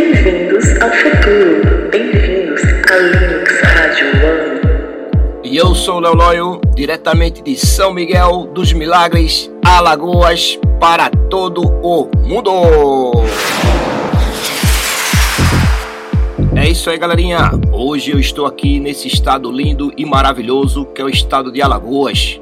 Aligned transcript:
Bem-vindos 0.00 0.64
ao 0.80 0.90
futuro. 0.92 1.90
Bem-vindos 1.90 2.62
a 2.90 2.96
Linux 2.96 3.60
Rádio 3.60 4.06
One. 4.06 5.40
E 5.44 5.54
eu 5.54 5.74
sou 5.74 5.98
o 5.98 6.00
Léo 6.00 6.14
Loyo, 6.14 6.60
diretamente 6.74 7.42
de 7.42 7.54
São 7.54 7.92
Miguel 7.92 8.48
dos 8.54 8.72
Milagres, 8.72 9.50
Alagoas, 9.62 10.58
para 10.80 11.10
todo 11.28 11.60
o 11.82 12.08
mundo. 12.26 13.12
É 16.56 16.66
isso 16.66 16.88
aí, 16.88 16.96
galerinha. 16.96 17.50
Hoje 17.70 18.12
eu 18.12 18.18
estou 18.18 18.46
aqui 18.46 18.80
nesse 18.80 19.06
estado 19.06 19.52
lindo 19.52 19.92
e 19.98 20.06
maravilhoso 20.06 20.86
que 20.86 21.02
é 21.02 21.04
o 21.04 21.10
estado 21.10 21.52
de 21.52 21.60
Alagoas. 21.60 22.40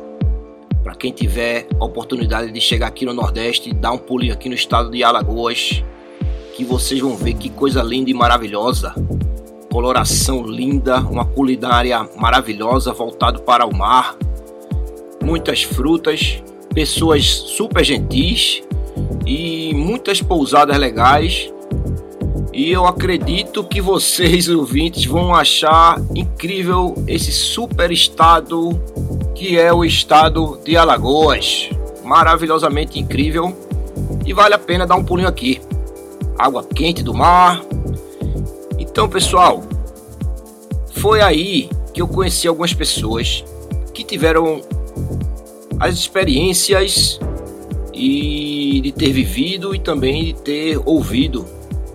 Para 0.84 0.95
quem 0.95 1.11
tiver 1.11 1.66
a 1.80 1.84
oportunidade 1.84 2.52
de 2.52 2.61
chegar 2.61 2.86
aqui 2.86 3.04
no 3.04 3.12
Nordeste, 3.12 3.75
dá 3.75 3.90
um 3.90 3.98
pulinho 3.98 4.32
aqui 4.32 4.48
no 4.48 4.54
estado 4.54 4.93
de 4.93 5.02
Alagoas, 5.02 5.82
que 6.59 6.64
vocês 6.64 6.98
vão 6.98 7.17
ver 7.17 7.35
que 7.35 7.48
coisa 7.48 7.80
linda 7.85 8.11
e 8.11 8.14
maravilhosa. 8.14 8.93
Coloração 9.71 10.43
linda, 10.43 10.99
uma 10.99 11.25
culinária 11.25 12.04
maravilhosa 12.16 12.93
voltado 12.93 13.43
para 13.43 13.64
o 13.64 13.72
mar. 13.72 14.16
Muitas 15.22 15.63
frutas, 15.63 16.43
pessoas 16.75 17.26
super 17.26 17.85
gentis 17.85 18.61
e 19.25 19.72
muitas 19.72 20.21
pousadas 20.21 20.76
legais. 20.76 21.49
E 22.52 22.72
eu 22.72 22.86
acredito 22.86 23.63
que 23.63 23.80
vocês, 23.80 24.49
ouvintes, 24.50 25.04
vão 25.04 25.32
achar 25.32 26.02
incrível 26.13 26.93
esse 27.07 27.30
super 27.30 27.93
estado 27.93 28.71
que 29.32 29.57
é 29.57 29.72
o 29.72 29.85
estado 29.85 30.58
de 30.64 30.77
Alagoas. 30.77 31.71
Maravilhosamente 32.02 32.98
incrível 32.98 33.56
e 34.27 34.33
vale 34.33 34.55
a 34.55 34.58
pena 34.58 34.84
dar 34.84 34.97
um 34.97 35.05
pulinho 35.05 35.28
aqui. 35.28 35.61
Água 36.39 36.65
quente 36.65 37.03
do 37.03 37.12
mar. 37.12 37.62
Então, 38.78 39.08
pessoal, 39.08 39.64
foi 40.95 41.20
aí 41.20 41.69
que 41.92 42.00
eu 42.00 42.06
conheci 42.06 42.47
algumas 42.47 42.72
pessoas 42.72 43.45
que 43.92 44.05
tiveram 44.05 44.62
as 45.80 45.95
experiências 45.97 47.19
e 47.92 48.80
de 48.80 48.92
ter 48.92 49.12
vivido 49.12 49.75
e 49.75 49.80
também 49.80 50.27
de 50.27 50.34
ter 50.34 50.80
ouvido, 50.84 51.45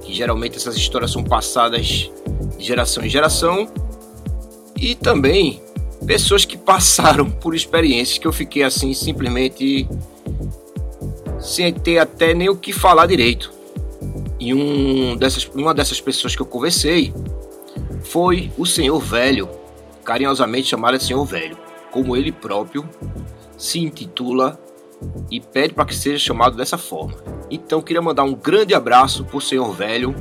que 0.02 0.13
geralmente 0.13 0.57
essas 0.57 0.75
histórias 0.75 1.11
são 1.11 1.23
passadas 1.23 2.11
de 2.57 2.66
geração 2.66 3.05
em 3.05 3.09
geração, 3.09 3.69
e 4.75 4.95
também 4.95 5.61
pessoas 6.05 6.44
que 6.44 6.57
passaram 6.57 7.30
por 7.39 7.55
experiências 7.55 8.17
que 8.17 8.28
eu 8.28 8.33
fiquei 8.33 8.63
assim 8.63 8.94
simplesmente 8.94 9.88
sem 11.39 11.73
ter 11.73 12.00
até 12.00 12.33
nem 12.33 12.50
o 12.50 12.55
que 12.55 12.73
falar 12.73 13.05
direito. 13.05 13.52
E 14.44 14.53
um 14.53 15.16
dessas, 15.16 15.49
uma 15.55 15.73
dessas 15.73 16.02
pessoas 16.02 16.36
que 16.36 16.41
eu 16.41 16.45
conversei 16.45 17.13
foi 18.02 18.52
o 18.58 18.66
senhor 18.66 19.00
velho, 19.00 19.47
carinhosamente 20.03 20.67
chamado 20.67 20.97
de 20.97 21.05
senhor 21.05 21.23
velho, 21.23 21.58
como 21.89 22.17
ele 22.17 22.30
próprio 22.30 22.83
se 23.58 23.80
intitula 23.80 24.59
e 25.31 25.39
pede 25.39 25.73
para 25.73 25.85
que 25.85 25.95
seja 25.95 26.17
chamado 26.17 26.58
dessa 26.58 26.77
forma. 26.77 27.16
Então 27.50 27.81
queria 27.81 28.02
mandar 28.02 28.23
um 28.23 28.33
grande 28.33 28.75
abraço 28.75 29.23
para 29.23 29.38
o 29.38 29.41
senhor 29.41 29.72
velho 29.72 30.13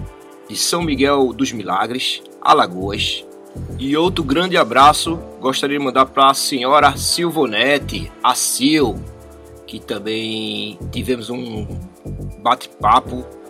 de 0.48 0.56
São 0.56 0.82
Miguel 0.82 1.32
dos 1.32 1.50
Milagres, 1.50 2.22
Alagoas, 2.40 3.24
e 3.76 3.96
outro 3.96 4.22
grande 4.22 4.56
abraço 4.56 5.18
gostaria 5.40 5.76
de 5.76 5.84
mandar 5.84 6.06
para 6.06 6.30
a 6.30 6.34
senhora 6.34 6.96
Silvonete, 6.96 8.12
a 8.22 8.36
Sil, 8.38 9.02
que 9.66 9.80
também 9.80 10.78
tivemos 10.92 11.28
um 11.28 11.66
bate-papo. 12.38 13.41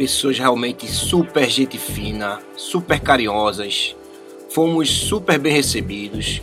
Pessoas 0.00 0.38
realmente 0.38 0.90
super 0.90 1.46
gente 1.46 1.76
fina, 1.76 2.38
super 2.56 2.98
carinhosas. 2.98 3.94
Fomos 4.48 4.88
super 4.88 5.38
bem 5.38 5.52
recebidos. 5.52 6.40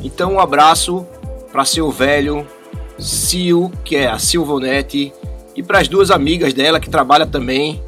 Então, 0.00 0.34
um 0.34 0.38
abraço 0.38 1.04
para 1.50 1.64
seu 1.64 1.90
velho, 1.90 2.46
Sil, 3.02 3.66
que 3.84 3.96
é 3.96 4.06
a 4.06 4.16
Silvonete, 4.16 5.12
e 5.56 5.60
para 5.60 5.80
as 5.80 5.88
duas 5.88 6.12
amigas 6.12 6.54
dela 6.54 6.78
que 6.78 6.88
trabalham 6.88 7.28
também 7.28 7.82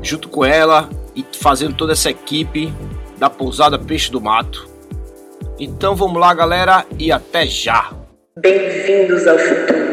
junto 0.00 0.28
com 0.28 0.44
ela 0.44 0.88
e 1.16 1.26
fazendo 1.32 1.74
toda 1.74 1.92
essa 1.92 2.10
equipe 2.10 2.72
da 3.18 3.28
pousada 3.28 3.80
Peixe 3.80 4.12
do 4.12 4.20
Mato. 4.20 4.68
Então 5.58 5.96
vamos 5.96 6.20
lá, 6.20 6.32
galera, 6.32 6.86
e 6.96 7.10
até 7.10 7.44
já! 7.48 7.92
Bem-vindos 8.38 9.26
ao 9.26 9.38
futuro, 9.40 9.87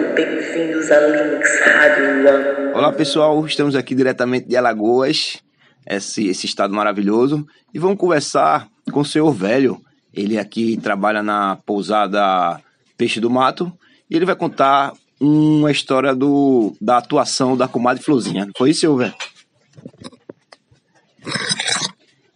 bem-vindos 0.66 0.92
a 0.92 1.00
Linux 1.00 1.60
Rádio 1.60 2.28
One. 2.28 2.74
Olá 2.74 2.92
pessoal, 2.92 3.46
estamos 3.46 3.76
aqui 3.76 3.94
diretamente 3.94 4.48
de 4.48 4.58
Alagoas, 4.58 5.38
esse, 5.86 6.28
esse 6.28 6.48
estado 6.48 6.74
maravilhoso, 6.74 7.46
e 7.72 7.78
vamos 7.78 8.00
conversar 8.00 8.68
com 8.92 9.02
o 9.02 9.06
senhor 9.06 9.32
velho. 9.32 9.80
Ele 10.12 10.40
aqui 10.40 10.78
trabalha 10.78 11.22
na 11.22 11.58
pousada 11.58 12.60
Peixe 12.98 13.20
do 13.20 13.30
Mato 13.30 13.72
e 14.10 14.16
ele 14.16 14.26
vai 14.26 14.36
contar 14.36 14.94
uma 15.20 15.72
história 15.72 16.16
do, 16.16 16.76
da 16.82 16.98
atuação 16.98 17.56
da 17.56 17.68
comadre 17.68 18.04
Florzinha. 18.04 18.50
Foi 18.58 18.72
isso, 18.72 18.82
senhor 18.82 18.98
velho? 18.98 19.16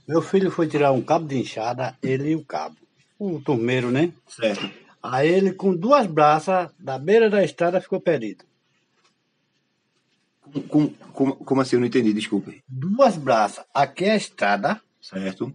Meu 0.07 0.21
filho 0.21 0.51
foi 0.51 0.67
tirar 0.67 0.91
um 0.91 1.01
cabo 1.01 1.27
de 1.27 1.37
enxada, 1.37 1.95
ele 2.03 2.31
e 2.31 2.35
o 2.35 2.45
cabo. 2.45 2.75
O 3.17 3.39
turmeiro, 3.39 3.89
né? 3.89 4.11
Certo. 4.27 4.69
Aí 5.01 5.27
ele, 5.29 5.53
com 5.53 5.75
duas 5.75 6.05
braças, 6.07 6.69
da 6.79 6.97
beira 6.99 7.29
da 7.29 7.43
estrada, 7.43 7.79
ficou 7.81 8.01
perdido. 8.01 8.43
Como, 10.67 10.89
como, 11.13 11.35
como 11.35 11.61
assim? 11.61 11.75
Eu 11.75 11.79
não 11.79 11.87
entendi, 11.87 12.11
desculpe. 12.13 12.63
Duas 12.67 13.15
braças. 13.17 13.63
Aqui 13.73 14.05
é 14.05 14.11
a 14.11 14.15
estrada. 14.15 14.81
Certo. 15.01 15.53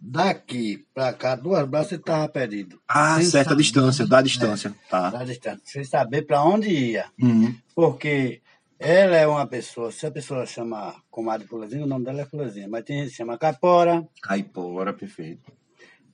Daqui 0.00 0.86
pra 0.94 1.12
cá, 1.12 1.34
duas 1.34 1.66
braças, 1.66 1.92
ele 1.92 2.02
estava 2.02 2.28
perdido. 2.28 2.80
Ah, 2.86 3.16
Sem 3.16 3.24
certa 3.26 3.50
saber- 3.50 3.62
distância, 3.62 4.06
da 4.06 4.22
distância. 4.22 4.74
Tá. 4.88 5.10
Da 5.10 5.24
distância. 5.24 5.60
Sem 5.64 5.84
saber 5.84 6.22
para 6.22 6.42
onde 6.44 6.68
ia. 6.68 7.06
Uhum. 7.20 7.54
Porque 7.74 8.40
ela 8.78 9.16
é 9.16 9.26
uma 9.26 9.46
pessoa, 9.46 9.90
se 9.90 10.06
a 10.06 10.10
pessoa 10.10 10.46
chama 10.46 10.94
comadre 11.10 11.46
Fulazinha, 11.46 11.84
o 11.84 11.88
nome 11.88 12.04
dela 12.04 12.20
é 12.20 12.26
Fulazinha. 12.26 12.68
Mas 12.68 12.84
tem 12.84 12.98
gente 13.00 13.10
que 13.10 13.16
chama 13.16 13.36
Caipora, 13.38 14.06
Caipora, 14.22 14.92
perfeito. 14.92 15.50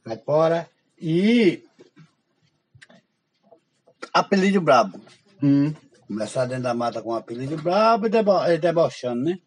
Caipora 0.04 0.68
e 0.98 1.64
apelido 4.12 4.60
brabo. 4.60 5.00
Hum. 5.42 5.72
Começar 6.06 6.44
dentro 6.46 6.64
da 6.64 6.74
mata 6.74 7.00
com 7.02 7.14
apelido 7.14 7.56
brabo 7.56 8.06
e 8.06 8.10
debo 8.10 8.44
e 8.46 8.58
debochando, 8.58 9.24
né? 9.24 9.38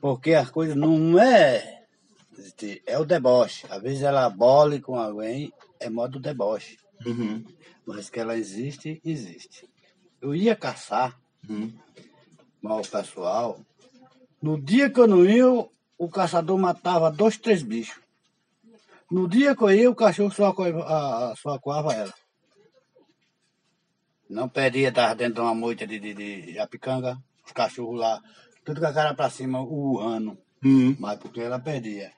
Porque 0.00 0.34
as 0.34 0.50
coisas 0.50 0.74
não 0.76 1.18
é. 1.20 1.80
É 2.86 2.98
o 2.98 3.04
deboche. 3.04 3.66
Às 3.70 3.82
vezes 3.82 4.02
ela 4.02 4.28
bole 4.30 4.80
com 4.80 4.96
alguém, 4.98 5.52
é 5.78 5.88
modo 5.90 6.18
deboche. 6.18 6.76
Uhum. 7.04 7.44
Mas 7.86 8.08
que 8.08 8.18
ela 8.20 8.36
existe, 8.36 9.00
existe. 9.04 9.68
Eu 10.20 10.34
ia 10.34 10.54
caçar, 10.56 11.18
Uhum. 11.48 11.72
mal 12.62 12.80
o 12.80 12.86
pessoal. 12.88 13.60
No 14.40 14.60
dia 14.60 14.88
que 14.88 14.98
eu 15.00 15.06
não 15.06 15.24
ia, 15.26 15.46
o 15.98 16.08
caçador 16.08 16.56
matava 16.58 17.10
dois, 17.10 17.36
três 17.36 17.62
bichos. 17.62 18.00
No 19.10 19.28
dia 19.28 19.54
que 19.54 19.62
eu 19.62 19.70
ia, 19.70 19.90
o 19.90 19.94
cachorro 19.94 20.30
só, 20.32 20.54
a- 20.86 21.34
só 21.36 21.58
coava 21.58 21.92
ela. 21.92 22.14
Não 24.32 24.48
perdia, 24.48 24.88
estava 24.88 25.14
dentro 25.14 25.34
de 25.34 25.40
uma 25.40 25.54
moita 25.54 25.86
de, 25.86 25.98
de, 26.00 26.14
de 26.14 26.54
japicanga, 26.54 27.18
os 27.44 27.52
cachorros 27.52 28.00
lá, 28.00 28.18
tudo 28.64 28.80
com 28.80 28.86
a 28.86 28.92
cara 28.92 29.14
pra 29.14 29.28
cima, 29.28 29.60
urrando, 29.60 30.38
Uhum. 30.64 30.96
mas 30.98 31.18
porque 31.18 31.40
ela 31.40 31.58
perdia. 31.58 32.10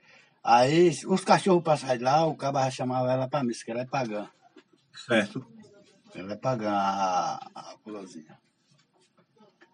Aí, 0.42 0.90
os 1.06 1.24
cachorros 1.24 1.64
passavam 1.64 1.96
de 1.98 2.04
lá, 2.04 2.24
o 2.26 2.36
cara 2.36 2.70
chamava 2.70 3.10
ela 3.10 3.26
pra 3.26 3.42
missa, 3.42 3.64
que 3.64 3.70
ela 3.72 3.80
é 3.80 3.86
pagã. 3.86 4.28
Certo. 5.06 5.44
Ela 6.14 6.34
é 6.34 6.36
pagã, 6.36 6.70
a, 6.70 7.34
a 7.54 7.74
Fulozinha. 7.82 8.38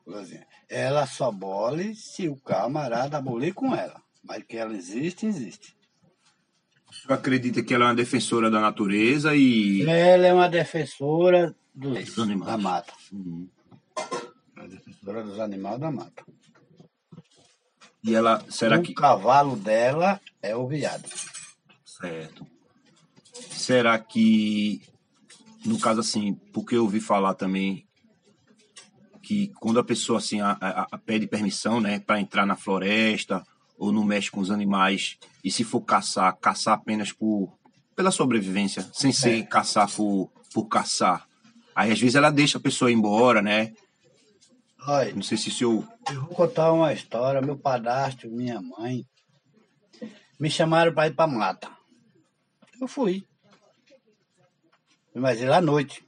Fulozinha. 0.04 0.46
Ela 0.68 1.06
só 1.06 1.30
bole 1.30 1.94
se 1.94 2.28
o 2.28 2.36
camarada 2.36 3.18
abolir 3.18 3.52
com 3.52 3.74
ela. 3.74 4.00
Mas 4.24 4.44
que 4.44 4.56
ela 4.56 4.72
existe, 4.74 5.26
existe. 5.26 5.76
O 6.88 6.94
senhor 6.94 7.14
acredita 7.14 7.62
que 7.62 7.74
ela 7.74 7.84
é 7.84 7.88
uma 7.88 7.94
defensora 7.94 8.50
da 8.50 8.60
natureza 8.60 9.34
e. 9.34 9.82
Ela 9.82 10.26
é 10.26 10.32
uma 10.32 10.48
defensora 10.48 11.54
dos, 11.74 12.04
Dos 12.06 12.18
animais. 12.18 12.50
da 12.52 12.58
mata. 12.58 12.92
Uhum. 13.12 13.48
Uma 14.56 14.68
defensora 14.68 15.22
dos 15.24 15.38
animais 15.40 15.78
da 15.80 15.90
mata. 15.90 16.24
E 18.02 18.14
ela. 18.14 18.44
Será 18.50 18.78
o 18.78 18.82
que. 18.82 18.94
cavalo 18.94 19.56
dela 19.56 20.20
é 20.42 20.56
o 20.56 20.66
viado. 20.66 21.08
Certo. 21.84 22.46
Será 23.34 23.98
que. 23.98 24.82
No 25.64 25.78
caso 25.78 26.00
assim, 26.00 26.34
porque 26.52 26.74
eu 26.76 26.82
ouvi 26.84 27.00
falar 27.00 27.34
também 27.34 27.86
que 29.22 29.48
quando 29.60 29.78
a 29.78 29.84
pessoa 29.84 30.18
assim 30.18 30.40
a, 30.40 30.52
a- 30.60 30.86
a 30.90 30.98
pede 30.98 31.26
permissão, 31.26 31.80
né, 31.80 31.98
para 32.00 32.20
entrar 32.20 32.46
na 32.46 32.56
floresta 32.56 33.46
ou 33.78 33.92
não 33.92 34.02
mexe 34.04 34.30
com 34.30 34.40
os 34.40 34.50
animais 34.50 35.18
e 35.44 35.50
se 35.50 35.62
for 35.62 35.82
caçar, 35.82 36.34
caçar 36.38 36.74
apenas 36.74 37.12
por 37.12 37.52
pela 37.94 38.10
sobrevivência, 38.10 38.88
sem 38.94 39.12
ser 39.12 39.46
caçar 39.46 39.90
por, 39.94 40.30
por 40.54 40.66
caçar. 40.68 41.28
Aí 41.80 41.92
às 41.92 41.98
vezes 41.98 42.14
ela 42.14 42.30
deixa 42.30 42.58
a 42.58 42.60
pessoa 42.60 42.90
ir 42.90 42.94
embora, 42.94 43.40
né? 43.40 43.72
Olha, 44.86 45.14
Não 45.14 45.22
sei 45.22 45.38
se 45.38 45.48
o 45.48 45.52
senhor. 45.52 45.88
eu 46.10 46.20
vou 46.26 46.34
contar 46.34 46.70
uma 46.72 46.92
história. 46.92 47.40
Meu 47.40 47.56
padastro, 47.56 48.30
minha 48.30 48.60
mãe, 48.60 49.06
Me 50.38 50.50
chamaram 50.50 50.92
para 50.92 51.06
ir 51.08 51.14
para 51.14 51.26
mata. 51.26 51.70
Eu 52.78 52.86
fui. 52.86 53.24
Mas 55.14 55.40
era 55.40 55.56
à 55.56 55.60
noite. 55.60 56.04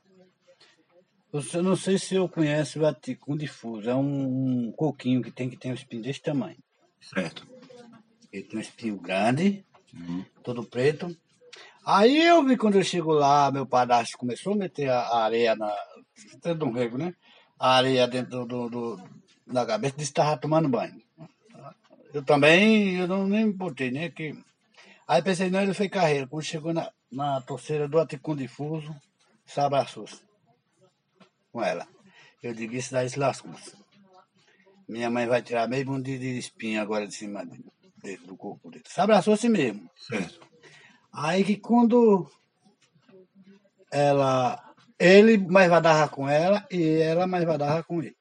Eu 1.33 1.63
não 1.63 1.75
sei 1.77 1.99
se 1.99 2.15
eu 2.17 2.29
conheço 2.29 2.81
o 2.81 2.87
aticum 2.87 3.35
difuso. 3.35 3.89
É 3.89 3.95
um, 3.95 4.67
um 4.69 4.73
coquinho 4.73 5.23
que 5.23 5.31
tem 5.31 5.49
que 5.49 5.57
tem 5.57 5.71
um 5.71 5.75
espinho 5.75 6.03
desse 6.03 6.21
tamanho. 6.21 6.59
Certo. 7.01 7.47
Ele 8.31 8.43
tem 8.45 8.59
um 8.59 8.63
espinho 8.63 8.99
grande, 8.99 9.65
todo 10.43 10.65
preto. 10.65 11.15
Aí 11.85 12.23
eu 12.25 12.45
vi 12.45 12.57
quando 12.57 12.77
eu 12.77 12.85
chego 12.85 13.13
lá, 13.13 13.51
meu 13.51 13.67
padrasto 13.67 14.17
começou 14.17 14.53
a 14.53 14.57
meter 14.57 14.89
a 14.89 15.01
a 15.01 15.25
areia 15.25 15.57
na. 15.57 15.73
Dentro 16.43 16.55
de 16.59 16.65
um 16.65 16.73
rego, 16.73 16.97
né? 16.99 17.15
A 17.59 17.77
areia 17.77 18.07
dentro 18.07 18.45
do, 18.47 18.69
do, 18.69 19.03
da 19.47 19.65
cabeça, 19.67 19.95
disse 19.97 20.13
que 20.13 20.21
estava 20.21 20.37
tomando 20.37 20.69
banho. 20.69 21.01
Eu 22.13 22.23
também, 22.23 22.97
eu 22.97 23.09
não 23.09 23.27
nem 23.27 23.47
me 23.47 23.53
botei, 23.53 23.91
né? 23.91 24.11
Que... 24.11 24.37
Aí 25.09 25.23
pensei, 25.23 25.51
não, 25.51 25.61
ele 25.63 25.75
fez 25.75 25.91
carreira. 25.91 26.27
Quando 26.27 26.43
chegou 26.45 26.73
na, 26.73 26.91
na 27.11 27.41
torceira 27.41 27.89
do 27.89 27.99
Aticum 27.99 28.37
Difuso, 28.37 28.95
se 29.47 29.59
abraçou-se 29.61 30.21
com 31.51 31.63
ela. 31.63 31.87
Eu 32.43 32.53
digo, 32.55 32.75
isso 32.75 32.93
daí 32.93 33.09
se 33.09 33.19
lascou. 33.19 33.53
Minha 34.89 35.11
mãe 35.11 35.27
vai 35.27 35.43
tirar 35.43 35.69
meio 35.69 35.87
mundo 35.87 36.05
de, 36.05 36.39
espinha 36.39 36.83
agora 36.83 37.07
de 37.07 37.15
cima 37.15 37.45
de- 37.47 37.65
de- 38.03 38.17
do 38.19 38.37
corpo 38.37 38.71
dele. 38.71 38.85
Se 38.87 39.01
abraçou-se 39.01 39.49
mesmo. 39.49 39.89
Certo. 39.97 40.41
Aí 41.13 41.45
que 41.45 41.57
quando 41.57 42.31
ela. 43.91 44.59
Ele 44.99 45.37
mais 45.37 45.69
vai 45.69 45.83
dar 45.83 46.09
com 46.11 46.29
ela 46.29 46.67
e 46.71 47.01
ela 47.01 47.27
mais 47.27 47.45
vai 47.45 47.59
dar 47.59 47.83
com 47.85 48.01
ele. 48.01 48.17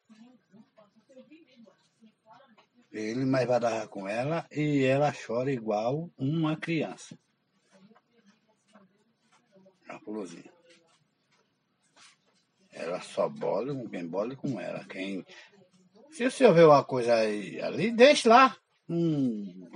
Ele 2.92 3.24
mais 3.24 3.48
vai 3.48 3.60
dar 3.60 3.88
com 3.88 4.08
ela 4.08 4.46
e 4.52 4.84
ela 4.84 5.14
chora 5.14 5.52
igual 5.52 6.10
uma 6.18 6.58
criança. 6.58 7.18
A 9.88 10.00
fulozinha. 10.00 10.52
Ela 12.72 13.00
só 13.02 13.30
bola 13.30 13.74
com 13.74 13.88
quem 13.88 14.08
bola 14.08 14.36
com 14.36 14.60
ela. 14.60 14.84
Quem... 14.86 15.26
Se 16.10 16.30
você 16.30 16.52
ver 16.52 16.66
uma 16.66 16.84
coisa 16.84 17.14
aí, 17.14 17.62
ali, 17.62 17.92
deixa 17.92 18.28
lá. 18.28 18.58
Hum, 18.90 19.70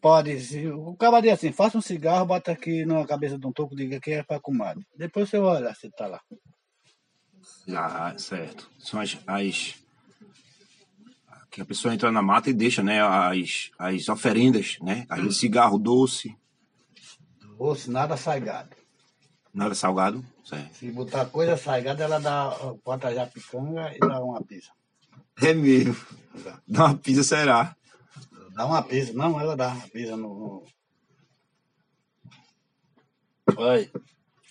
pode. 0.00 0.40
Se, 0.40 0.68
o 0.68 0.94
cara 0.96 1.20
diz 1.20 1.32
assim: 1.32 1.52
faça 1.52 1.78
um 1.78 1.82
cigarro, 1.82 2.26
bota 2.26 2.52
aqui 2.52 2.84
na 2.84 3.06
cabeça 3.06 3.38
de 3.38 3.46
um 3.46 3.52
toco, 3.52 3.76
diga 3.76 4.00
que 4.00 4.12
é 4.12 4.22
para 4.22 4.40
comadre. 4.40 4.86
Depois 4.96 5.28
você 5.28 5.38
olha 5.38 5.74
se 5.74 5.90
tá 5.90 6.06
lá. 6.06 6.20
Ah, 7.74 8.14
certo. 8.16 8.70
São 8.78 9.00
as, 9.00 9.18
as. 9.26 9.74
Que 11.50 11.62
a 11.62 11.64
pessoa 11.64 11.94
entra 11.94 12.12
na 12.12 12.22
mata 12.22 12.50
e 12.50 12.52
deixa, 12.52 12.82
né? 12.82 13.00
As, 13.00 13.70
as 13.78 14.08
oferendas, 14.08 14.78
né? 14.80 15.06
Aí 15.08 15.30
cigarro 15.32 15.78
doce, 15.78 16.36
se 17.76 17.90
nada 17.90 18.16
saigado. 18.16 18.76
nada 19.52 19.74
salgado. 19.74 20.24
Certo. 20.44 20.74
Se 20.74 20.90
botar 20.90 21.26
coisa 21.26 21.56
saigada, 21.56 22.04
ela 22.04 22.18
dá, 22.18 22.50
bota 22.84 23.12
já 23.12 23.26
picanga 23.26 23.92
e 23.94 23.98
dá 23.98 24.22
uma 24.22 24.42
pizza. 24.42 24.70
É 25.40 25.52
mesmo. 25.52 25.96
Dá 26.66 26.86
uma 26.86 26.96
pizza, 26.96 27.22
será? 27.22 27.76
Dá 28.58 28.66
uma 28.66 28.82
pizza. 28.82 29.12
Não, 29.12 29.40
ela 29.40 29.56
dá 29.56 29.68
uma 29.68 29.86
pizza 29.86 30.16
no. 30.16 30.34
no... 30.34 30.64
Olha, 33.56 33.88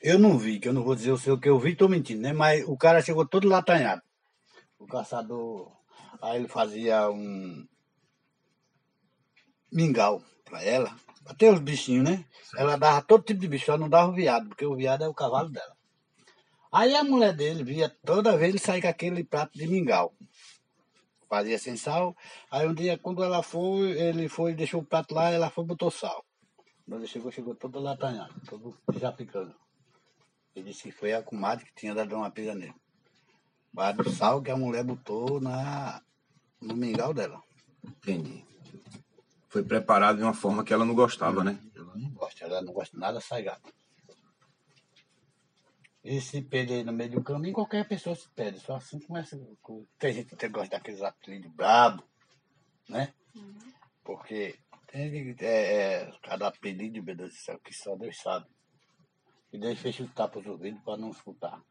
eu 0.01 0.17
não 0.17 0.37
vi, 0.37 0.61
que 0.61 0.69
eu 0.69 0.71
não 0.71 0.81
vou 0.81 0.95
dizer 0.95 1.11
o 1.11 1.17
seu 1.17 1.37
que 1.37 1.49
eu 1.49 1.59
vi, 1.59 1.75
tô 1.75 1.89
mentindo, 1.89 2.21
né? 2.21 2.31
Mas 2.31 2.63
o 2.65 2.77
cara 2.77 3.01
chegou 3.01 3.27
todo 3.27 3.49
latanhado. 3.49 4.01
O 4.79 4.87
caçador. 4.87 5.73
Aí 6.21 6.37
ele 6.37 6.47
fazia 6.47 7.09
um. 7.09 7.67
Mingau 9.69 10.23
pra 10.45 10.63
ela. 10.63 10.95
Até 11.25 11.51
os 11.51 11.59
bichinhos, 11.59 12.09
né? 12.09 12.23
Ela 12.55 12.77
dava 12.77 13.01
todo 13.01 13.25
tipo 13.25 13.41
de 13.41 13.47
bicho, 13.49 13.65
só 13.65 13.77
não 13.77 13.89
dava 13.89 14.09
o 14.09 14.15
viado, 14.15 14.47
porque 14.47 14.65
o 14.65 14.77
viado 14.77 15.03
é 15.03 15.07
o 15.09 15.13
cavalo 15.13 15.49
dela. 15.49 15.75
Aí 16.71 16.95
a 16.95 17.03
mulher 17.03 17.35
dele 17.35 17.61
via 17.61 17.93
toda 18.05 18.37
vez 18.37 18.51
ele 18.51 18.59
sair 18.59 18.81
com 18.81 18.87
aquele 18.87 19.25
prato 19.25 19.57
de 19.57 19.67
mingau. 19.67 20.13
Fazia 21.29 21.59
sem 21.59 21.75
sal. 21.75 22.15
Aí 22.49 22.67
um 22.67 22.73
dia, 22.73 22.97
quando 22.97 23.23
ela 23.23 23.43
foi, 23.43 23.91
ele 23.91 24.29
foi, 24.29 24.53
deixou 24.53 24.81
o 24.81 24.85
prato 24.85 25.13
lá, 25.13 25.29
ela 25.29 25.49
foi 25.49 25.63
e 25.63 25.67
botou 25.67 25.91
sal. 25.91 26.23
Quando 26.87 27.01
ele 27.01 27.07
chegou, 27.07 27.31
chegou 27.31 27.53
todo 27.53 27.79
latanhado, 27.79 28.33
todo 28.47 28.77
já 28.95 29.11
picando. 29.11 29.53
Ele 30.55 30.69
disse 30.69 30.83
que 30.83 30.91
foi 30.91 31.13
a 31.13 31.21
comadre 31.21 31.65
que 31.65 31.75
tinha 31.75 31.93
dado 31.93 32.15
uma 32.15 32.31
pisa 32.31 32.55
nele. 32.55 32.73
Mas 33.73 33.95
do 33.95 34.09
sal 34.09 34.41
que 34.41 34.49
a 34.49 34.57
mulher 34.57 34.83
botou 34.83 35.39
na, 35.41 36.01
no 36.61 36.75
mingau 36.75 37.13
dela. 37.13 37.43
Entendi. 37.83 38.43
Foi 39.49 39.63
preparado 39.63 40.17
de 40.17 40.23
uma 40.23 40.33
forma 40.33 40.63
que 40.63 40.73
ela 40.73 40.85
não 40.85 40.95
gostava, 40.95 41.43
né? 41.43 41.59
Ela 41.75 41.93
não 41.95 42.09
gosta, 42.11 42.43
ela 42.43 42.61
não 42.61 42.73
gosta 42.73 42.95
de 42.95 43.01
nada 43.01 43.19
saigado. 43.19 43.61
E 46.09 46.21
se 46.21 46.41
perder 46.41 46.85
no 46.85 46.93
meio 46.93 47.11
do 47.11 47.21
caminho, 47.23 47.53
qualquer 47.53 47.85
pessoa 47.85 48.15
se 48.15 48.29
perde. 48.29 48.59
Só 48.61 48.77
assim 48.77 48.97
começa. 48.99 49.37
com- 49.61 49.85
Tem 49.99 50.13
gente 50.13 50.35
que 50.37 50.47
gosta 50.47 50.77
daqueles 50.77 51.01
apelidos 51.01 51.51
brabo, 51.51 52.01
né? 52.87 53.13
Porque 54.05 54.57
tem 54.87 55.11
gente 55.11 55.35
que 55.35 55.45
é, 55.45 55.73
é, 56.05 56.11
cada 56.23 56.47
apelido, 56.47 57.03
meu 57.03 57.13
Deus 57.13 57.31
do 57.31 57.35
céu, 57.35 57.59
que 57.59 57.73
só 57.73 57.93
Deus 57.97 58.17
sabe. 58.21 58.45
E 59.51 59.59
Deus 59.59 59.77
fecha 59.79 60.01
os 60.03 60.13
tapas 60.13 60.43
os 60.43 60.47
ouvidos 60.49 60.81
para 60.81 60.95
não 60.97 61.09
escutar. 61.11 61.61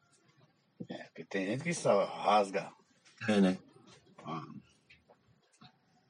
É, 0.91 1.05
porque 1.05 1.25
tem 1.25 1.47
gente 1.47 1.65
que 1.65 1.73
só 1.73 2.05
rasga. 2.05 2.71
É, 3.27 3.41
né? 3.41 3.59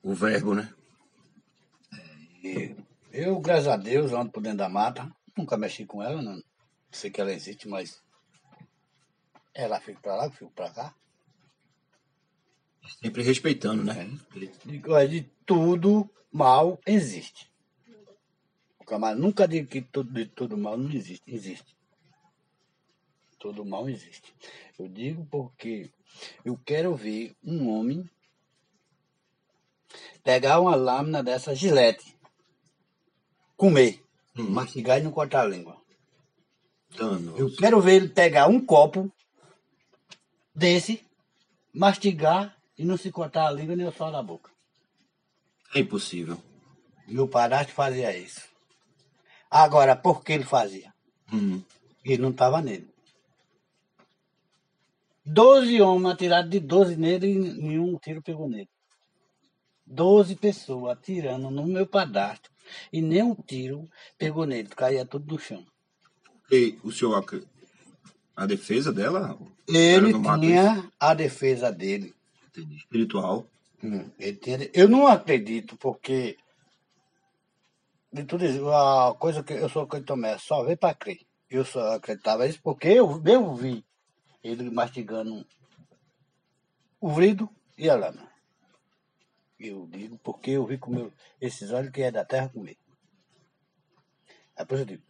O 0.03 0.15
verbo, 0.15 0.53
né? 0.55 0.73
E 2.43 2.75
eu, 3.13 3.39
graças 3.41 3.69
a 3.69 3.77
Deus, 3.77 4.13
ando 4.13 4.33
por 4.33 4.43
dentro 4.43 4.59
da 4.59 4.69
mata. 4.69 5.09
Nunca 5.39 5.57
mexi 5.57 5.87
com 5.87 6.03
ela, 6.03 6.21
não 6.21 6.43
sei 6.91 7.11
que 7.11 7.21
ela 7.21 7.33
existe, 7.33 7.69
mas 7.69 8.03
ela 9.57 9.81
fica 9.81 10.01
pra 10.01 10.15
lá, 10.17 10.25
eu 10.27 10.31
fico 10.31 10.51
pra 10.53 10.71
cá. 10.71 10.95
Sempre 13.01 13.23
respeitando, 13.23 13.83
né? 13.83 14.09
De, 14.65 14.83
olha, 14.89 15.09
de 15.09 15.23
tudo 15.45 16.09
mal 16.31 16.79
existe. 16.87 17.51
O 18.79 18.85
camarada 18.85 19.19
nunca 19.21 19.49
diga 19.49 19.67
que 19.67 19.83
tudo, 19.83 20.13
de 20.13 20.27
tudo 20.27 20.57
mal 20.57 20.77
não 20.77 20.91
existe. 20.93 21.23
Existe. 21.27 21.75
Todo 23.39 23.65
mal 23.65 23.89
existe. 23.89 24.35
Eu 24.79 24.89
digo 24.89 25.27
porque 25.27 25.91
eu 26.45 26.57
quero 26.65 26.95
ver 26.95 27.35
um 27.43 27.69
homem 27.69 28.09
pegar 30.23 30.61
uma 30.61 30.75
lâmina 30.75 31.23
dessa 31.23 31.55
gilete, 31.55 32.17
comer, 33.57 34.03
Hum. 34.37 34.51
mastigar 34.51 34.99
e 34.99 35.03
não 35.03 35.11
cortar 35.11 35.43
a 35.43 35.49
língua. 35.49 35.81
Eu 37.37 37.55
quero 37.57 37.81
ver 37.81 37.95
ele 37.95 38.09
pegar 38.09 38.47
um 38.47 38.65
copo 38.65 39.11
desse, 40.57 41.05
mastigar 41.73 42.57
e 42.79 42.85
não 42.85 42.97
se 42.97 43.13
cortar 43.13 43.47
a 43.47 43.51
língua 43.51 43.77
nem 43.77 43.87
o 43.87 43.93
sol 43.93 44.11
da 44.11 44.23
boca. 44.23 44.51
É 45.75 45.81
impossível. 45.81 46.41
Meu 47.07 47.29
padrasto 47.29 47.73
fazia 47.73 48.17
isso. 48.17 48.41
Agora, 49.51 49.95
por 49.95 50.25
que 50.25 50.33
ele 50.33 50.45
fazia? 50.45 50.93
Hum. 51.33 51.63
Ele 52.05 52.23
não 52.23 52.31
estava 52.31 52.63
nele. 52.63 52.89
Doze 55.25 55.81
homens 55.83 56.15
atiraram 56.15 56.49
de 56.49 56.61
doze 56.61 56.97
nele 56.97 57.27
e 57.27 57.39
nenhum 57.39 57.99
tiro 57.99 58.23
pegou 58.23 58.49
nele. 58.49 58.69
Doze 59.85 60.35
pessoas 60.35 60.93
atirando 60.93 61.51
no 61.51 61.67
meu 61.67 61.87
padrasto 61.87 62.51
e 62.93 63.01
nenhum 63.01 63.35
tiro 63.35 63.89
pegou 64.17 64.47
nele, 64.47 64.69
caía 64.69 65.05
tudo 65.05 65.33
no 65.33 65.39
chão. 65.39 65.65
E 66.51 66.79
o 66.83 66.93
senhor, 66.93 67.25
a 68.37 68.47
defesa 68.47 68.93
dela? 68.93 69.39
Ele 69.67 70.13
tinha 70.13 70.93
a 71.01 71.15
defesa 71.15 71.73
dele. 71.73 72.15
Entendi. 72.49 72.77
Espiritual. 72.77 73.47
Hum, 73.83 74.11
tinha- 74.43 74.71
Eu 74.73 74.89
não 74.89 75.07
acredito, 75.07 75.77
porque 75.77 76.37
de 78.13 78.25
tudo 78.25 78.45
isso, 78.45 78.69
a 78.71 79.15
coisa 79.19 79.43
que 79.43 79.53
eu 79.53 79.69
sou 79.69 79.87
que 79.87 80.01
Tomé, 80.01 80.39
só 80.39 80.65
vê 80.65 80.77
para 80.77 80.95
crer. 80.95 81.21
Eu 81.51 81.65
só 81.65 81.95
acreditava 81.95 82.47
isso 82.47 82.61
porque 82.63 82.89
eu, 82.89 83.23
eu 83.25 83.55
vi 83.55 83.85
ele 84.43 84.71
mastigando 84.71 85.47
o 87.01 87.11
vrido 87.11 87.49
e 87.77 87.89
a 87.91 87.95
lama. 87.95 88.27
Eu 89.59 89.87
digo 89.87 90.19
porque 90.19 90.53
eu 90.53 90.67
vi 90.67 90.79
com 90.79 90.91
meu, 90.91 91.13
esses 91.41 91.71
olhos 91.71 91.91
que 91.91 92.03
é 92.03 92.11
da 92.11 92.25
terra 92.25 92.49
comer. 92.49 92.77
Aí 94.57 94.65
por 94.65 94.75
isso 94.75 94.83
eu 94.83 94.87
digo, 94.87 95.03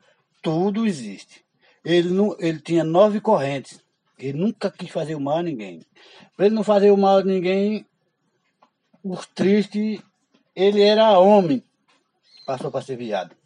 tudo 0.42 0.86
existe. 0.86 1.45
Ele, 1.86 2.08
não, 2.08 2.34
ele 2.40 2.58
tinha 2.60 2.82
nove 2.82 3.20
correntes. 3.20 3.80
Ele 4.18 4.36
nunca 4.36 4.68
quis 4.72 4.90
fazer 4.90 5.14
o 5.14 5.20
mal 5.20 5.36
a 5.36 5.42
ninguém. 5.44 5.86
Para 6.36 6.46
ele 6.46 6.54
não 6.56 6.64
fazer 6.64 6.90
o 6.90 6.96
mal 6.96 7.18
a 7.18 7.22
ninguém, 7.22 7.86
os 9.04 9.24
tristes, 9.28 10.02
ele 10.52 10.82
era 10.82 11.16
homem. 11.20 11.62
Passou 12.44 12.72
para 12.72 12.82
ser 12.82 12.96
viado. 12.96 13.36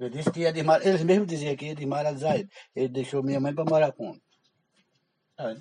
Ele 0.00 0.08
disse 0.08 0.30
que 0.30 0.40
ia 0.40 0.52
desmar... 0.54 0.80
Eles 0.86 1.04
mesmos 1.04 1.28
diziam 1.28 1.54
que 1.54 1.66
ia 1.66 1.74
desmoralizar 1.74 2.36
ele. 2.36 2.48
Ele 2.74 2.88
deixou 2.88 3.22
minha 3.22 3.38
mãe 3.38 3.54
para 3.54 3.66
morar 3.66 3.92
com 3.92 4.12
ele. 4.12 4.22
Tá? 5.36 5.54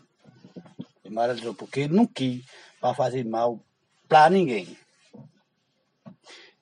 Desmoralizou, 1.04 1.54
porque 1.54 1.82
ele 1.82 1.94
não 1.94 2.08
quis 2.08 2.46
para 2.80 2.94
fazer 2.94 3.26
mal 3.26 3.60
para 4.08 4.30
ninguém. 4.30 4.78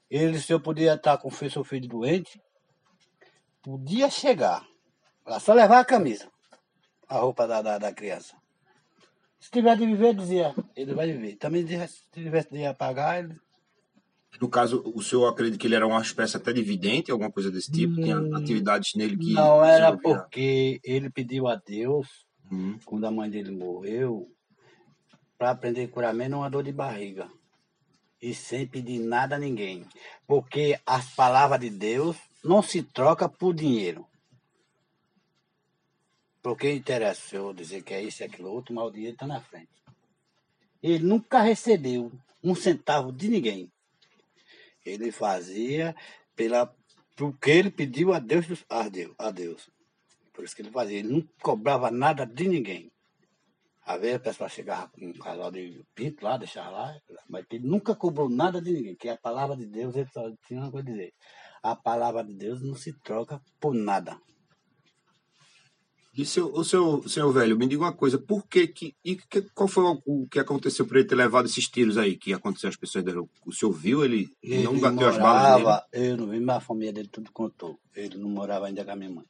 Ele, 0.10 0.40
se 0.40 0.52
eu 0.52 0.60
podia 0.60 0.96
estar 0.96 1.20
com 1.20 1.28
o 1.28 1.32
seu 1.32 1.64
filho 1.64 1.88
doente, 1.88 2.42
podia 3.62 4.10
chegar. 4.10 4.68
Lá 5.30 5.40
só 5.40 5.54
levar 5.54 5.80
a 5.80 5.86
camisa, 5.86 6.28
a 7.08 7.20
roupa 7.20 7.48
da, 7.48 7.62
da, 7.62 7.78
da 7.78 7.94
criança. 7.94 8.36
Se 9.40 9.52
tiver 9.52 9.78
de 9.78 9.86
viver, 9.86 10.16
dizia, 10.16 10.56
ele 10.76 10.94
vai 10.96 11.06
viver. 11.12 11.36
Também 11.36 11.64
dizia, 11.64 11.88
se 11.88 12.02
tivesse 12.12 12.50
de 12.52 12.74
pagar, 12.74 13.20
ele 13.20 13.36
No 14.42 14.50
caso, 14.50 14.82
o 14.96 15.02
senhor 15.02 15.28
acredita 15.28 15.58
que 15.60 15.68
ele 15.68 15.76
era 15.76 15.86
uma 15.86 16.02
espécie 16.02 16.38
até 16.38 16.52
de 16.52 16.62
vidente, 16.62 17.12
alguma 17.12 17.32
coisa 17.32 17.52
desse 17.52 17.72
tipo? 17.72 17.94
Tinha 18.02 18.18
Hum, 18.18 18.36
atividades 18.38 18.96
nele 18.96 19.18
que 19.18 19.34
Não, 19.34 19.64
era 19.64 19.96
porque 19.98 20.80
ele 20.84 21.10
pediu 21.12 21.48
a 21.48 21.56
Deus, 21.56 22.08
Hum. 22.52 22.78
quando 22.86 23.06
a 23.06 23.12
mãe 23.12 23.30
dele 23.30 23.52
morreu, 23.52 24.28
para 25.38 25.52
aprender 25.52 25.92
menos 26.14 26.40
uma 26.40 26.50
dor 26.50 26.64
de 26.64 26.72
barriga. 26.72 27.30
E 28.22 28.34
sem 28.34 28.68
pedir 28.68 29.00
nada 29.00 29.36
a 29.36 29.40
ninguém. 29.40 29.86
Porque 30.28 30.78
as 30.86 31.14
palavras 31.16 31.62
de 31.62 31.70
Deus 31.70 32.18
não 32.44 32.62
se 32.62 32.84
troca 32.84 33.30
por 33.30 33.54
dinheiro. 33.54 34.09
Porque 36.42 36.72
interessa 36.72 37.36
eu 37.36 37.54
dizer 37.54 37.84
que 37.84 37.94
é 37.94 38.02
isso 38.02 38.24
e 38.24 38.26
aquilo 38.26 38.52
outro, 38.52 38.74
mas 38.74 38.86
o 38.86 38.92
dinheiro 38.92 39.14
está 39.14 39.28
na 39.28 39.42
frente. 39.42 39.70
Ele 40.82 41.04
nunca 41.04 41.42
recebeu 41.42 42.12
um 42.44 42.56
centavo 42.56 43.12
de 43.12 43.28
ninguém. 43.28 43.72
Ele 44.86 45.12
fazia 45.12 45.96
pela 46.36 46.74
porque 47.16 47.52
ele 47.52 47.70
pediu 47.70 48.14
a 48.14 48.20
Deus, 48.20 48.46
a 48.70 48.88
Deus, 48.88 49.14
a 49.18 49.30
Deus. 49.30 49.70
Por 50.32 50.46
isso 50.46 50.56
que 50.56 50.62
ele 50.62 50.72
fazia. 50.72 51.00
Ele 51.00 51.10
não 51.10 51.28
cobrava 51.42 51.92
nada 51.92 52.26
de 52.26 52.48
ninguém. 52.48 52.90
Às 53.86 54.00
vezes 54.00 54.16
a 54.16 54.20
pessoa 54.20 54.48
chegava 54.48 54.88
com 54.88 55.06
um 55.06 55.12
casal 55.12 55.52
de 55.52 55.84
pinto 55.94 56.24
lá, 56.24 56.38
deixava 56.38 56.70
lá, 56.70 57.02
mas 57.28 57.44
ele 57.52 57.68
nunca 57.68 57.94
cobrou 57.94 58.30
nada 58.30 58.62
de 58.62 58.72
ninguém, 58.72 58.96
que 58.96 59.10
a 59.10 59.18
palavra 59.18 59.58
de 59.58 59.66
Deus, 59.66 59.96
ele 59.96 60.08
só 60.14 60.32
tinha 60.48 60.62
uma 60.62 60.72
coisa 60.72 60.88
a 60.88 60.92
dizer. 60.92 61.14
A 61.62 61.76
palavra 61.76 62.24
de 62.24 62.34
Deus 62.36 62.62
não 62.62 62.76
se 62.76 62.94
troca 63.00 63.42
por 63.60 63.74
nada. 63.74 64.18
E 66.20 66.26
seu, 66.26 66.54
o 66.54 66.66
seu, 66.66 67.08
senhor 67.08 67.32
velho, 67.32 67.58
me 67.58 67.66
diga 67.66 67.82
uma 67.82 67.94
coisa, 67.94 68.18
por 68.18 68.46
que 68.46 68.68
que, 68.68 68.94
e 69.06 69.16
que 69.16 69.42
qual 69.56 69.70
foi 69.70 69.86
o, 70.06 70.28
que 70.28 70.38
aconteceu 70.38 70.86
para 70.86 71.00
ele 71.00 71.08
ter 71.08 71.16
levado 71.16 71.46
esses 71.46 71.70
tiros 71.70 71.98
aí 71.98 72.18
que 72.18 72.34
aconteceu 72.34 72.68
às 72.68 72.76
pessoas 72.76 73.06
deram? 73.06 73.30
O 73.46 73.54
senhor 73.54 73.72
viu 73.72 74.04
ele, 74.04 74.30
Ele 74.44 74.64
não 74.64 74.78
bateu 74.78 75.08
as 75.08 75.18
balas 75.18 75.44
nele? 75.44 75.64
morava, 75.64 75.88
eu 75.94 76.18
não 76.18 76.28
vi, 76.28 76.42
mas 76.42 76.58
a 76.58 76.60
família 76.60 76.92
dele 76.92 77.08
tudo 77.08 77.32
contou. 77.32 77.80
Ele 77.96 78.18
não 78.18 78.30
morava 78.30 78.68
ainda 78.68 78.84
com 78.84 78.92
a 78.92 78.96
minha 78.98 79.10
mãe. 79.10 79.26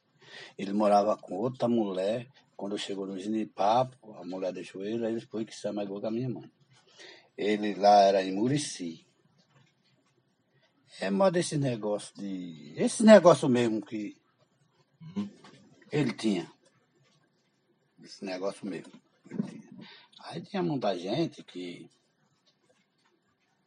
Ele 0.58 0.72
morava 0.72 1.16
com 1.16 1.36
outra 1.36 1.68
mulher. 1.68 2.26
Quando 2.56 2.76
chegou 2.76 3.06
no 3.06 3.16
Ginipapo, 3.16 4.12
a 4.20 4.24
mulher 4.24 4.52
deixou 4.52 4.84
ele, 4.84 5.06
aí 5.06 5.12
ele 5.12 5.20
foi 5.20 5.44
que 5.44 5.54
se 5.54 5.68
amagou 5.68 6.00
com 6.00 6.08
a 6.08 6.10
minha 6.10 6.28
mãe. 6.28 6.50
Ele 7.38 7.72
lá 7.76 8.00
era 8.00 8.20
em 8.24 8.34
Murici. 8.34 9.06
É 11.00 11.08
modo 11.08 11.36
esse 11.36 11.56
negócio 11.56 12.12
de. 12.16 12.74
Esse 12.76 13.04
negócio 13.04 13.48
mesmo 13.48 13.80
que 13.80 14.16
ele 15.92 16.12
tinha. 16.14 16.50
Esse 18.02 18.24
negócio 18.24 18.66
mesmo. 18.66 18.92
Aí 20.24 20.40
tinha 20.42 20.62
muita 20.62 20.96
gente 20.98 21.42
que 21.42 21.88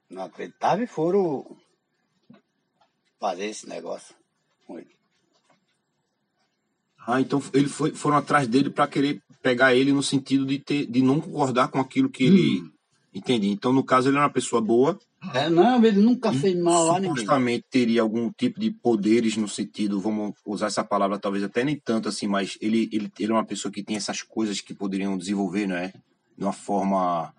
não 0.10 0.24
acreditava 0.24 0.84
e 0.84 0.88
foram 0.88 1.58
fazer 3.20 3.46
esse 3.46 3.68
negócio 3.68 4.16
com 4.66 4.80
ele. 4.80 4.96
Ah, 7.06 7.20
então 7.20 7.42
ele 7.54 7.68
foi, 7.68 7.94
foram 7.94 8.18
atrás 8.18 8.48
dele 8.48 8.70
para 8.70 8.88
querer 8.88 9.22
pegar 9.42 9.76
ele 9.76 9.92
no 9.92 10.02
sentido 10.02 10.46
de 10.46 10.60
ter, 10.60 10.86
de 10.86 11.02
não 11.02 11.20
concordar 11.20 11.68
com 11.68 11.80
aquilo 11.80 12.10
que 12.10 12.24
ele 12.24 12.62
Hum. 12.62 12.73
Entendi. 13.14 13.50
Então 13.50 13.72
no 13.74 13.84
caso 13.84 14.10
ele 14.10 14.18
era 14.18 14.26
uma 14.26 14.32
pessoa 14.34 14.62
boa, 14.62 14.98
É, 15.34 15.50
não, 15.50 15.84
ele 15.86 16.00
nunca 16.02 16.34
fez 16.34 16.56
mal 16.60 16.90
a 16.92 17.00
ninguém. 17.00 17.10
supostamente 17.16 17.66
teria 17.70 18.02
algum 18.02 18.32
tipo 18.32 18.60
de 18.60 18.72
poderes 18.72 19.38
no 19.38 19.48
sentido, 19.48 20.00
vamos 20.02 20.34
usar 20.46 20.68
essa 20.68 20.84
palavra 20.84 21.18
talvez 21.20 21.44
até 21.44 21.64
nem 21.64 21.76
tanto 21.80 22.10
assim, 22.10 22.28
mas 22.28 22.58
ele 22.62 22.90
ele, 22.92 23.12
ele 23.20 23.32
é 23.32 23.36
uma 23.36 23.46
pessoa 23.46 23.72
que 23.72 23.84
tem 23.84 23.96
essas 23.96 24.22
coisas 24.22 24.60
que 24.62 24.74
poderiam 24.74 25.18
desenvolver, 25.18 25.68
não 25.68 25.76
é? 25.78 25.94
De 26.38 26.44
uma 26.44 26.54
forma, 26.54 27.34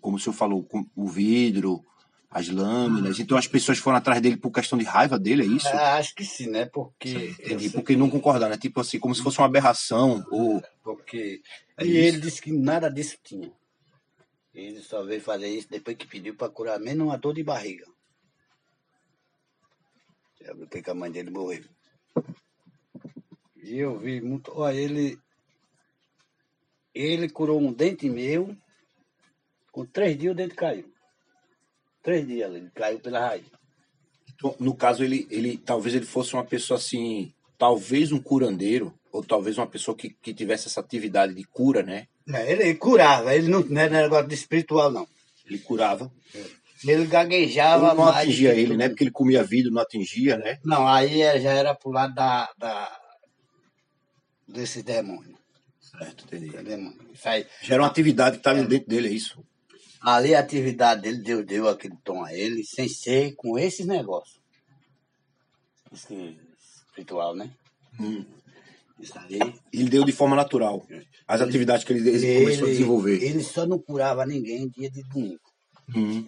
como 0.00 0.16
o 0.16 0.20
senhor 0.20 0.34
falou, 0.34 0.62
com 0.62 0.86
o 0.94 1.06
vidro, 1.08 1.84
as 2.30 2.48
lâminas. 2.48 3.18
Então 3.18 3.36
as 3.36 3.46
pessoas 3.46 3.78
foram 3.78 3.96
atrás 3.98 4.20
dele 4.20 4.36
por 4.36 4.50
questão 4.50 4.78
de 4.78 4.84
raiva 4.84 5.18
dele, 5.18 5.42
é 5.42 5.46
isso? 5.46 5.66
É, 5.68 5.98
acho 5.98 6.14
que 6.14 6.24
sim, 6.24 6.48
né? 6.48 6.66
Porque. 6.66 7.34
Entendi. 7.40 7.70
Porque 7.70 7.96
não 7.96 8.08
concordar, 8.10 8.48
né? 8.48 8.56
Tipo 8.56 8.80
assim, 8.80 8.98
como 8.98 9.14
se 9.14 9.22
fosse 9.22 9.38
uma 9.38 9.46
aberração 9.46 10.24
ou 10.30 10.62
Porque. 10.82 11.40
É 11.78 11.84
e 11.84 11.88
isso. 11.88 11.98
ele 11.98 12.20
disse 12.20 12.40
que 12.42 12.52
nada 12.52 12.88
disso 12.88 13.16
tinha. 13.24 13.50
Ele 14.56 14.80
só 14.80 15.04
veio 15.04 15.20
fazer 15.20 15.48
isso 15.48 15.68
depois 15.68 15.98
que 15.98 16.06
pediu 16.06 16.34
para 16.34 16.48
curar 16.48 16.80
menos 16.80 17.06
uma 17.06 17.18
dor 17.18 17.34
de 17.34 17.42
barriga. 17.42 17.86
É 20.40 20.54
depois 20.54 20.82
que 20.82 20.90
a 20.90 20.94
mãe 20.94 21.10
dele 21.10 21.30
morreu. 21.30 21.64
E 23.56 23.78
eu 23.78 23.98
vi 23.98 24.20
muito. 24.22 24.50
Olha, 24.54 24.74
ele. 24.74 25.18
Ele 26.94 27.28
curou 27.28 27.60
um 27.60 27.70
dente 27.70 28.08
meu. 28.08 28.56
Com 29.70 29.84
três 29.84 30.16
dias 30.16 30.32
o 30.32 30.36
dente 30.36 30.54
caiu. 30.54 30.90
Três 32.02 32.26
dias 32.26 32.54
ele 32.54 32.70
caiu 32.70 32.98
pela 32.98 33.20
raiz. 33.20 33.44
Então, 34.32 34.56
no 34.58 34.74
caso, 34.74 35.04
ele, 35.04 35.26
ele 35.30 35.58
talvez 35.58 35.94
ele 35.94 36.06
fosse 36.06 36.32
uma 36.32 36.44
pessoa 36.44 36.78
assim, 36.78 37.34
talvez 37.58 38.12
um 38.12 38.20
curandeiro, 38.20 38.94
ou 39.12 39.22
talvez 39.24 39.56
uma 39.58 39.66
pessoa 39.66 39.96
que, 39.96 40.10
que 40.10 40.34
tivesse 40.34 40.68
essa 40.68 40.80
atividade 40.80 41.34
de 41.34 41.44
cura, 41.44 41.82
né? 41.82 42.06
É, 42.32 42.52
ele 42.52 42.74
curava, 42.74 43.34
ele 43.34 43.48
não, 43.48 43.60
não 43.60 43.80
era 43.80 44.02
negócio 44.02 44.28
de 44.28 44.34
espiritual, 44.34 44.90
não. 44.90 45.06
Ele 45.46 45.58
curava. 45.58 46.10
Ele 46.84 47.06
gaguejava 47.06 47.90
Ou 47.90 47.94
não 47.94 48.08
atingia 48.08 48.52
ele, 48.52 48.68
todo 48.68 48.78
né? 48.78 48.88
Porque 48.88 49.04
ele 49.04 49.10
comia 49.10 49.42
vidro, 49.42 49.72
não 49.72 49.80
atingia, 49.80 50.36
né? 50.36 50.58
Não, 50.64 50.86
aí 50.86 51.22
é- 51.22 51.40
já 51.40 51.52
era 51.52 51.74
pro 51.74 51.90
lado 51.90 52.14
da, 52.14 52.50
da 52.58 53.00
desse 54.46 54.82
demônio. 54.82 55.36
Certo, 55.80 56.24
entendi. 56.24 56.50
demônio. 56.62 56.98
Isso 57.12 57.28
aí. 57.28 57.46
Já 57.62 57.74
era 57.74 57.82
uma 57.82 57.88
atividade 57.88 58.36
que 58.36 58.40
estava 58.40 58.62
dentro 58.62 58.88
dele, 58.88 59.08
é 59.08 59.12
isso? 59.12 59.42
Ali 60.00 60.34
a 60.34 60.40
atividade 60.40 61.02
dele, 61.02 61.18
Deus 61.18 61.46
deu 61.46 61.68
aquele 61.68 61.96
tom 62.04 62.22
a 62.22 62.32
ele, 62.34 62.62
sem 62.64 62.88
ser 62.88 63.34
com 63.34 63.58
esses 63.58 63.86
negócios. 63.86 64.38
Que 66.06 66.38
espiritual, 66.96 67.34
né? 67.34 67.50
Hum. 68.00 68.24
Ele 69.72 69.90
deu 69.90 70.04
de 70.04 70.12
forma 70.12 70.34
natural. 70.34 70.86
As 71.28 71.42
atividades 71.42 71.84
que 71.84 71.92
ele, 71.92 72.08
ele 72.08 72.44
começou 72.44 72.66
a 72.66 72.70
desenvolver. 72.70 73.22
ele 73.22 73.42
só 73.42 73.66
não 73.66 73.78
curava 73.78 74.24
ninguém 74.24 74.68
dia 74.68 74.90
de 74.90 75.02
domingo. 75.02 75.40
Hum. 75.94 76.26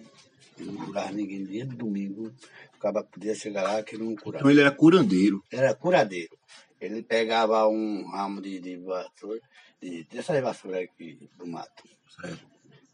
Ele 0.57 0.71
não 0.71 0.85
curava 0.85 1.11
ninguém 1.11 1.43
dia 1.45 1.65
de 1.65 1.75
domingo. 1.75 2.31
O 2.75 2.79
cara 2.79 3.03
podia 3.03 3.33
chegar 3.33 3.63
lá 3.63 3.81
que 3.81 3.95
ele 3.95 4.03
não 4.03 4.15
curava. 4.15 4.37
Então 4.37 4.51
ele 4.51 4.61
era 4.61 4.71
curandeiro. 4.71 5.43
era 5.51 5.73
curadeiro. 5.73 6.37
Ele 6.79 7.01
pegava 7.01 7.67
um 7.67 8.07
ramo 8.09 8.39
de, 8.41 8.59
de 8.59 8.77
vassoura, 8.77 9.41
de, 9.81 10.03
dessa 10.05 10.39
vassoura 10.41 10.81
aqui 10.81 11.29
do 11.37 11.45
mato. 11.47 11.83
Certo. 12.21 12.47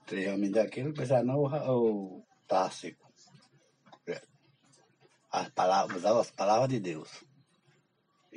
Três 0.08 0.28
raminhos 0.28 0.54
daquele, 0.54 0.94
pensava, 0.94 1.24
não, 1.24 1.40
o, 1.40 2.18
o 2.18 2.26
tava 2.48 2.72
seco. 2.72 3.06
É. 4.08 4.22
As 5.32 5.50
palavras, 5.50 5.98
usava 5.98 6.22
as 6.22 6.32
palavras 6.32 6.70
de 6.70 6.80
Deus. 6.80 7.26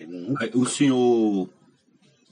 Nunca. 0.07 0.50
O 0.57 0.67
senhor 0.67 1.49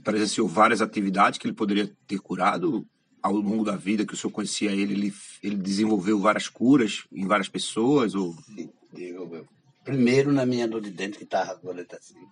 presenciou 0.02 0.46
várias 0.46 0.80
atividades 0.80 1.38
que 1.38 1.46
ele 1.46 1.54
poderia 1.54 1.90
ter 2.06 2.18
curado 2.18 2.86
ao 3.26 3.32
longo 3.32 3.64
da 3.64 3.74
vida 3.74 4.06
que 4.06 4.14
o 4.14 4.16
senhor 4.16 4.32
conhecia 4.32 4.70
ele, 4.70 4.92
ele, 4.92 5.14
ele 5.42 5.56
desenvolveu 5.56 6.20
várias 6.20 6.48
curas 6.48 7.06
em 7.10 7.26
várias 7.26 7.48
pessoas 7.48 8.14
ou. 8.14 8.36
Primeiro 9.82 10.32
na 10.32 10.46
minha 10.46 10.68
dor 10.68 10.80
de 10.80 10.90
dente, 10.90 11.18
que 11.18 11.24
estava 11.24 11.56
com 11.56 11.70
a 11.70 11.72
letra 11.72 11.98
assim. 11.98 12.24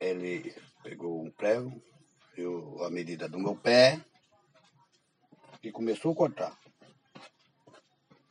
Ele 0.00 0.54
pegou 0.82 1.24
um 1.24 1.30
prego, 1.30 1.80
viu 2.36 2.82
a 2.84 2.90
medida 2.90 3.28
do 3.28 3.38
meu 3.38 3.54
pé 3.54 4.00
e 5.62 5.70
começou 5.70 6.12
a 6.12 6.16
cortar. 6.16 6.58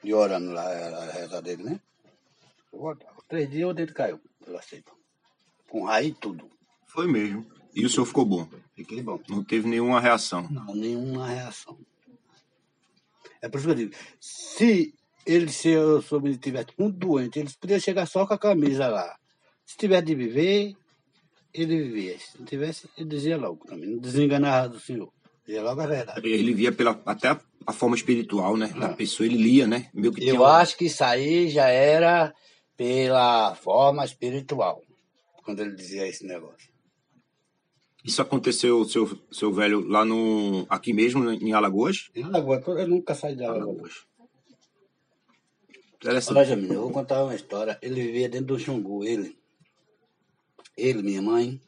E 0.03 0.13
orando 0.13 0.51
lá 0.51 0.63
a 0.63 1.12
reza 1.12 1.41
dele, 1.41 1.63
né? 1.63 1.79
Cortar. 2.69 3.15
Três 3.27 3.50
dias 3.50 3.69
o 3.69 3.74
dente 3.74 3.93
caiu 3.93 4.19
pela 4.43 4.62
cepa. 4.62 4.91
Com 5.69 5.84
raiz 5.86 6.10
e 6.10 6.13
tudo. 6.13 6.50
foi 6.88 7.07
mesmo. 7.07 7.45
E 7.75 7.86
o 7.86 7.89
senhor 7.89 8.05
ficou 8.05 8.25
bom, 8.25 8.48
Fiquei 8.75 9.01
bom. 9.01 9.19
não 9.27 9.43
teve 9.43 9.67
nenhuma 9.67 10.00
reação. 10.00 10.48
Não, 10.50 10.74
nenhuma 10.74 11.27
reação. 11.27 11.77
É 13.41 13.50
por 13.50 13.57
isso 13.57 13.67
que 13.67 13.72
eu 13.72 13.75
digo, 13.75 13.93
se 14.19 14.93
ele, 15.25 15.51
se 15.51 15.69
eu 15.69 16.01
soube 16.01 16.36
tivesse 16.38 16.69
muito 16.77 16.98
doente, 16.98 17.39
eles 17.39 17.55
podiam 17.55 17.79
chegar 17.79 18.05
só 18.05 18.25
com 18.25 18.34
a 18.34 18.38
camisa 18.39 18.88
lá. 18.88 19.15
Se 19.65 19.77
tivesse 19.77 20.05
de 20.05 20.15
viver, 20.15 20.74
ele 21.53 21.84
vivia. 21.84 22.17
Se 22.19 22.38
não 22.39 22.45
tivesse, 22.45 22.89
ele 22.98 23.10
dizia 23.10 23.38
logo 23.38 23.65
também. 23.65 23.89
Não 23.89 23.98
desenganava 24.00 24.69
do 24.69 24.79
senhor. 24.79 25.12
Dizia 25.45 25.62
logo 25.62 25.81
a 25.81 25.88
verdade. 25.88 26.27
Ele 26.27 26.53
via 26.53 26.72
pela 26.72 27.00
até 27.05 27.38
a, 27.67 27.74
forma 27.74 27.95
espiritual, 27.95 28.55
né, 28.57 28.67
da 28.67 28.89
pessoa, 28.89 29.27
ele 29.27 29.38
lia, 29.38 29.67
né? 29.67 29.89
Tinha 30.15 30.34
Eu 30.34 30.41
um- 30.41 30.45
acho 30.45 30.77
que 30.77 30.86
isso 30.86 31.03
aí 31.03 31.50
já 31.50 31.67
era 31.67 32.34
pela 32.77 33.53
forma 33.55 34.03
espiritual, 34.05 34.81
quando 35.45 35.61
ele 35.61 35.75
dizia 35.75 36.07
esse 36.07 36.25
negócio. 36.25 36.73
Isso 38.03 38.21
aconteceu, 38.21 38.83
seu, 38.85 39.17
seu 39.31 39.53
velho, 39.53 39.79
lá 39.87 40.03
no. 40.03 40.65
aqui 40.69 40.91
mesmo, 40.91 41.31
em 41.31 41.53
Alagoas? 41.53 42.09
Em 42.13 42.23
Alagoas, 42.23 42.67
eu 42.67 42.87
nunca 42.87 43.15
saí 43.15 43.35
de 43.35 43.43
Alagoas. 43.43 44.05
Alagoas. 46.03 46.27
Olha, 46.29 46.55
menino, 46.55 46.73
eu 46.73 46.81
vou 46.81 46.91
contar 46.91 47.23
uma 47.23 47.33
história. 47.33 47.79
Ele 47.81 48.01
vivia 48.01 48.29
dentro 48.29 48.47
do 48.47 48.59
Xungu, 48.59 49.03
ele. 49.03 49.37
Ele, 50.77 51.01
minha 51.01 51.21
mãe. 51.21 51.59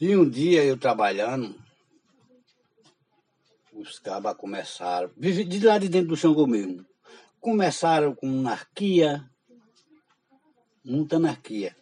E 0.00 0.16
um 0.16 0.28
dia 0.28 0.64
eu 0.64 0.76
trabalhando, 0.76 1.54
os 3.72 3.98
cabas 3.98 4.36
começaram, 4.36 5.10
vive 5.16 5.44
de 5.44 5.64
lá 5.64 5.76
de 5.78 5.88
dentro 5.88 6.08
do 6.08 6.16
Xangô 6.16 6.46
mesmo, 6.46 6.86
começaram 7.40 8.14
com 8.14 8.26
anarquia, 8.26 9.28
muita 10.84 11.16
anarquia. 11.16 11.76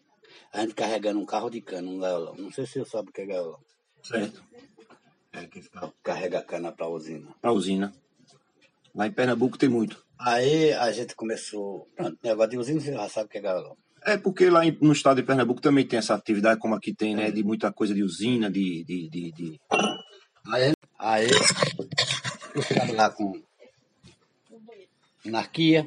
A 0.53 0.61
gente 0.61 0.75
carregando 0.75 1.21
um 1.21 1.27
carro 1.27 1.51
de 1.51 1.61
cana, 1.61 1.89
um 1.91 1.99
gaolão. 1.99 2.35
Não 2.37 2.51
sei 2.53 2.67
se 2.67 2.79
você 2.79 2.85
sabe 2.91 3.11
o 3.11 3.13
que 3.13 3.23
é 3.23 3.27
gaolão. 3.27 3.59
Certo. 4.03 4.43
É 5.33 5.47
que 5.47 5.63
carrega 6.03 6.43
cana 6.43 6.73
pra 6.73 6.89
usina. 6.89 7.29
Pra 7.43 7.53
usina. 7.53 7.93
Lá 8.95 9.07
em 9.07 9.13
Pernambuco 9.13 9.59
tem 9.59 9.69
muito. 9.69 10.03
Aí 10.19 10.73
a 10.73 10.91
gente 10.93 11.15
começou. 11.15 11.87
Pronto, 11.95 12.17
negócio 12.23 12.51
de 12.53 12.59
usina, 12.59 12.81
você 12.81 12.93
já 12.93 13.09
sabe 13.09 13.27
o 13.27 13.29
que 13.29 13.39
é 13.39 13.43
gaolão. 13.43 13.77
É 14.03 14.17
porque 14.17 14.49
lá 14.49 14.61
no 14.81 14.93
estado 14.93 15.17
de 15.21 15.27
Pernambuco 15.27 15.61
também 15.61 15.87
tem 15.87 15.99
essa 15.99 16.15
atividade, 16.15 16.61
como 16.61 16.75
aqui 16.75 16.95
tem, 16.95 17.15
né? 17.15 17.31
De 17.31 17.43
muita 17.43 17.71
coisa 17.73 17.93
de 17.93 18.03
usina, 18.03 18.51
de. 18.51 18.83
de, 18.85 19.09
de, 19.11 19.33
de- 19.33 19.61
Aí, 20.49 20.73
aí 20.99 21.27
eu 22.55 22.63
ficava 22.63 22.93
lá 22.93 23.11
com 23.11 23.43
anarquia. 25.27 25.87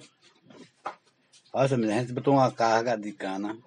Olha, 1.53 1.65
a 1.75 1.99
gente 2.01 2.13
botou 2.13 2.33
uma 2.35 2.51
carga 2.51 2.95
de 2.97 3.11
cana. 3.13 3.57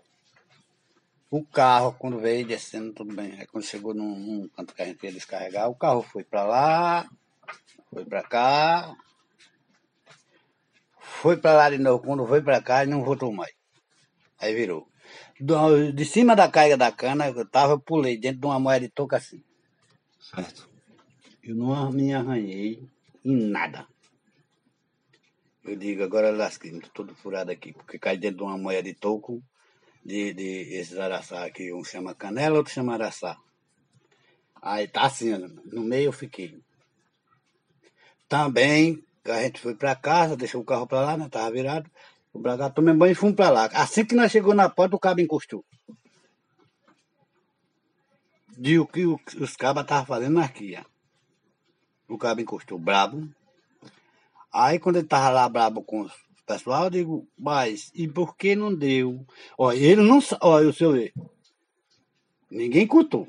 O 1.33 1.43
carro, 1.43 1.95
quando 1.99 2.19
veio 2.21 2.47
descendo, 2.47 2.93
tudo 2.93 3.15
bem. 3.15 3.33
Aí 3.41 3.47
quando 3.47 3.65
chegou 3.65 3.95
num, 3.95 4.15
num 4.19 4.49
canto 4.49 4.75
que 4.75 4.83
a 4.83 4.85
gente 4.85 5.03
ia 5.03 5.13
descarregar, 5.13 5.67
o 5.71 5.75
carro 5.75 6.03
foi 6.03 6.23
pra 6.23 6.45
lá, 6.45 7.09
foi 7.89 8.05
pra 8.05 8.23
cá, 8.23 8.95
foi 11.01 11.39
pra 11.39 11.55
lá 11.55 11.71
de 11.71 11.79
novo. 11.79 12.05
Quando 12.05 12.27
foi 12.27 12.43
pra 12.43 12.61
cá, 12.61 12.85
e 12.85 12.87
não 12.87 13.03
voltou 13.03 13.33
mais. 13.33 13.55
Aí 14.39 14.55
virou. 14.55 14.87
Do- 15.41 15.91
De 15.91 16.05
cima 16.05 16.37
da 16.37 16.51
carga 16.51 16.77
da 16.77 16.93
cana, 16.93 17.27
eu 17.29 17.49
tava, 17.49 17.73
eu 17.73 17.81
pulei 17.81 18.19
dentro 18.19 18.43
de 18.43 18.47
uma 18.47 18.61
moeda 18.61 18.85
de 18.87 18.93
touca 18.93 19.17
assim. 19.17 19.43
Certo. 20.21 20.69
Eu 21.43 21.57
não 21.57 21.91
me 21.91 22.13
arranhei 22.13 22.79
em 23.25 23.37
nada. 23.49 23.87
Eu 25.65 25.77
digo, 25.77 26.03
agora 26.03 26.31
lasquei, 26.31 26.79
tô 26.79 26.89
todo 26.91 27.15
furado 27.15 27.51
aqui, 27.51 27.73
porque 27.73 27.99
cai 27.99 28.19
dentro 28.19 28.39
de 28.39 28.43
uma 28.43 28.59
moeda 28.59 28.83
de 28.83 28.95
toco, 28.95 29.43
de, 30.05 30.33
de 30.35 30.75
esses 30.75 30.99
araçá 30.99 31.45
aqui, 31.45 31.73
um 31.73 31.85
chama 31.85 32.15
canela, 32.15 32.57
outro 32.57 32.73
chama 32.73 32.95
araçá. 32.95 33.37
Aí 34.61 34.87
tá 34.87 35.03
assim, 35.03 35.37
no 35.73 35.83
meio 35.83 36.07
eu 36.07 36.13
fiquei. 36.13 36.61
Também, 38.29 39.03
a 39.25 39.43
gente 39.43 39.61
foi 39.61 39.75
pra 39.75 39.95
casa, 39.95 40.37
deixou 40.37 40.61
o 40.61 40.65
carro 40.65 40.87
pra 40.87 41.01
lá, 41.01 41.17
né, 41.17 41.29
tava 41.29 41.51
virado, 41.51 41.91
o 42.33 42.41
cá, 42.41 42.71
tomei 42.71 42.95
banho 42.95 43.13
e 43.13 43.15
fomos 43.15 43.37
pra 43.37 43.51
lá. 43.51 43.67
Assim 43.75 44.05
que 44.05 44.15
nós 44.15 44.33
chegou 44.33 44.55
na 44.55 44.69
porta, 44.69 44.97
o 44.97 45.01
cabo 45.01 45.21
encostou. 45.21 45.65
De 48.57 48.79
o 48.79 48.87
que 48.87 49.05
os 49.05 49.57
cabas 49.57 49.83
estavam 49.83 50.07
fazendo 50.07 50.41
aqui, 50.41 50.77
ó. 50.79 50.85
O 52.09 52.19
cabo 52.19 52.41
encostou 52.41 52.79
brabo. 52.79 53.29
Aí 54.53 54.79
quando 54.79 54.97
ele 54.97 55.07
tava 55.07 55.31
lá 55.31 55.49
brabo 55.49 55.83
com 55.83 56.03
os 56.03 56.13
pessoal, 56.53 56.85
eu 56.85 56.91
digo, 56.91 57.29
mas 57.39 57.91
e 57.95 58.07
por 58.09 58.37
que 58.37 58.55
não 58.55 58.75
deu? 58.75 59.25
Ó, 59.59 59.73
ele 59.73 60.03
não 60.03 60.21
ó, 60.41 60.61
o 60.61 60.73
seu. 60.73 60.93
Ninguém 62.51 62.87
contou. 62.87 63.27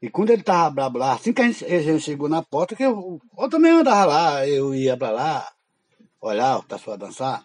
E 0.00 0.08
quando 0.08 0.30
ele 0.30 0.42
tava 0.42 0.70
brabo 0.70 0.98
lá, 0.98 1.14
assim 1.14 1.32
que 1.32 1.42
a 1.42 1.46
gente, 1.46 1.64
a 1.64 1.82
gente 1.82 2.04
chegou 2.04 2.28
na 2.28 2.42
porta, 2.42 2.76
que 2.76 2.84
eu, 2.84 3.20
eu 3.38 3.48
também 3.48 3.72
andava 3.72 4.04
lá, 4.04 4.48
eu 4.48 4.74
ia 4.74 4.96
pra 4.96 5.10
lá, 5.10 5.52
olhar 6.20 6.58
o 6.58 6.62
pessoal 6.62 6.98
dançar. 6.98 7.44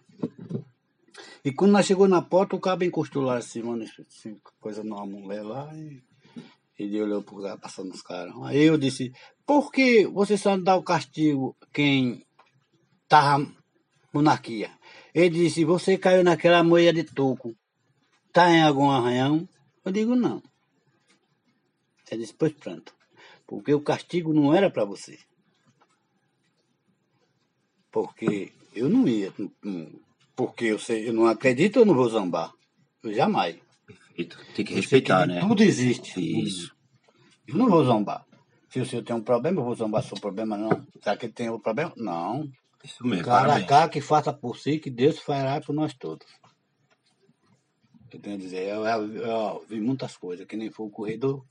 E 1.43 1.51
quando 1.51 1.71
nós 1.71 1.85
chegou 1.85 2.07
na 2.07 2.21
porta, 2.21 2.55
o 2.55 2.59
cabo 2.59 2.83
encostou 2.83 3.23
lá 3.23 3.37
assim, 3.37 3.63
mano, 3.63 3.83
assim, 3.83 4.37
coisa 4.59 4.83
numa 4.83 5.05
mulher 5.05 5.41
lá 5.41 5.69
e 5.75 6.03
ele 6.77 7.01
olhou 7.01 7.23
pro 7.23 7.37
lugar 7.37 7.57
passando 7.57 7.91
os 7.91 8.01
caras. 8.01 8.33
Aí 8.43 8.63
eu 8.63 8.77
disse, 8.77 9.11
por 9.45 9.71
que 9.71 10.05
você 10.05 10.37
só 10.37 10.55
dá 10.57 10.75
o 10.75 10.83
castigo 10.83 11.55
quem 11.73 12.25
tava 13.07 13.47
monarquia? 14.13 14.71
Ele 15.13 15.29
disse, 15.29 15.65
você 15.65 15.97
caiu 15.97 16.23
naquela 16.23 16.63
moia 16.63 16.93
de 16.93 17.03
toco. 17.03 17.55
Tá 18.31 18.49
em 18.49 18.61
algum 18.61 18.89
arranhão? 18.89 19.47
Eu 19.83 19.91
digo, 19.91 20.15
não. 20.15 20.41
Ele 22.09 22.21
disse, 22.21 22.33
pois 22.33 22.53
pronto. 22.53 22.93
Porque 23.45 23.73
o 23.73 23.81
castigo 23.81 24.33
não 24.33 24.53
era 24.53 24.69
para 24.69 24.85
você. 24.85 25.17
Porque 27.91 28.53
eu 28.73 28.89
não 28.89 29.07
ia. 29.07 29.33
Porque 30.35 30.65
eu, 30.65 30.79
sei, 30.79 31.09
eu 31.09 31.13
não 31.13 31.27
acredito, 31.27 31.79
eu 31.79 31.85
não 31.85 31.93
vou 31.93 32.09
zambar. 32.09 32.53
Eu 33.03 33.13
jamais. 33.13 33.57
Tem 34.55 34.65
que 34.65 34.73
Eu 34.73 34.77
respeitar, 34.77 35.27
que 35.27 35.33
né? 35.33 35.41
Tudo 35.41 35.63
existe. 35.63 36.19
Isso. 36.19 36.73
Eu 37.47 37.55
não 37.55 37.69
vou 37.69 37.83
zombar. 37.83 38.25
Se 38.69 38.79
o 38.79 38.85
senhor 38.85 39.03
tem 39.03 39.15
um 39.15 39.21
problema, 39.21 39.59
eu 39.59 39.65
vou 39.65 39.75
zombar 39.75 40.03
seu 40.03 40.17
problema, 40.17 40.57
não. 40.57 40.85
Será 41.01 41.17
que 41.17 41.25
ele 41.25 41.33
tem 41.33 41.49
outro 41.49 41.63
problema? 41.63 41.91
Não. 41.97 42.49
Isso 42.83 43.05
mesmo. 43.05 43.25
Cara 43.25 43.39
a 43.39 43.45
parabéns. 43.45 43.69
cara 43.69 43.89
que 43.89 44.01
faça 44.01 44.33
por 44.33 44.57
si, 44.57 44.79
que 44.79 44.89
Deus 44.89 45.19
fará 45.19 45.61
por 45.61 45.73
nós 45.73 45.93
todos. 45.93 46.27
Eu 48.11 48.19
tenho 48.19 48.35
a 48.35 48.39
dizer, 48.39 48.67
eu, 48.67 48.85
eu, 48.85 49.15
eu 49.15 49.65
vi 49.69 49.79
muitas 49.79 50.17
coisas, 50.17 50.45
que 50.45 50.57
nem 50.57 50.69
foi 50.69 50.87
o 50.87 50.91
corredor. 50.91 51.45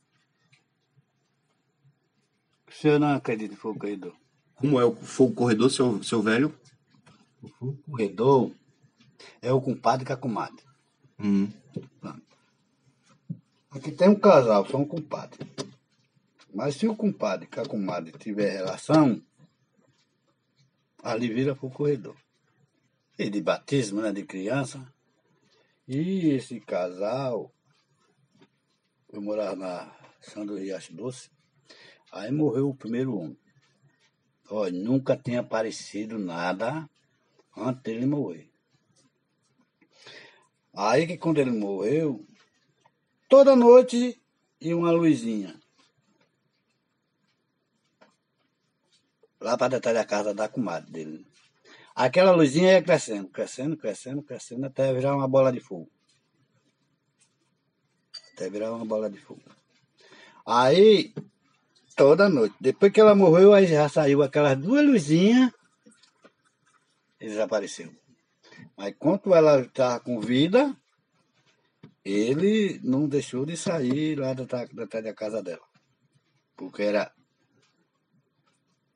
O 2.68 2.72
senhor 2.72 3.00
não 3.00 3.14
acredita 3.14 3.54
em 3.54 3.56
fogo 3.56 3.78
corredor? 3.78 4.14
Como 4.54 4.78
é 4.78 4.84
o 4.84 4.94
fogo 4.94 5.34
corredor, 5.34 5.70
seu, 5.70 6.02
seu 6.02 6.22
velho? 6.22 6.54
O 7.42 7.48
fogo 7.48 7.78
corredor 7.90 8.52
é 9.40 9.52
o 9.52 9.60
compadre 9.60 10.04
com 10.04 10.12
a 10.12 10.16
comadre. 10.16 10.64
Hum. 11.18 11.48
Aqui 13.70 13.90
tem 13.90 14.08
um 14.08 14.14
casal, 14.14 14.66
são 14.66 14.82
um 14.82 14.84
compadre. 14.84 15.46
Mas 16.52 16.76
se 16.76 16.86
o 16.86 16.94
compadre 16.94 17.46
com 17.46 17.60
a 17.60 17.66
comadre 17.66 18.12
tiver 18.18 18.50
relação, 18.50 19.22
ali 21.02 21.28
vira 21.28 21.54
pro 21.54 21.70
corredor. 21.70 22.16
E 23.18 23.28
de 23.28 23.40
batismo, 23.40 24.00
né, 24.00 24.12
de 24.12 24.24
criança. 24.24 24.92
E 25.86 26.30
esse 26.30 26.60
casal, 26.60 27.52
eu 29.12 29.20
morava 29.20 29.56
na 29.56 29.96
São 30.20 30.46
do 30.46 30.56
Riacho 30.56 30.94
Doce, 30.94 31.30
aí 32.12 32.30
morreu 32.30 32.68
o 32.68 32.74
primeiro 32.74 33.16
homem. 33.16 33.38
Olha, 34.48 34.72
nunca 34.72 35.16
tinha 35.16 35.40
aparecido 35.40 36.18
nada 36.18 36.88
antes 37.56 37.82
dele 37.82 38.06
morrer. 38.06 38.50
Aí 40.74 41.06
que 41.06 41.18
quando 41.18 41.38
ele 41.38 41.50
morreu, 41.50 42.24
toda 43.28 43.54
noite 43.54 44.20
ia 44.60 44.76
uma 44.76 44.92
luzinha. 44.92 45.59
Lá 49.40 49.56
para 49.56 49.68
detrás 49.68 49.96
da 49.96 50.04
casa 50.04 50.34
da 50.34 50.48
comadre 50.48 50.90
dele. 50.90 51.26
Aquela 51.94 52.32
luzinha 52.32 52.72
ia 52.72 52.82
crescendo, 52.82 53.28
crescendo, 53.28 53.76
crescendo, 53.76 54.22
crescendo, 54.22 54.66
até 54.66 54.92
virar 54.92 55.16
uma 55.16 55.28
bola 55.28 55.52
de 55.52 55.60
fogo. 55.60 55.90
Até 58.32 58.48
virar 58.48 58.72
uma 58.72 58.84
bola 58.84 59.10
de 59.10 59.18
fogo. 59.18 59.42
Aí, 60.46 61.14
toda 61.96 62.28
noite. 62.28 62.54
Depois 62.60 62.92
que 62.92 63.00
ela 63.00 63.14
morreu, 63.14 63.52
aí 63.52 63.66
já 63.66 63.88
saiu 63.88 64.22
aquelas 64.22 64.56
duas 64.58 64.84
luzinhas 64.84 65.52
e 67.20 67.26
desapareceu. 67.28 67.92
Mas 68.76 68.88
enquanto 68.90 69.34
ela 69.34 69.60
estava 69.60 70.00
com 70.00 70.20
vida, 70.20 70.74
ele 72.04 72.80
não 72.82 73.06
deixou 73.08 73.44
de 73.44 73.56
sair 73.56 74.18
lá 74.18 74.32
da, 74.32 74.44
da, 74.44 75.00
da 75.00 75.14
casa 75.14 75.42
dela. 75.42 75.66
Porque 76.56 76.82
era 76.82 77.12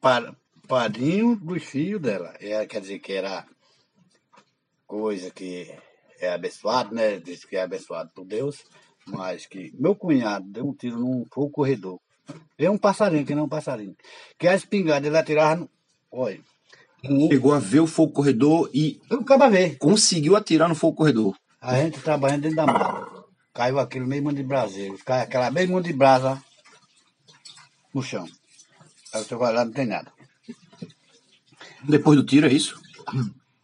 pa- 0.05 0.37
padrinho 0.69 1.35
dos 1.37 1.65
filhos 1.65 2.01
dela. 2.03 2.35
É, 2.39 2.67
quer 2.67 2.81
dizer 2.83 2.99
que 2.99 3.13
era 3.15 3.47
coisa 4.87 5.31
que 5.31 5.73
é 6.21 6.31
abençoado, 6.35 6.95
né? 6.95 7.19
Diz 7.19 7.45
que 7.45 7.57
é 7.57 7.63
abençoado 7.63 8.11
por 8.15 8.27
Deus. 8.27 8.63
Mas 9.07 9.47
que 9.47 9.73
meu 9.79 9.95
cunhado 9.95 10.47
deu 10.47 10.67
um 10.67 10.75
tiro 10.75 10.99
num 10.99 11.25
fogo 11.33 11.51
corredor. 11.51 11.99
É 12.59 12.71
um 12.71 12.79
passarinho, 12.79 13.25
que 13.25 13.35
não 13.35 13.43
é 13.43 13.47
um 13.47 13.49
passarinho. 13.49 13.97
Que 14.39 14.47
a 14.49 14.55
espingarda 14.55 15.07
ele 15.07 15.17
atirava 15.19 15.57
no. 15.57 15.71
Olha. 16.11 16.41
Chegou 17.29 17.53
a 17.53 17.59
ver 17.59 17.81
o 17.81 17.87
fogo 17.87 18.13
corredor 18.13 18.71
e 18.73 19.01
acaba 19.11 19.49
ver. 19.51 19.77
conseguiu 19.77 20.37
atirar 20.37 20.69
no 20.69 20.75
fogo 20.75 20.97
corredor. 20.97 21.37
A 21.61 21.77
gente 21.77 22.01
trabalhando 22.01 22.43
dentro 22.43 22.57
da 22.57 22.67
mata. 22.67 23.25
Caiu 23.53 23.79
aquele 23.79 24.07
meio 24.07 24.23
mundo 24.23 24.37
de 24.37 24.43
braseiro. 24.43 24.97
Caiu 25.05 25.23
aquela 25.25 25.51
meio 25.51 25.69
mundo 25.69 25.85
de 25.85 25.93
brasa 25.93 26.43
no 27.95 28.03
chão. 28.03 28.27
Aí 29.15 29.23
você 29.25 29.35
vai 29.37 29.53
lá, 29.55 29.65
não 29.65 29.73
tem 29.73 29.87
nada. 29.87 30.13
Depois 31.89 32.17
do 32.19 32.25
tiro, 32.25 32.47
é 32.47 32.53
isso? 32.53 32.81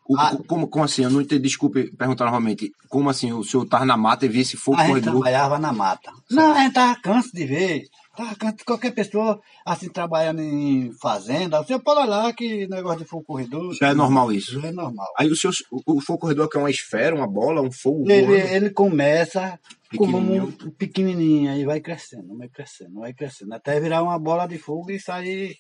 O- 0.09 0.17
Ah. 0.19 0.37
como, 0.47 0.67
como 0.69 0.85
assim? 0.85 1.03
Eu 1.05 1.11
não 1.11 1.21
entendi, 1.21 1.43
desculpe 1.43 1.91
perguntar 1.97 2.25
novamente. 2.25 2.73
Como 2.89 3.09
assim? 3.09 3.33
O 3.33 3.45
senhor 3.45 3.65
tava 3.67 3.85
na 3.85 3.97
mata 3.97 4.27
e 4.27 4.29
via 4.29 4.43
esse 4.43 4.57
fogo 4.57 4.77
A 4.77 4.81
gente 4.83 4.89
corredor? 4.89 5.13
trabalhava 5.15 5.59
na 5.59 5.73
mata. 5.73 6.13
Não, 6.31 6.53
a 6.55 6.61
gente 6.61 6.75
tava 6.75 7.01
canso 7.01 7.31
de 7.33 7.45
ver. 7.47 7.85
De 8.57 8.65
qualquer 8.65 8.91
pessoa 8.91 9.41
assim 9.65 9.89
trabalhando 9.89 10.43
em 10.43 10.93
fazenda. 11.01 11.63
Você 11.63 11.79
pode 11.79 12.01
olhar 12.01 12.33
que 12.35 12.67
negócio 12.67 13.01
de 13.01 13.05
fogo 13.05 13.25
corredor. 13.25 13.73
Já 13.75 13.91
é 13.91 13.95
normal 13.95 14.33
isso. 14.33 14.59
Isso 14.59 14.67
é 14.67 14.73
normal. 14.73 15.07
Aí 15.17 15.29
o 15.29 15.37
senhor, 15.37 15.55
o, 15.71 16.01
fogo 16.01 16.19
corredor 16.19 16.49
que 16.49 16.57
é 16.57 16.61
uma 16.61 16.71
esfera, 16.71 17.15
uma 17.15 17.27
bola, 17.29 17.63
um 17.63 17.71
fogo 17.71 18.11
Ele, 18.11 18.27
voando? 18.27 18.55
ele 18.55 18.71
começa 18.71 19.59
como 19.97 20.19
um 20.19 20.51
pequenininho, 20.73 21.51
aí 21.51 21.65
vai 21.65 21.81
crescendo, 21.81 22.37
vai 22.37 22.49
crescendo, 22.49 23.01
vai 23.01 23.13
crescendo, 23.13 23.55
até 23.55 23.81
virar 23.81 24.03
uma 24.03 24.19
bola 24.19 24.47
de 24.47 24.59
fogo 24.59 24.91
e 24.91 25.01
sair 25.01 25.57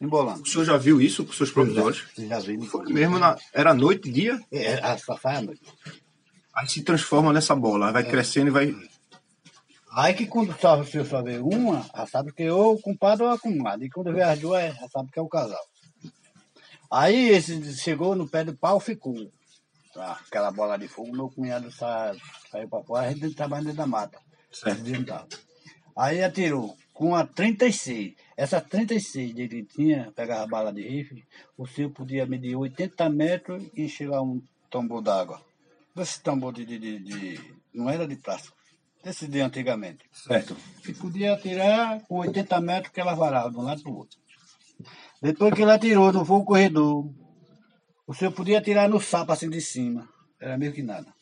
embolando. 0.00 0.42
O 0.42 0.46
senhor 0.46 0.64
já 0.64 0.76
viu 0.76 1.00
isso 1.00 1.24
com 1.24 1.32
seus 1.32 1.50
próprios 1.50 1.78
olhos? 1.78 2.04
Você 2.14 2.26
já 2.26 2.38
viu? 2.40 2.60
Foi 2.62 2.92
mesmo, 2.92 3.18
na, 3.18 3.36
era 3.52 3.72
noite, 3.72 4.10
dia, 4.10 4.38
É, 4.50 4.74
a 4.74 4.98
só 4.98 5.16
faz 5.16 5.38
à 5.38 5.42
noite. 5.42 5.62
aí 6.54 6.68
se 6.68 6.82
transforma 6.82 7.32
nessa 7.32 7.54
bola, 7.54 7.92
vai 7.92 8.04
crescendo 8.04 8.48
e 8.48 8.50
vai... 8.50 8.74
Aí 9.94 10.14
que 10.14 10.26
quando 10.26 10.58
só, 10.58 10.80
o 10.80 10.86
senhor 10.86 11.04
só 11.06 11.22
vê 11.22 11.38
uma, 11.38 11.82
já 11.94 12.06
sabe 12.06 12.32
que 12.32 12.44
é 12.44 12.52
ou 12.52 12.74
o 12.74 12.80
compadre 12.80 13.24
ou 13.24 13.30
a 13.30 13.38
comadre. 13.38 13.86
E 13.86 13.90
quando 13.90 14.12
vê 14.12 14.22
as 14.22 14.38
duas, 14.38 14.74
já 14.74 14.88
sabe 14.88 15.10
que 15.10 15.18
é 15.18 15.22
o 15.22 15.28
casal. 15.28 15.60
Aí 16.90 17.28
esse 17.30 17.74
chegou 17.76 18.14
no 18.14 18.28
pé 18.28 18.44
do 18.44 18.56
pau, 18.56 18.78
ficou. 18.80 19.14
Tá, 19.92 20.18
aquela 20.26 20.50
bola 20.50 20.78
de 20.78 20.88
fogo, 20.88 21.12
meu 21.12 21.28
cunhado 21.28 21.70
sa, 21.70 22.14
saiu 22.50 22.68
pra 22.68 22.82
fora, 22.82 23.06
a 23.08 23.12
gente 23.12 23.34
trabalha 23.34 23.64
dentro 23.64 23.76
da 23.78 23.86
mata. 23.86 24.18
Certo. 24.50 24.82
Aí 25.94 26.22
atirou 26.22 26.74
com 26.94 27.14
a 27.14 27.26
36. 27.26 28.14
Essa 28.34 28.60
36 28.60 29.36
ele 29.38 29.64
tinha, 29.64 30.10
pegava 30.16 30.46
bala 30.46 30.72
de 30.72 30.80
rifle, 30.82 31.22
o 31.58 31.66
senhor 31.66 31.90
podia 31.90 32.24
medir 32.24 32.56
80 32.56 33.10
metros 33.10 33.62
e 33.74 33.82
encher 33.82 34.08
lá 34.08 34.22
um 34.22 34.42
tambor 34.70 35.02
d'água. 35.02 35.42
Esse 35.94 36.22
tambor 36.22 36.54
de, 36.54 36.64
de, 36.64 36.78
de, 36.78 36.98
de- 36.98 37.54
Não 37.74 37.90
era 37.90 38.06
de 38.08 38.16
plástico. 38.16 38.56
Desse 39.02 39.26
de 39.26 39.40
antigamente. 39.40 40.04
Certo. 40.12 40.56
E 40.88 40.94
podia 40.94 41.34
atirar 41.34 42.00
com 42.06 42.18
80 42.18 42.60
metros 42.60 42.92
que 42.92 43.00
ela 43.00 43.14
varava 43.14 43.50
de 43.50 43.56
um 43.56 43.62
lado 43.62 43.82
para 43.82 43.90
o 43.90 43.96
outro. 43.96 44.18
Depois 45.20 45.52
que 45.54 45.62
ele 45.62 45.72
atirou 45.72 46.12
no 46.12 46.24
fogo 46.24 46.44
corredor, 46.44 47.12
o 48.06 48.14
senhor 48.14 48.32
podia 48.32 48.58
atirar 48.58 48.88
no 48.88 49.00
sapo 49.00 49.32
assim 49.32 49.50
de 49.50 49.60
cima. 49.60 50.08
Era 50.40 50.56
meio 50.56 50.72
que 50.72 50.82
nada. 50.82 51.12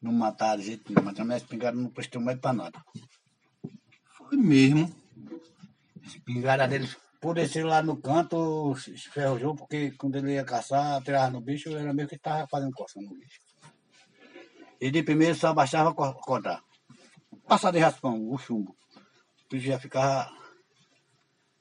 Não 0.00 0.12
mataram 0.12 0.60
de 0.60 0.66
jeito 0.66 0.92
nenhum, 0.92 1.04
mas 1.04 1.18
a 1.18 1.24
minha 1.24 1.36
espingarda 1.36 1.80
não 1.80 1.90
prestou 1.90 2.22
mais 2.22 2.38
para 2.38 2.52
nada. 2.52 2.84
Foi 4.16 4.36
mesmo. 4.36 4.94
A 6.02 6.06
espingarda 6.06 6.68
dele, 6.68 6.88
por 7.20 7.34
descer 7.34 7.64
lá 7.64 7.82
no 7.82 7.96
canto, 7.96 8.76
se 8.76 8.94
porque 9.56 9.90
quando 9.92 10.16
ele 10.16 10.34
ia 10.34 10.44
caçar, 10.44 10.96
atirava 10.96 11.30
no 11.30 11.40
bicho, 11.40 11.76
era 11.76 11.92
meio 11.92 12.08
que 12.08 12.14
estava 12.14 12.46
fazendo 12.48 12.72
coça 12.72 13.00
no 13.00 13.10
bicho. 13.10 13.47
E 14.80 14.90
de 14.90 15.02
primeiro 15.02 15.34
só 15.34 15.52
baixava 15.52 15.92
co- 15.94 16.14
cortar. 16.14 16.62
Passar 17.46 17.72
de 17.72 17.78
raspão, 17.78 18.30
o 18.30 18.38
chumbo. 18.38 18.76
O 19.46 19.48
bicho 19.50 19.66
já 19.66 19.78
ficava. 19.78 20.30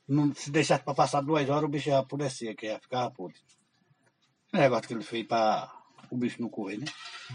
Não, 0.07 0.33
se 0.33 0.51
deixasse 0.51 0.83
para 0.83 0.93
passar 0.93 1.21
duas 1.21 1.49
horas, 1.49 1.63
o 1.63 1.67
bicho 1.67 1.89
já 1.89 1.99
apodrecia, 1.99 2.55
que 2.55 2.67
já 2.67 2.79
ficava 2.79 3.11
podre. 3.11 3.37
O 4.53 4.57
negócio 4.57 4.87
que 4.87 4.93
ele 4.93 5.03
fez 5.03 5.25
para 5.27 5.71
o 6.09 6.17
bicho 6.17 6.41
não 6.41 6.49
correr, 6.49 6.77
né? 6.77 6.85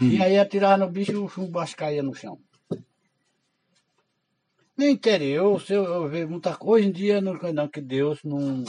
E 0.01 0.21
aí 0.23 0.39
atirava 0.39 0.77
no 0.77 0.89
bicho 0.91 1.11
e 1.11 1.15
o 1.15 1.27
chumbo 1.29 1.59
acho 1.59 1.75
caía 1.75 2.01
no 2.01 2.15
chão. 2.15 2.39
No 4.75 4.85
interior, 4.87 5.61
se 5.61 5.73
eu, 5.73 5.83
eu 5.83 6.09
vejo 6.09 6.27
muita 6.29 6.55
coisa. 6.55 6.79
Hoje 6.81 6.89
em 6.89 6.91
dia, 6.91 7.21
não, 7.21 7.33
não, 7.33 7.67
que 7.67 7.79
Deus 7.79 8.23
não. 8.23 8.63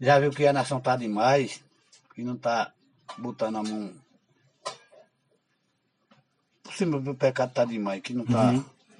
Já 0.00 0.20
viu 0.20 0.30
que 0.30 0.46
a 0.46 0.52
nação 0.52 0.80
tá 0.80 0.96
demais 0.96 1.64
e 2.16 2.22
não 2.22 2.36
tá 2.36 2.72
botando 3.18 3.56
a 3.56 3.62
mão. 3.62 3.92
Por 6.72 6.78
cima 6.78 6.98
do 6.98 7.14
pecado 7.14 7.52
tá 7.52 7.66
demais, 7.66 8.00
que 8.00 8.14
não 8.14 8.24
tá. 8.24 8.52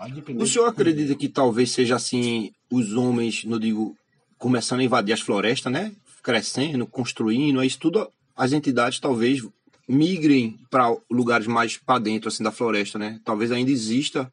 De 0.09 0.33
O 0.35 0.47
senhor 0.47 0.67
acredita 0.67 1.15
que 1.15 1.27
talvez 1.27 1.71
seja 1.71 1.97
assim, 1.97 2.53
os 2.71 2.93
homens, 2.93 3.45
não 3.45 3.59
digo, 3.59 3.97
começando 4.37 4.81
a 4.81 4.85
invadir 4.85 5.15
as 5.15 5.23
florestas, 5.23 5.73
né? 5.73 5.95
Crescendo, 6.23 6.87
construindo, 6.87 7.61
aí 7.61 7.67
isso 7.69 7.79
tudo, 7.79 8.11
as 8.37 8.53
entidades 8.53 9.01
talvez 9.01 9.43
migrem 9.89 10.59
para 10.71 10.95
lugares 11.11 11.47
mais 11.47 11.79
para 11.79 11.99
dentro 11.99 12.29
assim 12.29 12.43
da 12.45 12.53
floresta, 12.53 12.99
né? 12.99 13.21
Talvez 13.25 13.51
ainda 13.51 13.71
exista, 13.71 14.31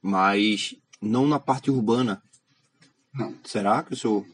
mas 0.00 0.74
não 1.00 1.28
na 1.28 1.38
parte 1.38 1.70
urbana. 1.70 2.22
Não. 3.12 3.34
Será 3.44 3.82
que 3.82 3.92
o 3.92 3.96
senhor 3.96 4.24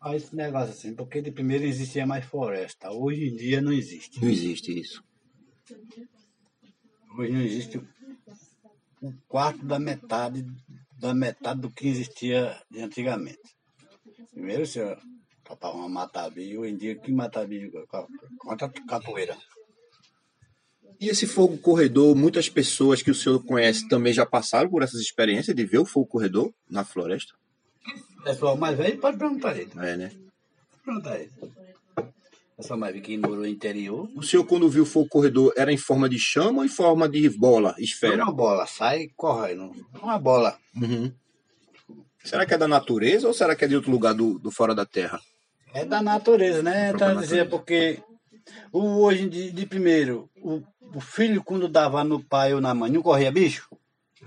Ah, 0.00 0.16
esse 0.16 0.34
negócio 0.34 0.70
assim, 0.70 0.94
porque 0.94 1.20
de 1.20 1.30
primeiro 1.30 1.64
existia 1.64 2.06
mais 2.06 2.24
floresta. 2.24 2.90
Hoje 2.90 3.28
em 3.28 3.36
dia 3.36 3.60
não 3.60 3.72
existe. 3.72 4.22
não 4.22 4.30
existe 4.30 4.78
isso? 4.80 5.04
Hoje 7.20 7.32
não 7.32 7.42
existe 7.42 7.78
um 9.02 9.12
quarto 9.28 9.62
da 9.66 9.78
metade 9.78 10.42
da 10.98 11.12
metade 11.12 11.60
do 11.60 11.70
que 11.70 11.86
existia 11.86 12.58
de 12.70 12.80
antigamente. 12.80 13.38
Primeiro, 14.32 14.62
o 14.62 14.66
senhor 14.66 14.98
topava 15.44 15.76
uma 15.76 15.88
mata-bicho, 15.88 16.60
hoje 16.60 16.72
em 16.72 16.76
dia, 16.78 16.94
que 16.94 17.12
mata-bicho? 17.12 17.70
Conta 18.38 18.70
capoeira. 18.88 19.36
E 20.98 21.08
esse 21.10 21.26
fogo 21.26 21.58
corredor, 21.58 22.16
muitas 22.16 22.48
pessoas 22.48 23.02
que 23.02 23.10
o 23.10 23.14
senhor 23.14 23.44
conhece 23.44 23.86
também 23.86 24.14
já 24.14 24.24
passaram 24.24 24.70
por 24.70 24.82
essas 24.82 25.02
experiências 25.02 25.54
de 25.54 25.64
ver 25.66 25.78
o 25.78 25.84
fogo 25.84 26.06
corredor 26.06 26.50
na 26.70 26.84
floresta? 26.84 27.34
Pessoal 28.24 28.56
mais 28.56 28.78
velho 28.78 28.98
pode 28.98 29.18
perguntar 29.18 29.58
ele. 29.58 29.70
É, 29.76 29.94
né? 29.94 30.10
Perguntar 30.82 31.20
ele. 31.20 31.30
Mais 32.68 32.80
velho 32.80 33.02
que 33.02 33.16
morou 33.16 33.36
no 33.36 33.46
interior. 33.46 34.08
O 34.14 34.22
senhor, 34.22 34.44
quando 34.44 34.68
viu 34.68 34.82
o 34.82 34.86
fogo 34.86 35.08
corredor, 35.08 35.52
era 35.56 35.72
em 35.72 35.76
forma 35.76 36.08
de 36.08 36.18
chama 36.18 36.58
ou 36.58 36.64
em 36.64 36.68
forma 36.68 37.08
de 37.08 37.28
bola, 37.30 37.74
esfera? 37.78 38.22
Uma 38.22 38.32
bola, 38.32 38.66
sai 38.66 39.08
correndo. 39.16 39.72
Uma 40.02 40.18
bola. 40.18 40.58
Uhum. 40.76 41.12
Será 42.22 42.44
que 42.44 42.52
é 42.52 42.58
da 42.58 42.68
natureza 42.68 43.26
ou 43.26 43.32
será 43.32 43.56
que 43.56 43.64
é 43.64 43.68
de 43.68 43.76
outro 43.76 43.90
lugar 43.90 44.14
do, 44.14 44.38
do 44.38 44.50
fora 44.50 44.74
da 44.74 44.84
Terra? 44.84 45.20
É 45.72 45.84
da 45.84 46.02
natureza, 46.02 46.62
né? 46.62 46.90
Própria 46.90 47.12
Então, 47.12 47.22
dizer, 47.22 47.48
porque 47.48 48.02
o, 48.72 49.02
hoje, 49.02 49.28
de, 49.28 49.50
de 49.50 49.66
primeiro, 49.66 50.28
o, 50.36 50.62
o 50.94 51.00
filho, 51.00 51.42
quando 51.42 51.68
dava 51.68 52.04
no 52.04 52.22
pai 52.22 52.52
ou 52.52 52.60
na 52.60 52.74
mãe, 52.74 52.90
não 52.90 53.02
corria 53.02 53.32
bicho? 53.32 53.68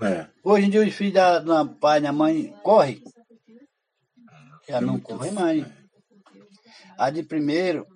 É. 0.00 0.26
Hoje 0.42 0.66
em 0.66 0.70
dia, 0.70 0.82
os 0.82 0.92
filhos 0.92 1.14
da, 1.14 1.38
da 1.38 1.64
pai 1.64 1.98
e 2.00 2.02
da 2.02 2.12
mãe 2.12 2.52
correm. 2.62 3.00
Já 4.68 4.80
não 4.80 4.98
corre 4.98 5.30
mais. 5.30 5.64
A 6.98 7.10
de 7.10 7.22
primeiro, 7.22 7.86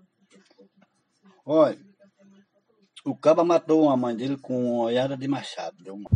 olha, 1.50 1.78
o 3.04 3.16
caba 3.16 3.44
matou 3.44 3.88
a 3.88 3.96
mãe 3.96 4.14
dele 4.14 4.36
com 4.36 4.74
uma 4.74 4.84
olhada 4.84 5.16
de 5.16 5.26
machado. 5.26 5.82
Deu 5.82 5.94
uma- 5.94 6.10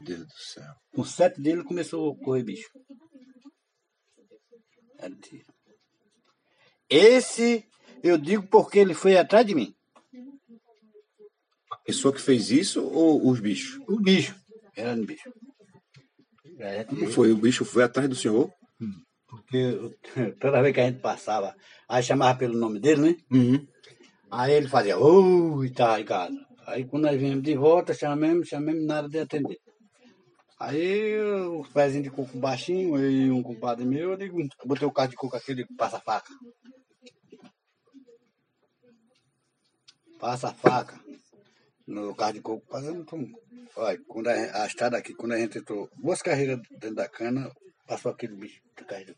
Deus 0.00 0.26
do 0.26 0.32
céu. 0.32 0.74
Com 0.94 1.04
sete 1.04 1.40
dele 1.40 1.62
começou 1.64 2.12
a 2.12 2.24
correr 2.24 2.42
bicho. 2.42 2.68
Tiro. 5.20 5.44
Esse 6.88 7.66
eu 8.02 8.16
digo 8.18 8.46
porque 8.46 8.78
ele 8.78 8.94
foi 8.94 9.16
atrás 9.16 9.44
de 9.46 9.54
mim. 9.54 9.74
A 11.70 11.76
pessoa 11.78 12.14
que 12.14 12.20
fez 12.20 12.50
isso 12.50 12.84
ou 12.84 13.28
os 13.28 13.40
bichos? 13.40 13.80
O 13.88 13.98
bicho. 14.00 14.34
Era 14.76 14.94
no 14.94 15.04
bicho. 15.04 15.32
É, 16.58 16.84
foi? 17.12 17.32
O 17.32 17.36
bicho 17.36 17.64
foi 17.64 17.82
atrás 17.82 18.08
do 18.08 18.14
senhor? 18.14 18.52
Porque 19.32 19.96
toda 20.38 20.60
vez 20.60 20.74
que 20.74 20.80
a 20.80 20.86
gente 20.86 21.00
passava, 21.00 21.56
aí 21.88 22.02
chamava 22.02 22.38
pelo 22.38 22.58
nome 22.58 22.78
dele, 22.78 23.00
né? 23.00 23.16
Uhum. 23.30 23.66
Aí 24.30 24.52
ele 24.52 24.68
fazia, 24.68 24.98
oi, 24.98 25.70
tá 25.70 25.98
em 25.98 26.04
casa. 26.04 26.36
Aí 26.66 26.84
quando 26.84 27.04
nós 27.04 27.18
viemos 27.18 27.42
de 27.42 27.56
volta, 27.56 27.94
chamamos, 27.94 28.48
chamamos, 28.48 28.84
nada 28.84 29.08
de 29.08 29.18
atender. 29.18 29.58
Aí 30.60 31.18
os 31.18 31.66
pezinhos 31.68 32.04
de 32.04 32.10
coco 32.10 32.38
baixinho, 32.38 32.98
eu 32.98 33.10
e 33.10 33.30
um 33.30 33.42
compadre 33.42 33.86
meu, 33.86 34.10
eu 34.10 34.16
digo, 34.18 34.38
botei 34.66 34.86
o 34.86 34.92
carro 34.92 35.08
de 35.08 35.16
coco 35.16 35.34
aqui, 35.34 35.52
eu 35.52 35.56
digo, 35.56 35.74
passa 35.76 35.96
a 35.96 36.00
faca. 36.00 36.30
Passa 40.20 40.48
a 40.48 40.54
faca. 40.54 41.00
No 41.86 42.14
carro 42.14 42.34
de 42.34 42.40
coco, 42.42 42.66
passando. 42.68 43.04
Olha, 43.76 43.98
quando 44.06 44.28
a, 44.28 44.62
a 44.62 44.66
estrada 44.66 44.98
aqui, 44.98 45.14
quando 45.14 45.32
a 45.32 45.38
gente 45.38 45.58
entrou 45.58 45.88
duas 45.96 46.20
carreiras 46.20 46.60
dentro 46.70 46.96
da 46.96 47.08
cana, 47.08 47.50
passou 47.92 48.10
aquele 48.12 48.34
bicho 48.34 48.60
carreira. 48.86 49.14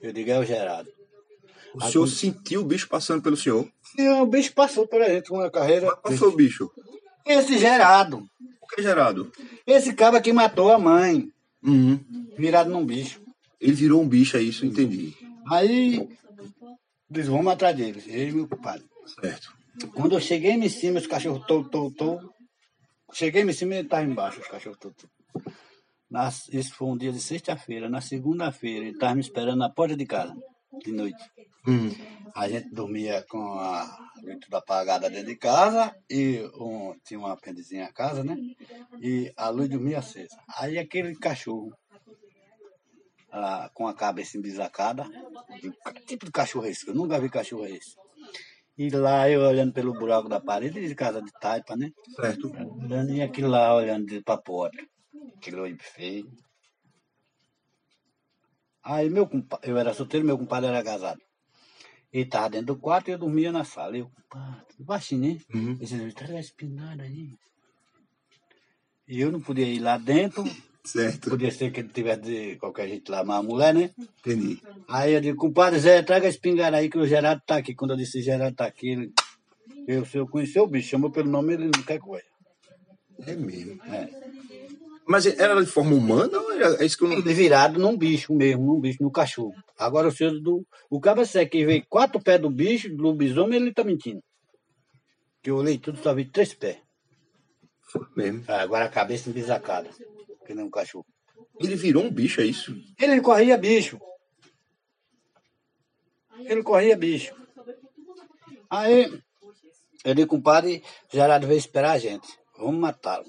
Eu 0.00 0.12
digo, 0.12 0.30
é 0.30 0.38
o 0.38 0.44
Gerado. 0.44 0.88
O 1.74 1.80
senhor 1.80 2.06
sentiu 2.06 2.60
o 2.60 2.64
bicho 2.64 2.88
passando 2.88 3.22
pelo 3.22 3.36
senhor? 3.36 3.68
E 3.98 4.08
o 4.08 4.26
bicho 4.26 4.52
passou 4.52 4.86
pela 4.86 5.08
gente 5.08 5.28
com 5.28 5.36
uma 5.36 5.50
carreira. 5.50 5.94
Qual 5.96 6.14
foi 6.14 6.28
o 6.28 6.36
bicho? 6.36 6.70
Esse 7.26 7.58
Gerado. 7.58 8.28
O 8.60 8.66
que, 8.66 8.82
Gerado? 8.82 9.32
Esse 9.66 9.92
cara 9.94 10.20
que 10.20 10.32
matou 10.32 10.70
a 10.72 10.78
mãe, 10.78 11.28
Uhum. 11.62 12.00
virado 12.36 12.70
num 12.70 12.84
bicho. 12.84 13.20
Ele 13.60 13.72
virou 13.74 14.02
um 14.02 14.08
bicho, 14.08 14.36
é 14.36 14.42
isso, 14.42 14.66
entendi. 14.66 15.14
Aí, 15.48 16.08
diz, 17.08 17.28
vamos 17.28 17.52
atrás 17.52 17.76
dele, 17.76 18.02
ele 18.06 18.30
e 18.30 18.34
meu. 18.34 18.48
Certo. 19.20 19.54
Quando 19.94 20.14
eu 20.14 20.20
cheguei 20.20 20.52
em 20.52 20.68
cima, 20.68 20.98
os 20.98 21.06
cachorros 21.06 21.46
tou, 21.46 21.64
tou, 21.68 21.90
tou. 21.92 22.20
Cheguei 23.12 23.42
em 23.42 23.52
cima, 23.52 23.74
ele 23.74 23.86
estava 23.86 24.04
embaixo, 24.04 24.40
os 24.40 24.48
cachorros. 24.48 24.78
Nas- 26.12 26.48
isso 26.52 26.74
foi 26.74 26.88
um 26.88 26.96
dia 26.96 27.10
de 27.10 27.20
sexta-feira. 27.20 27.88
Na 27.88 28.00
segunda-feira, 28.00 28.84
ele 28.84 28.94
estava 28.94 29.14
me 29.14 29.20
esperando 29.20 29.58
na 29.58 29.70
porta 29.70 29.96
de 29.96 30.06
casa, 30.06 30.34
de 30.84 30.92
noite. 30.92 31.22
Hum. 31.66 31.90
A 32.34 32.48
gente 32.48 32.68
dormia 32.72 33.24
com 33.28 33.40
a 33.58 33.98
luz 34.22 34.38
tudo 34.40 34.56
apagada 34.56 35.08
dentro 35.08 35.26
de 35.26 35.36
casa 35.36 35.94
e 36.10 36.42
um, 36.54 36.94
tinha 37.04 37.18
uma 37.18 37.32
apêndizinha 37.32 37.86
a 37.86 37.92
casa, 37.92 38.22
né? 38.22 38.36
E 39.00 39.32
a 39.36 39.48
luz 39.48 39.68
dormia 39.68 39.98
acesa. 40.00 40.36
Aí 40.58 40.78
aquele 40.78 41.14
cachorro, 41.16 41.72
ah, 43.30 43.70
com 43.72 43.86
a 43.86 43.94
cabeça 43.94 44.36
embisacada, 44.36 45.04
tipo 46.06 46.26
de 46.26 46.32
cachorro 46.32 46.66
esse, 46.66 46.86
eu 46.88 46.94
nunca 46.94 47.18
vi 47.20 47.28
cachorro 47.30 47.66
esse. 47.66 47.94
E 48.76 48.88
lá 48.90 49.28
eu 49.28 49.42
olhando 49.42 49.72
pelo 49.72 49.92
buraco 49.92 50.28
da 50.28 50.40
parede 50.40 50.86
de 50.86 50.94
casa 50.94 51.20
de 51.22 51.30
taipa, 51.40 51.76
né? 51.76 51.90
Certo. 52.16 52.50
E 53.14 53.22
aquilo 53.22 53.48
lá 53.48 53.74
olhando 53.74 54.06
de 54.06 54.22
pra 54.22 54.36
porta. 54.38 54.78
Aquele 55.36 55.60
olho 55.60 55.78
feio. 55.80 56.30
Aí 58.84 59.08
meu 59.08 59.26
compadre, 59.26 59.70
eu 59.70 59.78
era 59.78 59.94
solteiro, 59.94 60.26
meu 60.26 60.38
compadre 60.38 60.68
era 60.68 60.82
casado. 60.82 61.20
Ele 62.12 62.26
tava 62.26 62.50
dentro 62.50 62.74
do 62.74 62.76
quarto 62.76 63.08
e 63.08 63.12
eu 63.12 63.18
dormia 63.18 63.50
na 63.52 63.64
sala. 63.64 63.96
Eu, 63.96 64.10
compadre, 64.10 64.66
baixinho, 64.80 65.34
né? 65.34 65.40
Uhum. 65.54 65.70
Ele 65.80 65.86
disse, 65.86 66.12
tá 66.12 66.40
espingarda 66.40 67.04
aí. 67.04 67.30
E 69.08 69.20
eu 69.20 69.32
não 69.32 69.40
podia 69.40 69.66
ir 69.66 69.78
lá 69.78 69.98
dentro, 69.98 70.44
Certo. 70.84 71.30
podia 71.30 71.50
ser 71.50 71.70
que 71.70 71.80
ele 71.80 71.88
tivesse 71.88 72.22
de 72.22 72.56
qualquer 72.56 72.88
jeito 72.88 73.10
lá, 73.10 73.24
mas 73.24 73.38
a 73.38 73.42
mulher, 73.42 73.74
né? 73.74 73.90
Entendi. 73.98 74.60
Aí 74.88 75.12
eu 75.12 75.20
digo, 75.20 75.38
compadre 75.38 75.78
Zé, 75.78 76.02
traga 76.02 76.26
a 76.26 76.30
espingarda 76.30 76.76
aí 76.76 76.88
que 76.88 76.98
o 76.98 77.06
Gerardo 77.06 77.42
tá 77.46 77.56
aqui. 77.56 77.74
Quando 77.74 77.92
eu 77.92 77.96
disse 77.96 78.22
Gerardo 78.22 78.56
tá 78.56 78.66
aqui, 78.66 78.90
ele, 78.90 79.12
eu, 79.86 80.04
se 80.04 80.18
eu 80.18 80.26
conhecer 80.26 80.60
o 80.60 80.66
bicho, 80.66 80.88
chamou 80.88 81.10
pelo 81.10 81.30
nome, 81.30 81.54
ele 81.54 81.64
não 81.64 81.82
quer 81.82 81.98
coisa. 81.98 82.26
É 83.26 83.34
mesmo. 83.36 83.82
É. 83.84 84.31
Mas 85.06 85.26
era 85.26 85.60
de 85.60 85.70
forma 85.70 85.94
humana 85.94 86.38
ou 86.38 86.52
era 86.52 86.82
é 86.82 86.86
isso 86.86 86.96
que 86.96 87.04
eu 87.04 87.08
não. 87.08 87.18
Ele 87.18 87.34
virado 87.34 87.78
num 87.78 87.96
bicho 87.96 88.32
mesmo, 88.32 88.64
num 88.64 88.80
bicho, 88.80 89.02
no 89.02 89.10
cachorro. 89.10 89.54
Agora 89.76 90.08
o 90.08 90.12
senhor 90.12 90.38
do. 90.40 90.64
O 90.88 91.00
cabra 91.00 91.24
seco 91.24 91.50
que 91.50 91.66
veio 91.66 91.84
quatro 91.88 92.20
pés 92.22 92.40
do 92.40 92.48
bicho, 92.48 92.88
do 92.94 93.02
lobisomem, 93.02 93.60
ele 93.60 93.72
tá 93.72 93.82
mentindo. 93.82 94.22
Que 95.42 95.50
eu 95.50 95.56
olhei 95.56 95.78
tudo, 95.78 95.98
só 95.98 96.14
vi 96.14 96.24
três 96.24 96.54
pés. 96.54 96.78
Foi 97.80 98.06
mesmo. 98.16 98.44
Ah, 98.46 98.62
Agora 98.62 98.84
a 98.84 98.88
cabeça 98.88 99.28
embisacada, 99.28 99.90
que 100.46 100.54
nem 100.54 100.64
um 100.64 100.70
cachorro. 100.70 101.06
Ele 101.60 101.74
virou 101.74 102.04
um 102.04 102.10
bicho, 102.10 102.40
é 102.40 102.44
isso? 102.44 102.74
Ele 102.98 103.20
corria 103.20 103.58
bicho. 103.58 103.98
Ele 106.38 106.62
corria 106.62 106.96
bicho. 106.96 107.34
Aí, 108.70 109.20
eu 110.04 110.14
disse, 110.14 110.26
compadre, 110.26 110.82
Gerardo 111.12 111.46
veio 111.46 111.58
esperar 111.58 111.92
a 111.92 111.98
gente. 111.98 112.26
Vamos 112.56 112.80
matá-lo. 112.80 113.26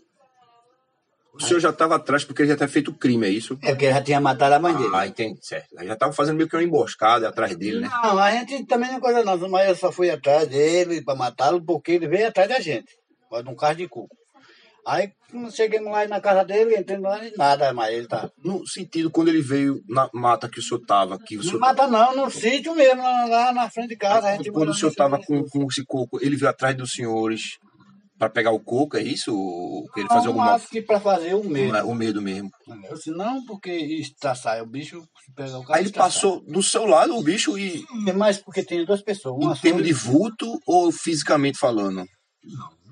O 1.34 1.41
senhor 1.41 1.60
já 1.60 1.69
estava 1.72 1.96
atrás 1.96 2.24
porque 2.24 2.43
ele 2.43 2.50
já 2.50 2.56
tinha 2.58 2.67
feito 2.69 2.93
crime, 2.93 3.26
é 3.26 3.30
isso? 3.30 3.58
É 3.62 3.72
porque 3.72 3.86
ele 3.86 3.93
já 3.93 4.02
tinha 4.04 4.22
matado 4.22 4.54
a 4.54 4.60
mãe 4.60 4.76
dele. 4.76 4.91
Ah, 4.93 5.08
entendi, 5.08 5.39
certo. 5.41 5.67
Aí 5.78 5.88
Já 5.88 5.93
estava 5.93 6.13
fazendo 6.13 6.38
meio 6.38 6.48
que 6.48 6.56
uma 6.56 6.63
emboscada 6.63 7.28
atrás 7.28 7.56
dele, 7.58 7.80
né? 7.82 7.89
Não, 7.89 8.19
a 8.19 8.32
gente 8.32 8.65
também 8.65 8.89
não 8.89 8.98
é 8.98 9.02
coisa 9.02 9.24
não, 9.24 9.50
mas 9.50 9.67
eu 9.67 9.76
só 9.76 9.91
fui 9.91 10.12
atrás 10.12 10.48
dele 10.48 11.04
para 11.04 11.15
matá-lo 11.15 11.63
porque 11.63 11.93
ele 11.93 12.08
veio 12.08 12.28
atrás 12.28 12.48
da 12.48 12.60
gente, 12.60 12.96
pode 13.30 13.50
um 13.50 13.56
carro 13.56 13.76
de 13.76 13.88
cuco. 13.88 14.15
Aí 14.86 15.12
chegamos 15.52 15.89
lá 15.91 16.06
na 16.08 16.19
casa 16.19 16.43
dele, 16.43 16.76
entramos 16.76 17.10
lá 17.10 17.26
e 17.26 17.34
nada, 17.38 17.74
mas 17.74 17.93
ele 17.93 18.06
tá. 18.06 18.30
No 18.43 18.67
sentido, 18.67 19.10
quando 19.10 19.30
ele 19.30 19.41
veio 19.41 19.82
na 19.88 20.10
mata 20.13 20.50
que 20.50 20.60
o 20.60 20.62
senhor 20.62 20.82
estava, 20.82 21.15
o 21.15 21.19
Não 21.36 21.41
senhor. 21.43 21.60
mata 21.60 21.88
não, 21.88 22.15
no 22.15 22.30
sítio 22.30 22.76
mesmo, 22.76 23.02
lá 23.02 23.54
na 23.54 23.69
frente 23.69 23.89
de 23.89 23.96
casa. 23.96 24.38
Quando 24.52 24.69
o 24.69 24.74
senhor 24.74 24.91
estava 24.91 25.17
com, 25.26 25.41
com 25.46 25.67
esse 25.67 25.86
coco, 25.86 26.19
ele 26.22 26.36
veio 26.36 26.50
atrás 26.50 26.76
dos 26.76 26.91
senhores 26.91 27.58
para 28.24 28.30
pegar 28.34 28.52
o 28.52 28.60
coco, 28.60 28.98
é 28.98 29.02
isso? 29.04 29.36
Ou 29.36 29.86
ele 29.96 30.08
Não, 30.08 30.16
fazia 30.16 30.28
alguma. 30.30 30.54
acho 30.54 30.68
que 30.70 30.82
para 30.82 31.00
fazer 31.00 31.34
o 31.34 31.44
medo. 31.44 31.88
O 31.88 31.94
medo 31.96 32.22
mesmo. 32.22 32.50
Eu 32.90 32.96
disse, 32.96 33.12
não, 33.12 33.44
porque 33.46 33.72
estraçar, 33.72 34.62
o 34.62 34.66
bicho 34.66 35.02
se 35.26 35.34
pega 35.34 35.58
o 35.58 35.64
cara. 35.64 35.80
Aí 35.80 35.86
ele 35.86 35.92
passou 35.94 36.42
do 36.46 36.62
seu 36.64 36.86
lado 36.86 37.16
o 37.16 37.24
bicho 37.24 37.58
e. 37.58 37.84
Mas 38.16 38.38
porque 38.38 38.64
tem 38.64 38.86
duas 38.86 39.02
pessoas, 39.02 39.36
uma 39.44 39.54
Em 39.54 39.58
termos 39.60 39.84
de 39.84 39.94
vulto 39.94 40.60
ou 40.66 40.92
fisicamente 40.92 41.58
falando? 41.58 42.06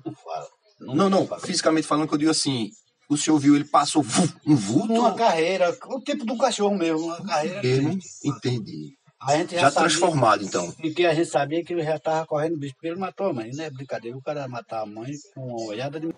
não 0.04 0.14
fala. 0.14 0.48
Não, 0.80 1.08
não, 1.08 1.26
fala. 1.26 1.40
fisicamente 1.40 1.86
falando 1.86 2.08
que 2.08 2.14
eu 2.14 2.18
digo 2.18 2.30
assim, 2.30 2.68
o 3.08 3.16
senhor 3.16 3.38
viu 3.38 3.54
ele 3.54 3.64
passou 3.64 4.04
um 4.46 4.56
vulto 4.56 4.92
Uma 4.92 5.14
carreira, 5.14 5.76
o 5.86 6.00
tipo 6.00 6.24
do 6.24 6.36
cachorro 6.36 6.76
mesmo, 6.76 7.06
uma 7.06 7.22
carreira. 7.24 7.62
mesmo? 7.62 7.98
Entendi. 8.24 8.96
A 9.24 9.36
gente 9.36 9.54
já, 9.54 9.60
Já 9.62 9.70
transformado, 9.70 10.44
então. 10.44 10.74
E 10.82 10.92
que 10.92 11.06
a 11.06 11.14
gente 11.14 11.28
sabia 11.28 11.62
que 11.64 11.72
ele 11.72 11.82
já 11.82 11.96
estava 11.96 12.26
correndo 12.26 12.58
bicho, 12.58 12.74
porque 12.74 12.88
ele 12.88 12.98
matou 12.98 13.28
a 13.28 13.32
mãe. 13.32 13.50
Não 13.54 13.64
é 13.64 13.70
brincadeira, 13.70 14.16
o 14.16 14.22
cara 14.22 14.48
matar 14.48 14.82
a 14.82 14.86
mãe 14.86 15.12
com 15.34 15.46
uma 15.46 15.66
olhada 15.68 16.00
de. 16.00 16.12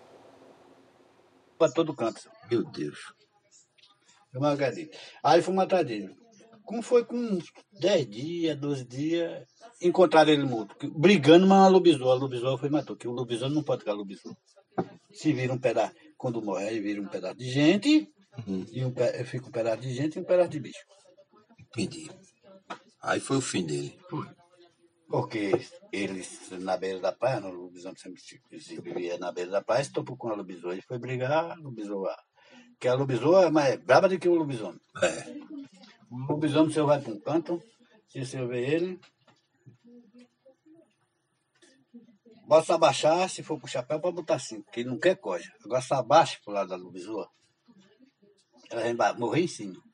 para 1.57 1.71
todo 1.71 1.93
canto. 1.95 2.21
Meu 2.49 2.63
Deus. 2.63 2.97
Eu 4.33 4.41
não 4.41 4.49
acredito. 4.49 4.97
Aí 5.23 5.41
fomos 5.41 5.63
atrás 5.63 5.85
dele. 5.85 6.13
Como 6.63 6.81
foi 6.81 7.05
com 7.05 7.15
uns 7.15 7.45
10 7.79 8.09
dias, 8.09 8.57
12 8.57 8.85
dias, 8.85 9.43
encontraram 9.79 10.31
ele 10.31 10.43
morto. 10.43 10.75
Brigando, 10.97 11.45
mas 11.45 11.59
uma 11.59 11.67
lobisomem. 11.67 12.11
A 12.11 12.15
lobisomem 12.15 12.57
foi 12.57 12.69
matou, 12.69 12.95
que 12.95 13.07
o 13.07 13.11
lobisomem 13.11 13.53
não 13.53 13.63
pode 13.63 13.81
ficar 13.81 13.93
lobisomem. 13.93 14.35
Se 15.13 15.31
vira 15.31 15.53
um 15.53 15.59
pedaço, 15.59 15.93
quando 16.17 16.41
morre, 16.41 16.67
aí 16.67 16.79
vira 16.79 16.99
um 17.01 17.07
pedaço 17.07 17.37
de 17.37 17.49
gente, 17.49 18.09
Uhum. 18.45 18.65
e 18.69 18.83
um, 18.83 18.93
fica 19.25 19.47
um 19.47 19.51
pedaço 19.51 19.81
de 19.81 19.93
gente 19.93 20.15
e 20.17 20.19
um 20.21 20.25
pedaço 20.25 20.49
de 20.49 20.59
bicho. 20.59 20.83
Entendi. 21.57 22.09
Aí 23.05 23.19
foi 23.19 23.37
o 23.37 23.41
fim 23.41 23.63
dele. 23.63 23.95
Porque 25.07 25.51
eles, 25.91 26.49
na 26.49 26.75
beira 26.75 26.99
da 26.99 27.11
praia, 27.11 27.39
no 27.39 27.51
lobisomem 27.51 27.95
sempre 27.95 28.19
se, 28.59 28.81
vivia 28.81 29.19
na 29.19 29.31
beira 29.31 29.51
da 29.51 29.61
praia, 29.61 29.83
se 29.83 29.91
topou 29.91 30.17
com 30.17 30.29
a 30.29 30.35
lobisomem. 30.35 30.77
Ele 30.77 30.81
foi 30.81 30.97
brigar, 30.97 31.51
a 31.51 31.53
lobisomem. 31.53 32.15
Que 32.79 32.87
a 32.87 32.95
lobisomem 32.95 33.45
é 33.45 33.51
mais 33.51 33.79
brava 33.79 34.09
do 34.09 34.17
que 34.17 34.27
o 34.27 34.33
lobisomem. 34.33 34.81
É. 35.03 35.29
O 36.09 36.17
lobisomem, 36.31 36.73
você 36.73 36.81
vai 36.81 36.99
para 36.99 37.13
um 37.13 37.19
canto, 37.19 37.61
se 38.07 38.25
você 38.25 38.43
vê 38.47 38.73
ele, 38.73 38.99
bota 42.47 42.65
se 42.65 42.71
abaixar, 42.71 43.29
se 43.29 43.43
for 43.43 43.59
com 43.59 43.67
o 43.67 43.69
chapéu, 43.69 43.99
pode 43.99 44.15
botar 44.15 44.35
assim, 44.35 44.63
porque 44.63 44.79
ele 44.79 44.89
não 44.89 44.97
quer 44.97 45.15
coja. 45.15 45.53
Agora 45.63 45.81
se 45.81 45.93
abaixa 45.93 46.39
pro 46.43 46.53
lado 46.53 46.69
da 46.69 46.75
lobisomem, 46.75 47.27
ela 48.71 48.93
vai 48.95 49.13
morrer 49.13 49.41
em 49.41 49.47
cima. 49.47 49.84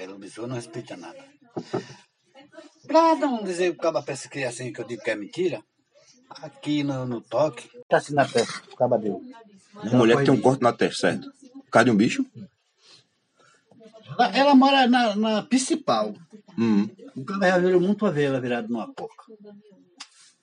A 0.00 0.06
lobisomem 0.06 0.48
não 0.48 0.56
respeita 0.56 0.96
nada. 0.96 1.22
Pra 2.86 3.14
não 3.16 3.44
dizer 3.44 3.72
que 3.72 3.78
o 3.78 3.82
caba 3.82 4.02
pensa 4.02 4.28
que 4.28 4.38
é 4.40 4.46
assim 4.46 4.72
que 4.72 4.80
eu 4.80 4.86
digo 4.86 5.02
que 5.02 5.10
é 5.10 5.14
mentira, 5.16 5.62
aqui 6.30 6.82
no, 6.82 7.04
no 7.06 7.20
toque, 7.20 7.68
tá 7.88 7.98
assim 7.98 8.14
na 8.14 8.26
testa, 8.26 8.62
o 8.72 8.76
caba 8.76 8.98
deu. 8.98 9.22
Uma 9.74 9.98
mulher 9.98 10.18
que 10.18 10.24
tem 10.24 10.34
um 10.34 10.40
corte 10.40 10.62
na 10.62 10.72
testa, 10.72 11.12
certo? 11.12 11.30
Por 11.64 11.70
causa 11.70 11.84
de 11.84 11.90
um 11.90 11.96
bicho? 11.96 12.24
Ela, 14.12 14.36
ela 14.36 14.54
mora 14.54 14.86
na, 14.86 15.14
na 15.14 15.42
principal. 15.42 16.14
Hum, 16.58 16.88
O 17.16 17.24
cara 17.24 17.48
já 17.48 17.58
virou 17.58 17.80
muito 17.80 18.04
a 18.06 18.10
ver 18.10 18.24
ela 18.24 18.40
virada 18.40 18.66
numa 18.68 18.92
porca. 18.92 19.24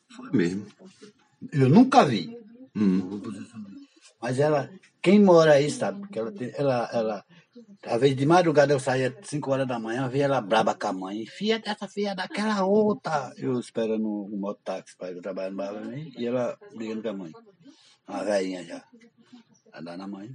foi 0.10 0.30
mesmo. 0.32 0.66
Eu 1.52 1.68
nunca 1.70 2.06
vi. 2.06 2.38
Hum. 2.76 3.22
Mas 4.22 4.40
ela, 4.40 4.70
quem 5.02 5.20
mora 5.20 5.54
aí 5.54 5.70
sabe, 5.70 6.00
porque 6.00 6.18
ela, 6.18 6.32
tem, 6.32 6.52
ela, 6.56 6.90
ela, 6.94 7.26
às 7.86 8.02
vezes 8.02 8.16
de 8.16 8.26
madrugada 8.26 8.74
eu 8.74 8.80
saía 8.80 9.16
5 9.22 9.52
horas 9.52 9.68
da 9.68 9.80
manhã, 9.80 10.08
via 10.08 10.26
ela 10.26 10.42
braba 10.42 10.76
com 10.76 10.88
a 10.88 10.94
mãe, 10.94 11.26
filha 11.26 11.60
dessa, 11.60 11.88
filha 11.88 12.16
daquela 12.16 12.66
outra. 12.66 13.34
Eu 13.38 13.60
esperando 13.60 14.08
o 14.08 14.38
mototáxi 14.38 14.96
para 14.98 15.12
ir 15.12 15.22
trabalhar 15.22 15.52
no 15.52 15.58
bar 15.58 15.74
e 16.18 16.26
ela 16.26 16.58
brigando 16.76 17.02
com 17.02 17.10
a 17.10 17.14
mãe. 17.14 17.32
Uma 18.08 18.24
velhinha 18.24 18.64
já. 18.64 18.84
A 19.74 19.82
dona 19.82 20.08
mãe. 20.08 20.30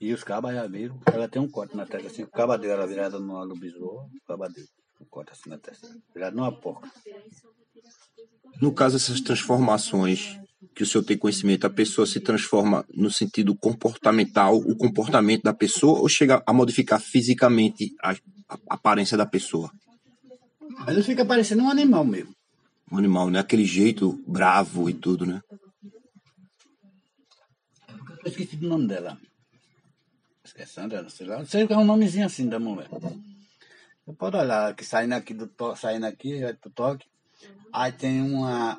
E 0.00 0.12
os 0.12 0.22
cabas 0.22 0.54
já 0.54 0.66
viram, 0.66 1.00
ela 1.06 1.26
tem 1.26 1.40
um 1.40 1.48
corte 1.48 1.74
na 1.74 1.86
testa 1.86 2.08
assim, 2.08 2.22
o 2.22 2.28
caba 2.28 2.58
deu 2.58 2.70
ela 2.70 2.86
virada 2.86 3.18
numa 3.18 3.42
lobisomem, 3.42 4.10
o 4.14 4.26
caba 4.26 4.48
deu 4.48 4.64
um 5.00 5.06
corte 5.06 5.32
assim 5.32 5.48
na 5.48 5.56
testa, 5.56 5.88
virada 6.14 6.36
numa 6.36 6.52
porca. 6.52 6.90
No 8.60 8.72
caso, 8.72 8.96
essas 8.96 9.20
transformações 9.20 10.38
que 10.74 10.82
o 10.82 10.86
senhor 10.86 11.04
tem 11.04 11.18
conhecimento, 11.18 11.66
a 11.66 11.70
pessoa 11.70 12.06
se 12.06 12.20
transforma 12.20 12.84
no 12.94 13.10
sentido 13.10 13.54
comportamental, 13.54 14.56
o 14.56 14.76
comportamento 14.76 15.42
da 15.42 15.54
pessoa, 15.54 16.00
ou 16.00 16.08
chega 16.08 16.42
a 16.46 16.52
modificar 16.52 17.00
fisicamente 17.00 17.94
a, 18.02 18.12
a 18.12 18.58
aparência 18.70 19.16
da 19.16 19.26
pessoa? 19.26 19.70
Ele 20.86 21.02
fica 21.02 21.24
parecendo 21.24 21.62
um 21.62 21.70
animal 21.70 22.04
mesmo. 22.04 22.34
O 22.90 22.96
animal, 22.96 23.30
né? 23.30 23.40
Aquele 23.40 23.64
jeito 23.64 24.22
bravo 24.26 24.88
e 24.88 24.94
tudo, 24.94 25.26
né? 25.26 25.40
Eu 28.24 28.30
esqueci 28.30 28.56
do 28.56 28.68
nome 28.68 28.86
dela. 28.86 29.18
Esqueci, 30.44 30.72
Sandra, 30.72 31.02
não 31.02 31.10
sei 31.10 31.26
lá. 31.26 31.38
Não 31.38 31.46
sei 31.46 31.66
que 31.66 31.72
é 31.72 31.76
um 31.76 31.84
nomezinho 31.84 32.26
assim 32.26 32.48
da 32.48 32.58
mulher. 32.58 32.88
Você 32.90 34.12
pode 34.16 34.36
olhar, 34.36 34.74
que 34.74 34.84
saindo 34.84 35.14
aqui 35.14 35.34
do 35.34 35.48
to, 35.48 35.74
saindo 35.74 36.06
aqui, 36.06 36.40
vai 36.40 36.54
pro 36.54 36.70
toque. 36.70 37.06
Aí 37.72 37.92
tem 37.92 38.22
uma 38.22 38.78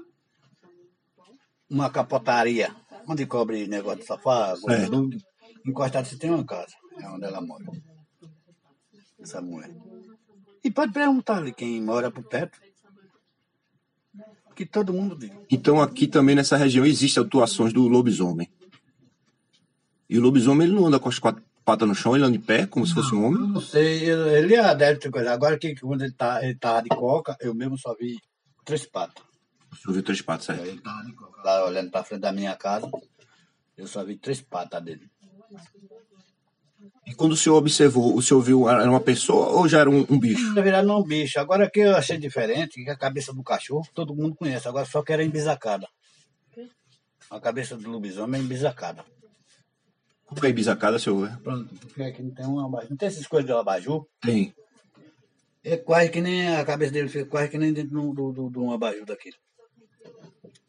uma 1.70 1.90
capotaria, 1.90 2.76
onde 3.08 3.26
cobre 3.26 3.68
negócio 3.68 4.00
de 4.00 4.06
sofá, 4.06 4.56
É. 4.70 5.70
Encostado 5.70 6.06
você 6.06 6.18
tem 6.18 6.30
uma 6.30 6.46
casa. 6.46 6.74
É 7.02 7.08
onde 7.10 7.26
ela 7.26 7.42
mora. 7.42 7.66
Essa 9.20 9.42
mulher. 9.42 9.76
E 10.64 10.72
pode 10.72 10.94
perguntar 10.94 11.38
ali 11.38 11.54
quem 11.54 11.82
mora 11.82 12.10
por 12.10 12.24
perto. 12.24 12.60
Que 14.56 14.66
todo 14.66 14.94
mundo 14.94 15.16
diz. 15.16 15.32
Então, 15.52 15.82
aqui 15.82 16.08
também 16.08 16.36
nessa 16.36 16.58
região 16.58 16.86
existem 16.86 17.22
atuações 17.22 17.72
do 17.74 17.88
lobisomem. 17.88 18.50
E 20.10 20.18
o 20.18 20.22
lobisomem 20.22 20.68
ele 20.68 20.76
não 20.76 20.88
anda 20.88 21.00
com 21.00 21.10
as 21.10 21.20
quatro 21.20 21.44
patas 21.64 21.88
no 21.88 21.94
chão, 21.94 22.16
ele 22.16 22.24
anda 22.26 22.38
em 22.38 22.42
pé, 22.42 22.66
como 22.66 22.88
se 22.88 22.94
fosse 22.94 23.14
um 23.14 23.26
homem. 23.26 23.46
não 23.46 23.60
sei, 23.60 24.06
ele, 24.10 24.30
ele 24.38 24.56
ah, 24.56 24.74
deve 24.74 25.00
ter 25.00 25.12
coisa. 25.12 25.34
Agora 25.34 25.60
que 25.60 25.76
quando 25.76 26.02
ele 26.02 26.14
tá, 26.14 26.42
ele 26.44 26.56
tava 26.56 26.82
de 26.82 26.90
coca, 26.90 27.36
eu 27.42 27.54
mesmo 27.54 27.78
só 27.78 27.94
vi 27.94 28.18
três 28.64 28.86
patas. 28.86 29.27
Você 29.84 29.94
viu 29.94 30.04
três 30.04 30.22
patas, 30.22 30.46
certo? 30.46 30.66
Ele 30.66 30.82
tava 30.82 31.04
lá 31.44 31.66
olhando 31.66 31.92
pra 31.92 32.04
frente 32.04 32.22
da 32.22 32.32
minha 32.32 32.56
casa, 32.56 32.90
eu 33.78 33.88
só 33.88 34.04
vi 34.04 34.18
três 34.18 34.42
patas 34.42 34.84
dele. 34.84 35.10
E 37.06 37.14
quando 37.16 37.32
o 37.32 37.38
senhor 37.38 37.56
observou, 37.56 38.16
o 38.16 38.22
senhor 38.22 38.42
viu, 38.42 38.70
era 38.70 38.90
uma 38.90 39.00
pessoa 39.00 39.48
ou 39.48 39.68
já 39.68 39.80
era 39.80 39.90
um, 39.90 40.06
um 40.10 40.20
bicho? 40.20 40.54
Na 40.54 40.62
verdade, 40.62 40.86
não 40.86 40.96
é 40.96 41.00
um 41.00 41.04
bicho. 41.04 41.40
Agora 41.40 41.70
que 41.70 41.80
eu 41.80 41.96
achei 41.96 42.18
diferente, 42.18 42.84
que 42.84 42.90
a 42.90 42.98
cabeça 42.98 43.34
do 43.34 43.42
cachorro 43.44 43.88
todo 43.94 44.16
mundo 44.16 44.36
conhece, 44.36 44.68
agora 44.68 44.86
só 44.86 45.02
que 45.02 45.14
era 45.14 45.24
embisacada. 45.24 45.88
A 47.30 47.40
cabeça 47.40 47.78
do 47.78 47.90
lobisomem 47.90 48.42
é 48.42 48.44
embisacada. 48.44 49.06
Como 50.26 50.46
é 50.46 50.52
bisacada, 50.52 51.00
senhor? 51.00 51.40
Pronto, 51.42 51.74
porque 51.76 52.04
aqui 52.04 52.22
não 52.22 52.32
tem 52.32 52.46
um 52.46 52.60
abajur. 52.66 52.90
Não 52.90 52.98
tem 52.98 53.08
essas 53.08 53.26
coisas 53.26 53.46
de 53.46 53.54
abajur. 53.54 54.06
Tem. 54.22 54.54
É 55.64 55.78
quase 55.78 56.10
que 56.10 56.20
nem 56.20 56.56
a 56.56 56.66
cabeça 56.66 56.92
dele 56.92 57.08
fica 57.08 57.26
quase 57.26 57.50
que 57.50 57.58
nem 57.58 57.72
dentro 57.72 58.14
de 58.52 58.60
um 58.60 58.72
abajur 58.74 59.06
daquele. 59.06 59.36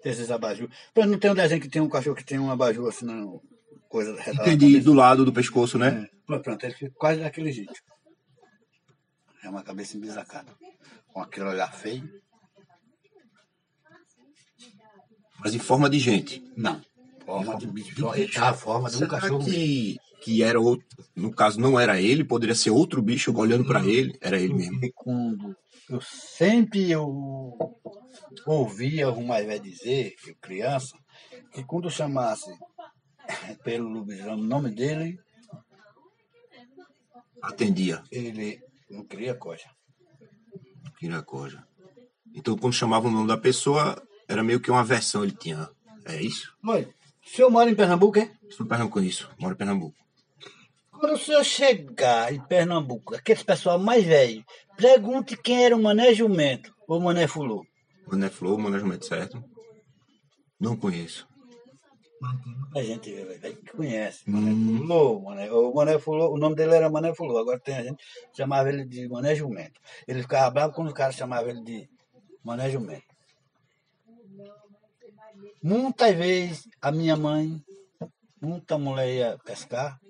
Tem 0.02 0.12
esses 0.12 0.30
abajur. 0.30 0.68
Pronto, 0.94 1.10
não 1.10 1.18
tem 1.18 1.30
um 1.30 1.34
desenho 1.34 1.60
que 1.60 1.68
tem 1.68 1.82
um 1.82 1.88
cachorro 1.88 2.16
que 2.16 2.24
tem 2.24 2.38
um 2.38 2.50
abajur 2.50 2.88
assim, 2.88 3.04
não. 3.04 3.40
Coisa 3.88 4.16
Entendi, 4.30 4.80
do 4.80 4.92
lado 4.92 5.24
do 5.24 5.32
pescoço, 5.32 5.78
né? 5.78 6.08
É. 6.28 6.38
Pronto, 6.38 6.64
ele 6.64 6.74
fica 6.74 6.92
quase 6.96 7.20
daquele 7.20 7.50
jeito. 7.50 7.72
É 9.42 9.48
uma 9.48 9.62
cabeça 9.62 9.96
embisacada. 9.96 10.52
Com 11.06 11.22
aquele 11.22 11.46
olhar 11.46 11.72
feio. 11.72 12.08
Mas 15.40 15.54
em 15.54 15.58
forma 15.58 15.88
de 15.88 15.98
gente. 15.98 16.44
Não. 16.56 16.82
Forma 17.24 17.56
de 17.56 17.66
bicho. 17.66 17.94
A 18.40 18.52
forma 18.52 18.90
de 18.90 18.96
um 18.96 18.98
Será 19.00 19.10
cachorro. 19.20 19.44
que, 19.44 19.96
que 20.22 20.42
era 20.42 20.60
outro, 20.60 20.86
no 21.14 21.30
caso 21.30 21.60
não 21.60 21.78
era 21.78 22.00
ele, 22.00 22.24
poderia 22.24 22.54
ser 22.54 22.70
outro 22.70 23.00
bicho 23.00 23.34
olhando 23.36 23.64
pra 23.64 23.84
ele, 23.84 24.16
era 24.20 24.38
ele 24.40 24.54
mesmo. 24.54 24.80
Eu 25.88 26.00
sempre 26.00 26.90
eu 26.90 27.58
ouvia 28.46 29.10
o 29.10 29.26
mais 29.26 29.46
velho 29.46 29.62
dizer, 29.62 30.14
eu 30.26 30.36
criança, 30.36 30.96
que 31.52 31.64
quando 31.64 31.90
chamasse 31.90 32.50
pelo 33.64 33.88
lobisomem 33.88 34.44
o 34.44 34.48
nome 34.48 34.70
dele, 34.70 35.18
Atendia, 37.42 38.02
ele 38.10 38.60
não 38.90 39.04
queria 39.04 39.34
coisa. 39.34 39.64
Quiracoja. 40.98 41.64
Então 42.34 42.56
quando 42.56 42.74
chamava 42.74 43.08
o 43.08 43.10
nome 43.10 43.28
da 43.28 43.38
pessoa, 43.38 44.00
era 44.26 44.42
meio 44.42 44.60
que 44.60 44.70
uma 44.70 44.84
versão 44.84 45.22
ele 45.22 45.32
tinha. 45.32 45.68
É 46.04 46.20
isso? 46.20 46.56
Olha, 46.64 46.88
o 47.24 47.28
senhor 47.28 47.50
mora 47.50 47.70
em 47.70 47.74
Pernambuco, 47.74 48.18
é? 48.18 48.32
Sou 48.50 48.66
Pernambuco 48.66 49.00
isso, 49.00 49.30
moro 49.38 49.54
em 49.54 49.58
Pernambuco. 49.58 49.96
Quando 50.98 51.14
o 51.14 51.18
senhor 51.18 51.44
chegar 51.44 52.32
em 52.32 52.40
Pernambuco, 52.40 53.14
aquele 53.14 53.44
pessoal 53.44 53.78
mais 53.78 54.04
velho, 54.04 54.44
pergunte 54.76 55.36
quem 55.36 55.64
era 55.64 55.76
o 55.76 55.82
Mané 55.82 56.12
Jumento 56.12 56.74
ou 56.88 57.00
Mané 57.00 57.28
Fulô. 57.28 57.64
Mané 58.06 58.28
Flor, 58.28 58.58
Mané 58.58 58.80
Jumento, 58.80 59.06
certo? 59.06 59.42
Não 60.58 60.76
conheço. 60.76 61.28
A 62.74 62.82
gente 62.82 63.10
que 63.10 63.72
conhece. 63.72 64.28
Hum, 64.28 64.78
Fulô, 64.78 65.20
Mané, 65.20 65.52
o 65.52 65.72
Mané 65.72 65.98
Fulô, 66.00 66.32
o 66.34 66.36
nome 66.36 66.56
dele 66.56 66.74
era 66.74 66.90
Mané 66.90 67.14
Fulô, 67.14 67.38
agora 67.38 67.60
tem 67.60 67.76
a 67.76 67.82
gente 67.84 68.04
que 68.32 68.36
chamava 68.36 68.68
ele 68.68 68.84
de 68.84 69.08
Mané 69.08 69.36
Jumento. 69.36 69.80
Ele 70.06 70.22
ficava 70.22 70.50
bravo 70.50 70.74
quando 70.74 70.90
o 70.90 70.94
cara 70.94 71.12
chamava 71.12 71.48
ele 71.48 71.62
de 71.62 71.88
Mané 72.42 72.70
Jumento. 72.70 73.06
Muitas 75.62 76.16
vezes 76.16 76.68
a 76.82 76.90
minha 76.90 77.16
mãe, 77.16 77.62
muita 78.40 78.76
mulher 78.78 79.08
ia 79.08 79.38
pescar, 79.44 80.00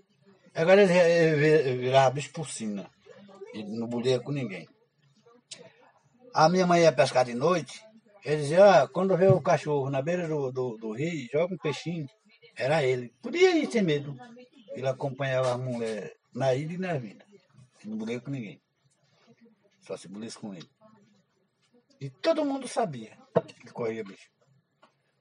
agora 0.63 0.83
ele, 0.83 0.93
ele 0.93 1.37
vi- 1.37 1.77
virava 1.79 2.11
bicho 2.11 2.31
por 2.33 2.49
cima, 2.49 2.91
ele 3.55 3.69
não 3.79 3.87
bulia 3.87 4.21
com 4.21 4.33
ninguém. 4.33 4.69
A 6.35 6.49
minha 6.49 6.67
mãe 6.67 6.83
ia 6.83 6.93
pescar 6.93 7.25
de 7.25 7.35
noite, 7.35 7.83
ele 8.25 8.43
dizia, 8.43 8.83
ah, 8.83 8.89
quando 8.89 9.17
vê 9.17 9.29
o 9.29 9.41
cachorro 9.41 9.91
na 9.91 10.03
beira 10.03 10.29
do, 10.29 10.53
do, 10.53 10.77
do 10.77 10.93
rio, 10.93 11.29
joga 11.33 11.55
um 11.55 11.59
peixinho. 11.59 12.07
Era 12.57 12.83
ele. 12.85 13.13
Podia 13.23 13.57
ir 13.57 13.71
sem 13.71 13.83
medo. 13.83 14.17
Ele 14.75 14.87
acompanhava 14.87 15.53
a 15.53 15.59
mulher 15.59 16.15
na 16.35 16.55
ida 16.55 16.75
e 16.75 16.79
na 16.79 16.99
vida. 16.99 17.25
Não 17.85 17.97
bulia 17.97 18.21
com 18.21 18.31
ninguém. 18.31 18.61
Só 19.81 19.97
se 19.97 20.09
bulisse 20.09 20.39
com 20.39 20.53
ele. 20.53 20.69
E 22.01 22.11
todo 22.11 22.45
mundo 22.45 22.69
sabia 22.69 23.17
que 23.65 23.73
corria 23.73 24.05
bicho. 24.05 24.29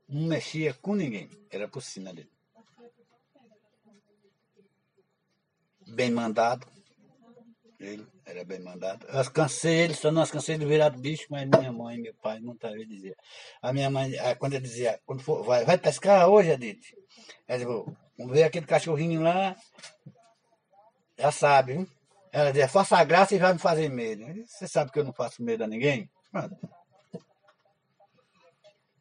Não 0.09 0.27
mexia 0.27 0.73
com 0.73 0.95
ninguém. 0.95 1.29
Era 1.49 1.67
por 1.67 1.81
cima 1.81 2.13
dele. 2.13 2.29
Bem 5.97 6.11
mandado. 6.11 6.67
Ele 7.79 8.05
era 8.23 8.45
bem 8.45 8.59
mandado. 8.59 9.07
Eu 9.07 9.31
cansei 9.31 9.79
ele, 9.79 9.95
só 9.95 10.11
nós 10.11 10.29
cansei 10.29 10.55
de 10.55 10.63
virar 10.63 10.91
bicho, 10.91 11.25
mas 11.27 11.49
minha 11.49 11.71
mãe 11.71 11.97
e 11.97 12.01
meu 12.01 12.13
pai 12.21 12.39
muitas 12.39 12.71
vezes 12.71 12.87
diziam. 12.87 13.15
A 13.63 13.73
minha 13.73 13.89
mãe, 13.89 14.15
ah, 14.19 14.35
quando 14.35 14.53
ele 14.53 14.61
dizia, 14.61 14.99
quando 15.07 15.23
for, 15.23 15.43
vai, 15.43 15.65
vai 15.65 15.75
pescar 15.75 16.29
hoje, 16.29 16.51
Adite? 16.51 16.95
Ela 17.47 17.57
dizia, 17.57 17.95
vamos 18.15 18.31
ver 18.31 18.43
aquele 18.43 18.67
cachorrinho 18.67 19.23
lá, 19.23 19.55
já 21.17 21.31
sabe, 21.31 21.73
hein? 21.73 21.87
Ela 22.31 22.51
dizia, 22.51 22.67
faça 22.67 22.95
a 22.95 23.03
graça 23.03 23.33
e 23.33 23.39
vai 23.39 23.53
me 23.53 23.59
fazer 23.59 23.89
medo. 23.89 24.21
Eu 24.21 24.45
Você 24.45 24.67
sabe 24.67 24.91
que 24.91 24.99
eu 24.99 25.03
não 25.03 25.13
faço 25.13 25.41
medo 25.41 25.63
a 25.63 25.67
ninguém? 25.67 26.07
Pronto. 26.31 26.55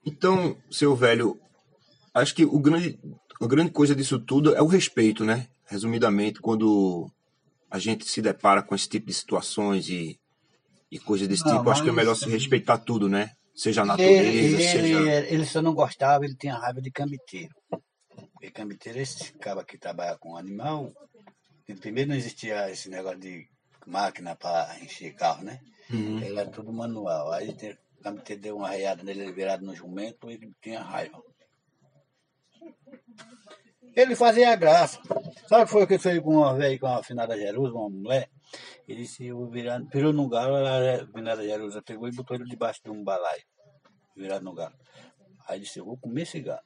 Então, 0.02 0.56
seu 0.70 0.96
velho, 0.96 1.38
acho 2.14 2.34
que 2.34 2.46
o 2.46 2.58
grande, 2.58 2.98
a 3.40 3.46
grande 3.46 3.70
coisa 3.70 3.94
disso 3.94 4.18
tudo 4.18 4.54
é 4.54 4.62
o 4.62 4.66
respeito, 4.66 5.24
né? 5.24 5.48
Resumidamente, 5.66 6.40
quando 6.40 7.10
a 7.70 7.78
gente 7.78 8.06
se 8.06 8.22
depara 8.22 8.62
com 8.62 8.74
esse 8.74 8.88
tipo 8.88 9.06
de 9.06 9.14
situações 9.14 9.88
e, 9.88 10.18
e 10.90 10.98
coisas 10.98 11.28
desse 11.28 11.44
Não, 11.44 11.58
tipo, 11.58 11.70
acho 11.70 11.82
que 11.82 11.88
é 11.88 11.92
melhor 11.92 12.14
se 12.14 12.28
respeitar 12.28 12.78
tudo, 12.78 13.08
né? 13.08 13.32
Seja 13.54 13.82
a 13.82 13.84
Ele, 13.84 13.88
natureza, 13.90 14.38
ele, 14.38 14.62
seja. 14.62 15.26
ele 15.26 15.44
só 15.46 15.62
não 15.62 15.74
gostava, 15.74 16.24
ele 16.24 16.36
tinha 16.36 16.56
raiva 16.56 16.80
de 16.80 16.90
cambiteiro. 16.90 17.54
Porque 18.32 18.50
cambiteiro, 18.50 18.98
esse 18.98 19.32
cara 19.34 19.64
que 19.64 19.78
trabalha 19.78 20.16
com 20.18 20.36
animal, 20.36 20.92
e 21.68 21.74
primeiro 21.74 22.10
não 22.10 22.16
existia 22.16 22.70
esse 22.70 22.88
negócio 22.88 23.18
de 23.18 23.48
máquina 23.86 24.36
para 24.36 24.78
encher 24.82 25.14
carro, 25.14 25.42
né? 25.42 25.60
Uhum. 25.90 26.20
Ele 26.20 26.38
era 26.38 26.50
tudo 26.50 26.72
manual. 26.72 27.32
Aí 27.32 27.48
o 27.48 28.02
cambiteiro 28.02 28.42
deu 28.42 28.56
uma 28.56 28.68
arreada 28.68 29.02
nele, 29.02 29.22
ele 29.22 29.32
virado 29.32 29.64
no 29.64 29.74
jumento, 29.74 30.30
ele 30.30 30.52
tinha 30.62 30.82
raiva. 30.82 31.22
Ele 33.96 34.14
fazia 34.14 34.54
graça. 34.54 35.00
Sabe 35.48 35.62
o 35.62 35.64
que 35.64 35.72
foi 35.72 35.86
que 35.86 35.98
fez 35.98 36.20
com 36.20 36.36
uma 36.36 36.54
velha, 36.54 36.78
com 36.78 36.86
a 36.86 37.02
finada 37.02 37.34
Jerusa, 37.34 37.74
uma 37.74 37.88
mulher? 37.88 38.28
Ele 38.86 39.02
disse, 39.02 39.26
eu 39.26 39.48
virar, 39.48 39.80
virou 39.90 40.12
no 40.12 40.28
galo, 40.28 40.54
a 40.54 41.06
finada 41.06 41.42
Jerusa 41.42 41.80
pegou 41.80 42.06
e 42.06 42.14
botou 42.14 42.36
ele 42.36 42.44
debaixo 42.44 42.82
de 42.84 42.90
um 42.90 43.02
balaio, 43.02 43.42
virado 44.14 44.44
no 44.44 44.52
galo. 44.52 44.74
Aí 45.48 45.60
disse, 45.60 45.78
eu 45.78 45.86
vou 45.86 45.96
comer 45.96 46.22
esse 46.22 46.40
galo. 46.40 46.60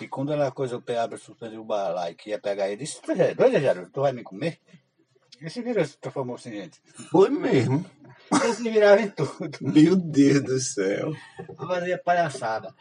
E 0.00 0.08
quando 0.08 0.32
ela 0.32 0.50
coisa, 0.50 0.76
o 0.76 0.82
pé 0.82 0.98
abre, 0.98 1.18
suspendeu 1.18 1.60
o 1.60 1.64
balaio, 1.64 2.16
que 2.16 2.30
ia 2.30 2.38
pegar 2.40 2.68
ele, 2.68 2.78
disse, 2.78 3.00
doida 3.36 3.60
Jerusa, 3.60 3.90
tu 3.92 4.00
vai 4.00 4.12
me 4.12 4.22
comer? 4.22 4.58
Ele 5.40 5.50
se 5.50 5.60
virou, 5.60 5.84
se 5.84 5.98
transformou 5.98 6.36
assim, 6.36 6.52
gente. 6.52 6.80
Foi 7.10 7.28
mesmo. 7.28 7.84
Ele 8.32 8.54
se 8.54 8.70
virava 8.70 9.00
em 9.02 9.10
tudo. 9.10 9.58
Meu 9.60 9.94
Deus 9.94 10.42
do 10.42 10.58
céu. 10.58 11.12
Fazia 11.56 11.98
palhaçada. 11.98 12.74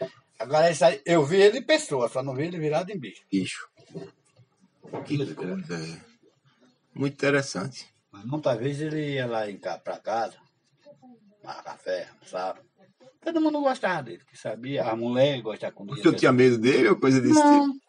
Agora 0.44 0.70
isso 0.72 0.84
aí, 0.86 1.02
eu 1.06 1.26
vi 1.26 1.38
ele 1.38 1.60
em 1.60 1.64
pessoa, 1.64 2.10
só 2.10 2.22
não 2.22 2.36
vi 2.36 2.44
ele 2.44 2.60
virado 2.60 2.92
em 2.92 3.00
bicho. 3.00 3.24
Bicho. 3.32 3.68
Que 5.06 5.34
coisa. 5.34 5.76
é. 5.76 6.00
Muito 6.94 7.14
interessante. 7.14 7.88
Mas 8.12 8.26
muitas 8.26 8.58
vezes 8.60 8.82
ele 8.82 9.14
ia 9.14 9.26
lá 9.26 9.50
em 9.50 9.58
cá 9.58 9.78
pra 9.80 9.98
casa, 9.98 10.36
tomar 11.42 11.64
café, 11.64 12.10
sabe? 12.26 12.60
Todo 13.22 13.40
mundo 13.42 13.62
gostava 13.62 14.04
dele, 14.04 14.22
que 14.30 14.38
sabia, 14.38 14.84
a 14.86 14.96
mulher 14.96 15.42
gostava 15.42 15.74
senhor 15.96 16.12
ia. 16.14 16.20
tinha 16.20 16.32
medo 16.34 16.58
dele 16.58 16.90
ou 16.90 17.00
coisa 17.00 17.22
desse 17.22 17.34
Não, 17.40 17.72
tipo? 17.74 17.84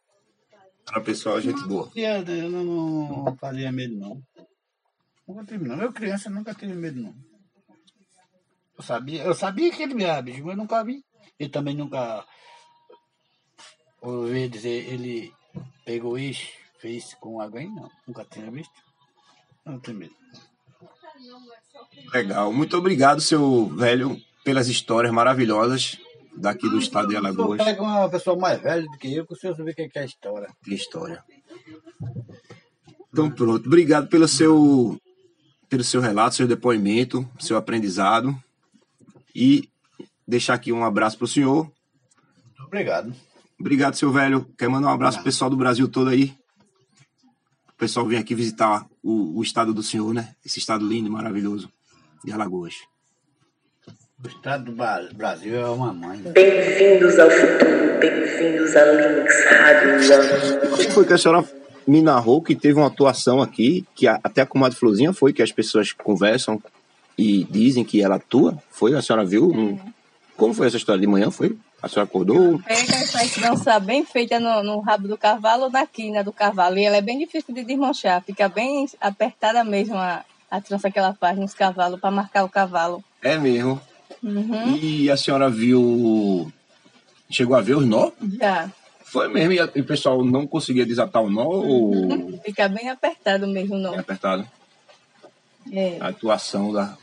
Era 0.88 1.00
pessoal, 1.00 1.40
gente 1.40 1.62
boa. 1.66 1.90
tinha- 1.92 2.18
eu 2.22 2.50
não, 2.50 2.64
não 3.24 3.36
fazia 3.36 3.72
medo 3.72 3.96
não. 3.96 4.22
Nunca 5.26 5.44
tive 5.44 5.66
não. 5.66 5.82
Eu 5.82 5.92
criança 5.92 6.30
nunca 6.30 6.54
tive 6.54 6.72
medo 6.74 7.00
não. 7.00 7.14
Eu 8.78 8.82
sabia, 8.84 9.22
eu 9.24 9.34
sabia 9.34 9.70
que 9.72 9.82
ele 9.82 9.94
virava 9.94 10.22
bicho, 10.22 10.42
mas 10.44 10.52
eu 10.52 10.56
nunca 10.56 10.82
vi. 10.84 11.04
E 11.38 11.48
também 11.48 11.74
nunca 11.74 12.24
ouvi 14.00 14.48
dizer 14.48 14.92
ele 14.92 15.32
pegou 15.84 16.18
isso, 16.18 16.46
fez 16.78 17.14
com 17.14 17.40
alguém, 17.40 17.68
não. 17.74 17.90
Nunca 18.06 18.24
tinha 18.24 18.50
visto. 18.50 18.72
Não 19.64 19.80
tenho 19.80 19.98
medo. 19.98 20.14
Legal. 22.12 22.52
Muito 22.52 22.76
obrigado, 22.76 23.20
seu 23.20 23.66
velho, 23.66 24.20
pelas 24.44 24.68
histórias 24.68 25.12
maravilhosas 25.12 25.98
daqui 26.36 26.68
do 26.68 26.78
estado 26.78 27.08
de 27.08 27.16
Alagoas. 27.16 27.62
Pega 27.62 27.82
uma 27.82 28.08
pessoa 28.08 28.36
mais 28.36 28.60
velha 28.60 28.82
do 28.82 28.98
que 28.98 29.14
eu, 29.14 29.26
que 29.26 29.32
o 29.32 29.36
senhor 29.36 29.56
sabe 29.56 29.70
o 29.70 29.74
que 29.74 29.90
é 29.94 30.00
a 30.00 30.04
história. 30.04 30.48
Que 30.62 30.74
história. 30.74 31.24
Então 33.12 33.30
pronto. 33.30 33.66
Obrigado 33.66 34.08
pelo 34.08 34.28
seu 34.28 35.00
pelo 35.68 35.84
seu 35.84 36.00
relato, 36.00 36.36
seu 36.36 36.46
depoimento, 36.46 37.28
seu 37.38 37.56
aprendizado. 37.56 38.36
E 39.34 39.68
deixar 40.26 40.54
aqui 40.54 40.72
um 40.72 40.84
abraço 40.84 41.18
pro 41.18 41.26
senhor. 41.26 41.70
Obrigado. 42.66 43.12
Obrigado, 43.58 43.94
seu 43.94 44.10
velho. 44.12 44.46
Quer 44.58 44.68
mandar 44.68 44.88
um 44.88 44.92
abraço 44.94 45.18
pro 45.18 45.24
pessoal 45.24 45.50
do 45.50 45.56
Brasil 45.56 45.88
todo 45.88 46.08
aí? 46.10 46.34
o 47.68 47.76
pessoal 47.76 48.06
vem 48.06 48.18
aqui 48.18 48.34
visitar 48.36 48.86
o, 49.02 49.36
o 49.38 49.42
estado 49.42 49.74
do 49.74 49.82
senhor, 49.82 50.14
né? 50.14 50.34
Esse 50.46 50.58
estado 50.60 50.86
lindo 50.86 51.08
e 51.08 51.10
maravilhoso 51.10 51.68
de 52.24 52.32
Alagoas. 52.32 52.74
O 54.22 54.28
estado 54.28 54.66
do 54.66 54.72
Bra- 54.72 55.08
Brasil 55.12 55.56
é 55.56 55.68
uma 55.68 55.92
mãe. 55.92 56.18
Bem-vindos 56.32 57.18
ao 57.18 57.28
futuro, 57.28 57.98
bem-vindos 58.00 58.76
a 58.76 58.84
Links 58.84 59.44
Rádio 59.50 59.90
One. 59.92 60.70
Como 60.70 60.90
foi 60.92 61.04
que 61.04 61.12
a 61.12 61.18
senhora 61.18 61.44
me 61.86 62.00
narrou 62.00 62.40
que 62.40 62.54
teve 62.54 62.78
uma 62.78 62.86
atuação 62.86 63.42
aqui, 63.42 63.84
que 63.94 64.06
a- 64.06 64.20
até 64.22 64.40
a 64.42 64.46
comadre 64.46 64.78
Florzinha 64.78 65.12
foi, 65.12 65.32
que 65.32 65.42
as 65.42 65.50
pessoas 65.52 65.92
conversam 65.92 66.62
e 67.18 67.44
dizem 67.44 67.84
que 67.84 68.00
ela 68.00 68.16
atua? 68.16 68.56
Foi? 68.70 68.94
A 68.94 69.02
senhora 69.02 69.26
viu? 69.26 69.48
Não- 69.48 69.93
Como 70.36 70.52
foi 70.54 70.66
essa 70.66 70.76
história? 70.76 71.00
De 71.00 71.06
manhã 71.06 71.30
foi? 71.30 71.56
A 71.82 71.88
senhora 71.88 72.08
acordou? 72.08 72.58
Pega 72.60 72.96
e 73.02 73.06
faz 73.06 73.34
trança 73.34 73.78
bem 73.78 74.04
feita 74.04 74.40
no, 74.40 74.62
no 74.62 74.80
rabo 74.80 75.06
do 75.06 75.16
cavalo 75.18 75.64
ou 75.64 75.70
na 75.70 75.86
quina 75.86 76.24
do 76.24 76.32
cavalo. 76.32 76.78
E 76.78 76.84
ela 76.84 76.96
é 76.96 77.00
bem 77.02 77.18
difícil 77.18 77.54
de 77.54 77.62
desmanchar. 77.62 78.22
Fica 78.24 78.48
bem 78.48 78.86
apertada 79.00 79.62
mesmo 79.62 79.96
a, 79.96 80.24
a 80.50 80.60
trança 80.60 80.90
que 80.90 80.98
ela 80.98 81.14
faz 81.14 81.38
nos 81.38 81.54
cavalos 81.54 82.00
para 82.00 82.10
marcar 82.10 82.44
o 82.44 82.48
cavalo. 82.48 83.04
É 83.22 83.38
mesmo. 83.38 83.80
Uhum, 84.22 84.76
E 84.76 85.10
a 85.10 85.16
senhora 85.16 85.48
viu. 85.50 86.50
Chegou 87.30 87.56
a 87.56 87.60
ver 87.60 87.76
os 87.76 87.86
nó? 87.86 88.10
já. 88.40 88.70
Foi 89.04 89.28
mesmo. 89.28 89.52
E, 89.52 89.80
o 89.80 89.84
pessoal 89.84 90.24
não 90.24 90.46
conseguia 90.46 90.84
desatar 90.86 91.22
o 91.22 91.30
nó 91.30 91.44
ou. 91.44 92.40
Fica 92.44 92.68
bem 92.68 92.88
apertado 92.88 93.46
mesmo, 93.46 93.76
É 93.76 93.78
não. 93.80 93.98
apertado? 93.98 94.46
É. 95.72 95.98
A 96.00 96.08
atuação 96.08 96.72
da. 96.72 96.96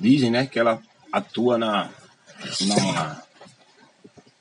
Dizem, 0.00 0.30
né? 0.30 0.46
Que 0.46 0.58
ela 0.58 0.80
atua 1.12 1.56
na. 1.58 1.90
Na 2.66 3.22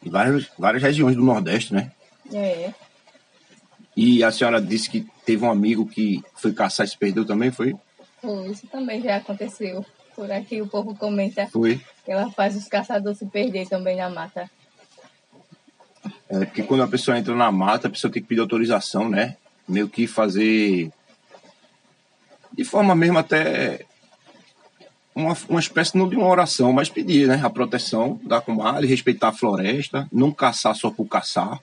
em 0.03 0.09
várias, 0.09 0.49
várias 0.57 0.81
regiões 0.81 1.15
do 1.15 1.23
Nordeste, 1.23 1.73
né? 1.73 1.91
É. 2.33 2.73
E 3.95 4.23
a 4.23 4.31
senhora 4.31 4.61
disse 4.61 4.89
que 4.89 5.07
teve 5.25 5.45
um 5.45 5.51
amigo 5.51 5.85
que 5.85 6.23
foi 6.35 6.53
caçar 6.53 6.85
e 6.85 6.89
se 6.89 6.97
perdeu 6.97 7.25
também, 7.25 7.51
foi? 7.51 7.75
Pô, 8.21 8.45
Isso 8.45 8.65
também 8.67 9.01
já 9.01 9.17
aconteceu. 9.17 9.85
Por 10.15 10.31
aqui 10.31 10.61
o 10.61 10.67
povo 10.67 10.95
comenta 10.95 11.47
Foi. 11.47 11.79
que 12.03 12.11
ela 12.11 12.29
faz 12.31 12.55
os 12.55 12.67
caçadores 12.67 13.17
se 13.17 13.25
perder 13.25 13.67
também 13.67 13.95
na 13.95 14.09
mata. 14.09 14.49
É, 16.29 16.45
porque 16.45 16.63
quando 16.63 16.83
a 16.83 16.87
pessoa 16.87 17.17
entra 17.17 17.35
na 17.35 17.51
mata, 17.51 17.87
a 17.87 17.91
pessoa 17.91 18.11
tem 18.11 18.21
que 18.21 18.27
pedir 18.27 18.41
autorização, 18.41 19.09
né? 19.09 19.37
Meio 19.67 19.87
que 19.87 20.07
fazer. 20.07 20.91
De 22.51 22.63
forma 22.63 22.93
mesmo 22.93 23.17
até. 23.17 23.85
Uma, 25.13 25.35
uma 25.49 25.59
espécie 25.59 25.97
não 25.97 26.07
de 26.07 26.15
uma 26.15 26.27
oração, 26.27 26.71
mas 26.71 26.89
pedir, 26.89 27.27
né? 27.27 27.39
A 27.43 27.49
proteção 27.49 28.19
da 28.23 28.39
comadre, 28.39 28.87
respeitar 28.87 29.29
a 29.29 29.33
floresta, 29.33 30.07
não 30.11 30.31
caçar 30.31 30.75
só 30.75 30.89
por 30.89 31.05
caçar. 31.05 31.59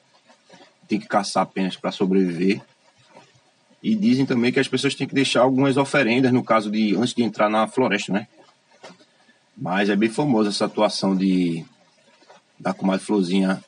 Tem 0.87 0.99
que 0.99 1.07
caçar 1.07 1.43
apenas 1.43 1.77
para 1.77 1.91
sobreviver. 1.91 2.61
E 3.83 3.95
dizem 3.95 4.27
também 4.27 4.53
que 4.53 4.61
as 4.61 4.69
pessoas 4.69 4.95
têm 4.95 5.07
que 5.07 5.15
deixar 5.15 5.43
algumas 5.43 5.77
oferendas, 5.77 6.33
no 6.33 6.43
caso 6.43 6.71
de 6.71 6.97
antes 6.97 7.15
de 7.15 7.23
entrar 7.23 7.49
na 7.49 7.67
floresta, 7.67 8.13
né? 8.13 8.27
Mas 9.57 9.89
é 9.89 9.97
bem 9.97 10.11
famosa 10.11 10.51
essa 10.51 10.67
atuação 10.67 11.17
de 11.17 11.65
da 12.59 12.75
comadre 12.75 13.05
Florzinha 13.05 13.63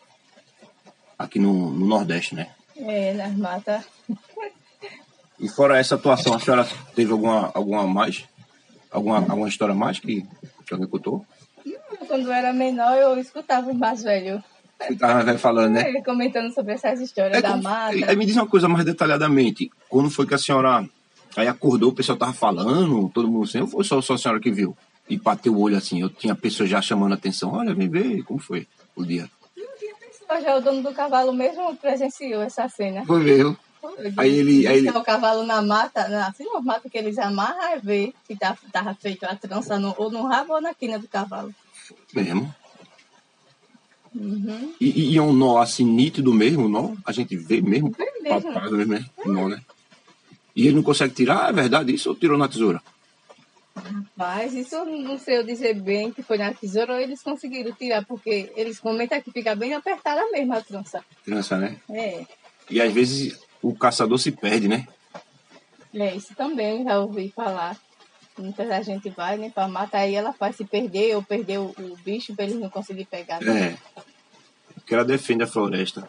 aqui 1.18 1.38
no, 1.38 1.70
no 1.70 1.86
Nordeste, 1.86 2.34
né? 2.34 2.48
É, 2.76 3.12
nas 3.14 3.36
matas. 3.36 3.84
E 5.38 5.48
fora 5.48 5.78
essa 5.78 5.94
atuação, 5.94 6.34
a 6.34 6.40
senhora 6.40 6.68
teve 6.94 7.12
alguma, 7.12 7.50
alguma 7.54 7.86
mais? 7.86 8.24
Alguma, 8.90 9.18
alguma 9.18 9.48
história 9.48 9.74
mais 9.74 9.98
que, 9.98 10.22
que 10.66 10.72
alguém 10.72 10.88
contou? 10.88 11.24
Quando 12.08 12.26
eu 12.26 12.32
era 12.32 12.52
menor, 12.52 12.96
eu 12.96 13.18
escutava 13.18 13.70
os 13.70 13.76
mais 13.76 14.02
velhos 14.02 14.40
Você 14.80 14.96
tava 14.96 15.22
velho 15.22 15.38
falando, 15.38 15.74
né? 15.74 15.90
é, 15.90 16.02
comentando 16.02 16.52
sobre 16.52 16.72
essas 16.72 17.00
histórias 17.00 17.38
É 17.38 17.42
da 17.42 17.50
como- 17.50 17.62
mata. 17.62 17.94
Aí 18.08 18.16
me 18.16 18.26
diz 18.26 18.34
uma 18.36 18.46
coisa 18.48 18.68
mais 18.68 18.84
detalhadamente. 18.84 19.70
Quando 19.88 20.10
foi 20.10 20.26
que 20.26 20.34
a 20.34 20.38
senhora 20.38 20.84
aí 21.36 21.46
acordou, 21.46 21.90
o 21.90 21.94
pessoal 21.94 22.18
tava 22.18 22.32
falando, 22.32 23.08
todo 23.10 23.28
mundo 23.28 23.44
assim, 23.44 23.60
ou 23.60 23.66
foi 23.68 23.84
só, 23.84 24.00
só 24.00 24.14
a 24.14 24.18
senhora 24.18 24.40
que 24.40 24.50
viu? 24.50 24.76
E 25.08 25.16
bateu 25.16 25.54
o 25.54 25.60
olho 25.60 25.76
assim, 25.76 26.00
eu 26.00 26.08
tinha 26.08 26.34
pessoas 26.34 26.68
já 26.70 26.80
chamando 26.80 27.12
a 27.12 27.16
atenção, 27.16 27.52
olha, 27.52 27.74
vem 27.74 27.88
ver 27.88 28.22
como 28.24 28.38
foi 28.40 28.66
o 28.96 29.04
dia. 29.04 29.28
Mas 30.28 30.44
já 30.44 30.56
o 30.56 30.60
dono 30.60 30.82
do 30.82 30.92
cavalo 30.94 31.32
mesmo 31.32 31.74
presenciou 31.76 32.40
essa 32.42 32.68
cena. 32.68 33.04
Foi 33.04 33.20
mesmo. 33.22 33.56
Aí 34.16 34.30
ele- 34.38 34.66
aí 34.66 34.78
ele- 34.78 34.90
o 34.90 35.02
cavalo 35.02 35.44
na 35.44 35.62
mata, 35.62 36.06
na, 36.08 36.28
assim, 36.28 36.44
no 36.44 36.60
mato 36.62 36.88
que 36.90 36.98
eles 36.98 37.18
amarram, 37.18 37.60
aí 37.62 37.80
vê 37.82 38.14
se 38.26 38.36
tá, 38.36 38.56
tava 38.72 38.94
feito 38.94 39.24
a 39.24 39.34
trança 39.34 39.78
no, 39.78 39.94
ou 39.96 40.10
no 40.10 40.22
rabo 40.26 40.54
ou 40.54 40.60
na 40.60 40.74
quina 40.74 40.98
do 40.98 41.08
cavalo. 41.08 41.54
Mesmo. 42.14 42.54
Uhum. 44.14 44.74
E, 44.80 45.12
e 45.12 45.16
é 45.16 45.22
um 45.22 45.32
nó 45.32 45.58
assim 45.58 45.84
nítido 45.84 46.34
mesmo, 46.34 46.66
o 46.66 46.68
nó? 46.68 46.94
A 47.06 47.12
gente 47.12 47.36
vê 47.36 47.60
mesmo, 47.60 47.90
Vê 47.96 48.10
mesmo. 48.20 48.52
mesmo, 48.52 48.86
né? 48.86 49.06
Nó, 49.24 49.48
né? 49.48 49.62
E 50.54 50.66
ele 50.66 50.76
não 50.76 50.82
consegue 50.82 51.14
tirar, 51.14 51.48
é 51.48 51.52
verdade 51.52 51.94
isso 51.94 52.08
ou 52.10 52.16
tirou 52.16 52.36
na 52.36 52.48
tesoura? 52.48 52.82
Mas 54.16 54.52
isso 54.52 54.74
eu 54.74 54.84
não 54.84 55.16
sei 55.16 55.38
eu 55.38 55.44
dizer 55.44 55.74
bem 55.80 56.12
que 56.12 56.22
foi 56.22 56.36
na 56.36 56.52
tesoura 56.52 56.94
ou 56.94 57.00
eles 57.00 57.22
conseguiram 57.22 57.72
tirar, 57.72 58.04
porque 58.04 58.52
eles 58.56 58.80
comentam 58.80 59.20
que 59.22 59.30
fica 59.30 59.54
bem 59.54 59.72
apertada 59.74 60.20
mesmo 60.32 60.52
a 60.54 60.60
trança. 60.60 61.02
Criança, 61.24 61.56
né? 61.56 61.76
É, 61.88 62.26
E 62.68 62.80
às 62.80 62.92
vezes 62.92 63.38
o 63.62 63.74
caçador 63.74 64.18
se 64.18 64.30
perde, 64.32 64.68
né? 64.68 64.86
é 65.94 66.14
isso 66.14 66.34
também, 66.34 66.84
já 66.84 66.98
ouvi 67.00 67.32
falar. 67.34 67.76
Muita 68.38 68.82
gente 68.82 69.10
vai, 69.10 69.36
né, 69.36 69.50
pra 69.50 69.68
mata, 69.68 69.98
aí 69.98 70.14
ela 70.14 70.32
faz 70.32 70.56
se 70.56 70.64
perder 70.64 71.14
ou 71.16 71.22
perder 71.22 71.58
o, 71.58 71.74
o 71.78 71.96
bicho 72.04 72.34
pra 72.34 72.44
eles 72.44 72.56
não 72.56 72.70
conseguirem 72.70 73.06
pegar. 73.10 73.40
né? 73.40 73.76
É. 73.96 74.02
Porque 74.74 74.94
ela 74.94 75.04
defende 75.04 75.42
a 75.42 75.46
floresta. 75.46 76.08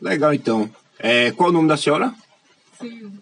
Legal, 0.00 0.34
então. 0.34 0.68
É, 0.98 1.30
qual 1.32 1.50
o 1.50 1.52
nome 1.52 1.68
da 1.68 1.76
senhora? 1.76 2.12
Sim. 2.80 3.12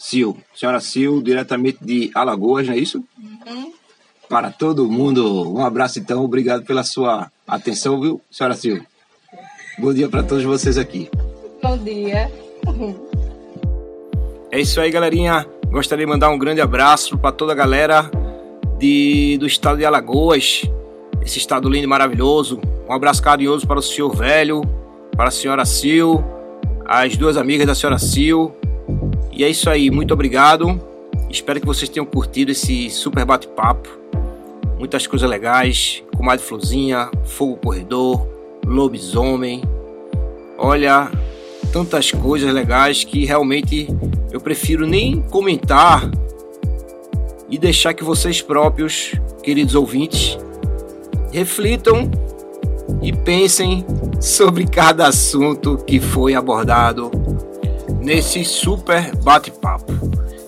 Sil. 0.00 0.32
Senhora 0.54 0.80
Sil, 0.80 1.20
diretamente 1.20 1.78
de 1.84 2.10
Alagoas, 2.14 2.66
não 2.66 2.74
é 2.74 2.78
isso? 2.78 3.04
Uhum. 3.18 3.72
Para 4.28 4.50
todo 4.50 4.90
mundo. 4.90 5.52
Um 5.52 5.64
abraço, 5.64 5.98
então. 5.98 6.24
Obrigado 6.24 6.64
pela 6.64 6.84
sua 6.84 7.30
atenção, 7.46 8.00
viu, 8.00 8.20
senhora 8.30 8.56
Sil? 8.56 8.80
Bom 9.78 9.92
dia 9.92 10.08
para 10.08 10.22
todos 10.22 10.44
vocês 10.44 10.78
aqui. 10.78 11.10
Bom 11.62 11.76
dia. 11.78 12.30
É 14.50 14.58
isso 14.58 14.80
aí, 14.80 14.90
galerinha. 14.90 15.46
Gostaria 15.70 16.04
de 16.04 16.10
mandar 16.10 16.30
um 16.30 16.38
grande 16.38 16.60
abraço 16.60 17.18
para 17.18 17.30
toda 17.30 17.52
a 17.52 17.54
galera 17.54 18.10
de, 18.78 19.36
do 19.38 19.46
estado 19.46 19.78
de 19.78 19.84
Alagoas, 19.84 20.62
esse 21.22 21.38
estado 21.38 21.68
lindo 21.68 21.84
e 21.84 21.86
maravilhoso. 21.86 22.60
Um 22.88 22.92
abraço 22.92 23.22
carinhoso 23.22 23.66
para 23.66 23.78
o 23.78 23.82
senhor 23.82 24.14
velho, 24.16 24.62
para 25.16 25.28
a 25.28 25.30
senhora 25.30 25.64
Sil, 25.68 26.24
as 26.84 27.16
duas 27.16 27.36
amigas 27.36 27.66
da 27.66 27.74
senhora 27.74 27.98
Sil. 28.00 28.50
E 29.30 29.44
é 29.44 29.48
isso 29.48 29.68
aí, 29.68 29.90
muito 29.90 30.14
obrigado. 30.14 30.80
Espero 31.28 31.60
que 31.60 31.66
vocês 31.66 31.88
tenham 31.88 32.06
curtido 32.06 32.50
esse 32.50 32.90
super 32.90 33.24
bate-papo. 33.24 33.88
Muitas 34.78 35.06
coisas 35.06 35.28
legais, 35.28 36.02
comadre 36.16 36.44
Florzinha, 36.44 37.10
fogo 37.24 37.56
corredor, 37.58 38.26
lobisomem. 38.66 39.62
Olha, 40.58 41.10
tantas 41.72 42.10
coisas 42.10 42.52
legais 42.52 43.04
que 43.04 43.24
realmente 43.24 43.88
eu 44.32 44.40
prefiro 44.40 44.86
nem 44.86 45.22
comentar 45.22 46.10
e 47.48 47.58
deixar 47.58 47.94
que 47.94 48.04
vocês 48.04 48.40
próprios, 48.40 49.14
queridos 49.42 49.74
ouvintes, 49.74 50.38
reflitam 51.32 52.10
e 53.02 53.12
pensem 53.12 53.84
sobre 54.20 54.66
cada 54.66 55.06
assunto 55.08 55.78
que 55.78 56.00
foi 56.00 56.34
abordado 56.34 57.10
nesse 58.00 58.44
super 58.44 59.14
bate-papo. 59.16 59.92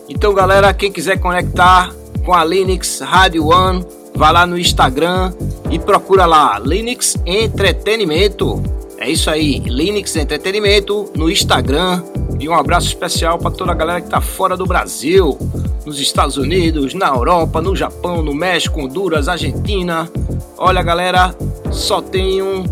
Então, 0.08 0.34
galera, 0.34 0.72
quem 0.74 0.92
quiser 0.92 1.18
conectar 1.18 1.92
com 2.24 2.32
a 2.32 2.44
Linux 2.44 3.00
Radio 3.00 3.48
One, 3.48 3.84
vá 4.14 4.30
lá 4.30 4.46
no 4.46 4.58
Instagram 4.58 5.32
e 5.70 5.78
procura 5.78 6.26
lá 6.26 6.58
Linux 6.58 7.16
Entretenimento. 7.26 8.62
É 9.02 9.10
isso 9.10 9.28
aí, 9.28 9.58
Linux 9.58 10.14
Entretenimento 10.14 11.10
no 11.16 11.28
Instagram. 11.28 12.04
E 12.38 12.48
um 12.48 12.54
abraço 12.54 12.86
especial 12.86 13.36
para 13.36 13.50
toda 13.50 13.72
a 13.72 13.74
galera 13.74 14.00
que 14.00 14.06
está 14.06 14.20
fora 14.20 14.56
do 14.56 14.64
Brasil, 14.64 15.36
nos 15.84 15.98
Estados 15.98 16.36
Unidos, 16.36 16.94
na 16.94 17.08
Europa, 17.08 17.60
no 17.60 17.74
Japão, 17.74 18.22
no 18.22 18.32
México, 18.32 18.80
Honduras, 18.80 19.26
Argentina. 19.26 20.08
Olha, 20.56 20.84
galera, 20.84 21.34
só 21.72 22.00
tenho 22.00 22.64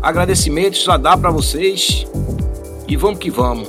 agradecimentos 0.00 0.88
a 0.88 0.96
dar 0.96 1.18
para 1.18 1.30
vocês. 1.30 2.06
E 2.88 2.96
vamos 2.96 3.18
que 3.18 3.30
vamos. 3.30 3.68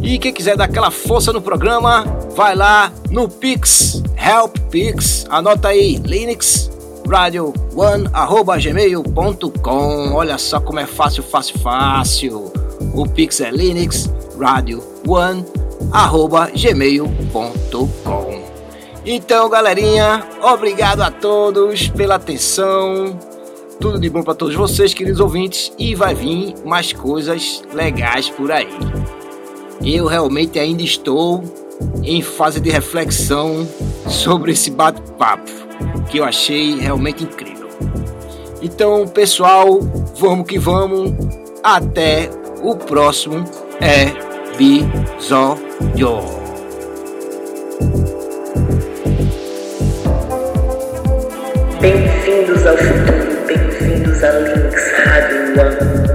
E 0.00 0.20
quem 0.20 0.32
quiser 0.32 0.56
dar 0.56 0.66
aquela 0.66 0.92
força 0.92 1.32
no 1.32 1.42
programa, 1.42 2.04
vai 2.36 2.54
lá 2.54 2.92
no 3.10 3.28
Pix, 3.28 4.00
Help 4.16 4.58
Pix, 4.70 5.26
anota 5.28 5.68
aí, 5.68 5.96
Linux 5.96 6.70
Radio 7.12 7.52
One, 7.76 8.08
arroba 8.10 8.56
gmail.com. 8.56 10.14
Olha 10.14 10.38
só 10.38 10.58
como 10.58 10.80
é 10.80 10.86
fácil, 10.86 11.22
fácil, 11.22 11.58
fácil. 11.58 12.50
O 12.94 13.06
Pix 13.06 13.42
é 13.42 13.50
Linux 13.50 14.10
Radio 14.40 14.82
One, 15.06 15.44
arroba 15.92 16.50
gmail.com. 16.56 18.42
Então, 19.04 19.50
galerinha, 19.50 20.26
obrigado 20.42 21.02
a 21.02 21.10
todos 21.10 21.86
pela 21.88 22.14
atenção. 22.14 23.20
Tudo 23.78 24.00
de 24.00 24.08
bom 24.08 24.22
para 24.22 24.34
todos 24.34 24.54
vocês, 24.54 24.94
queridos 24.94 25.20
ouvintes, 25.20 25.70
e 25.78 25.94
vai 25.94 26.14
vir 26.14 26.54
mais 26.64 26.94
coisas 26.94 27.62
legais 27.74 28.30
por 28.30 28.50
aí. 28.50 28.70
Eu 29.84 30.06
realmente 30.06 30.58
ainda 30.58 30.82
estou 30.82 31.44
em 32.02 32.22
fase 32.22 32.58
de 32.58 32.70
reflexão 32.70 33.68
sobre 34.08 34.52
esse 34.52 34.70
bate-papo, 34.70 35.50
que 36.10 36.18
eu 36.18 36.24
achei 36.24 36.78
realmente 36.78 37.24
incrível. 37.24 37.68
Então, 38.60 39.08
pessoal, 39.08 39.80
vamos 40.18 40.46
que 40.46 40.58
vamos. 40.58 41.12
Até 41.62 42.28
o 42.62 42.76
próximo 42.76 43.44
episódio. 44.58 45.62
Bem-vindos 51.80 52.66
ao 52.66 52.76
futuro, 52.76 53.46
bem-vindos 53.46 54.22
a 54.22 54.30
Links 54.38 54.92
Rádio 55.04 55.60
One. 55.60 56.11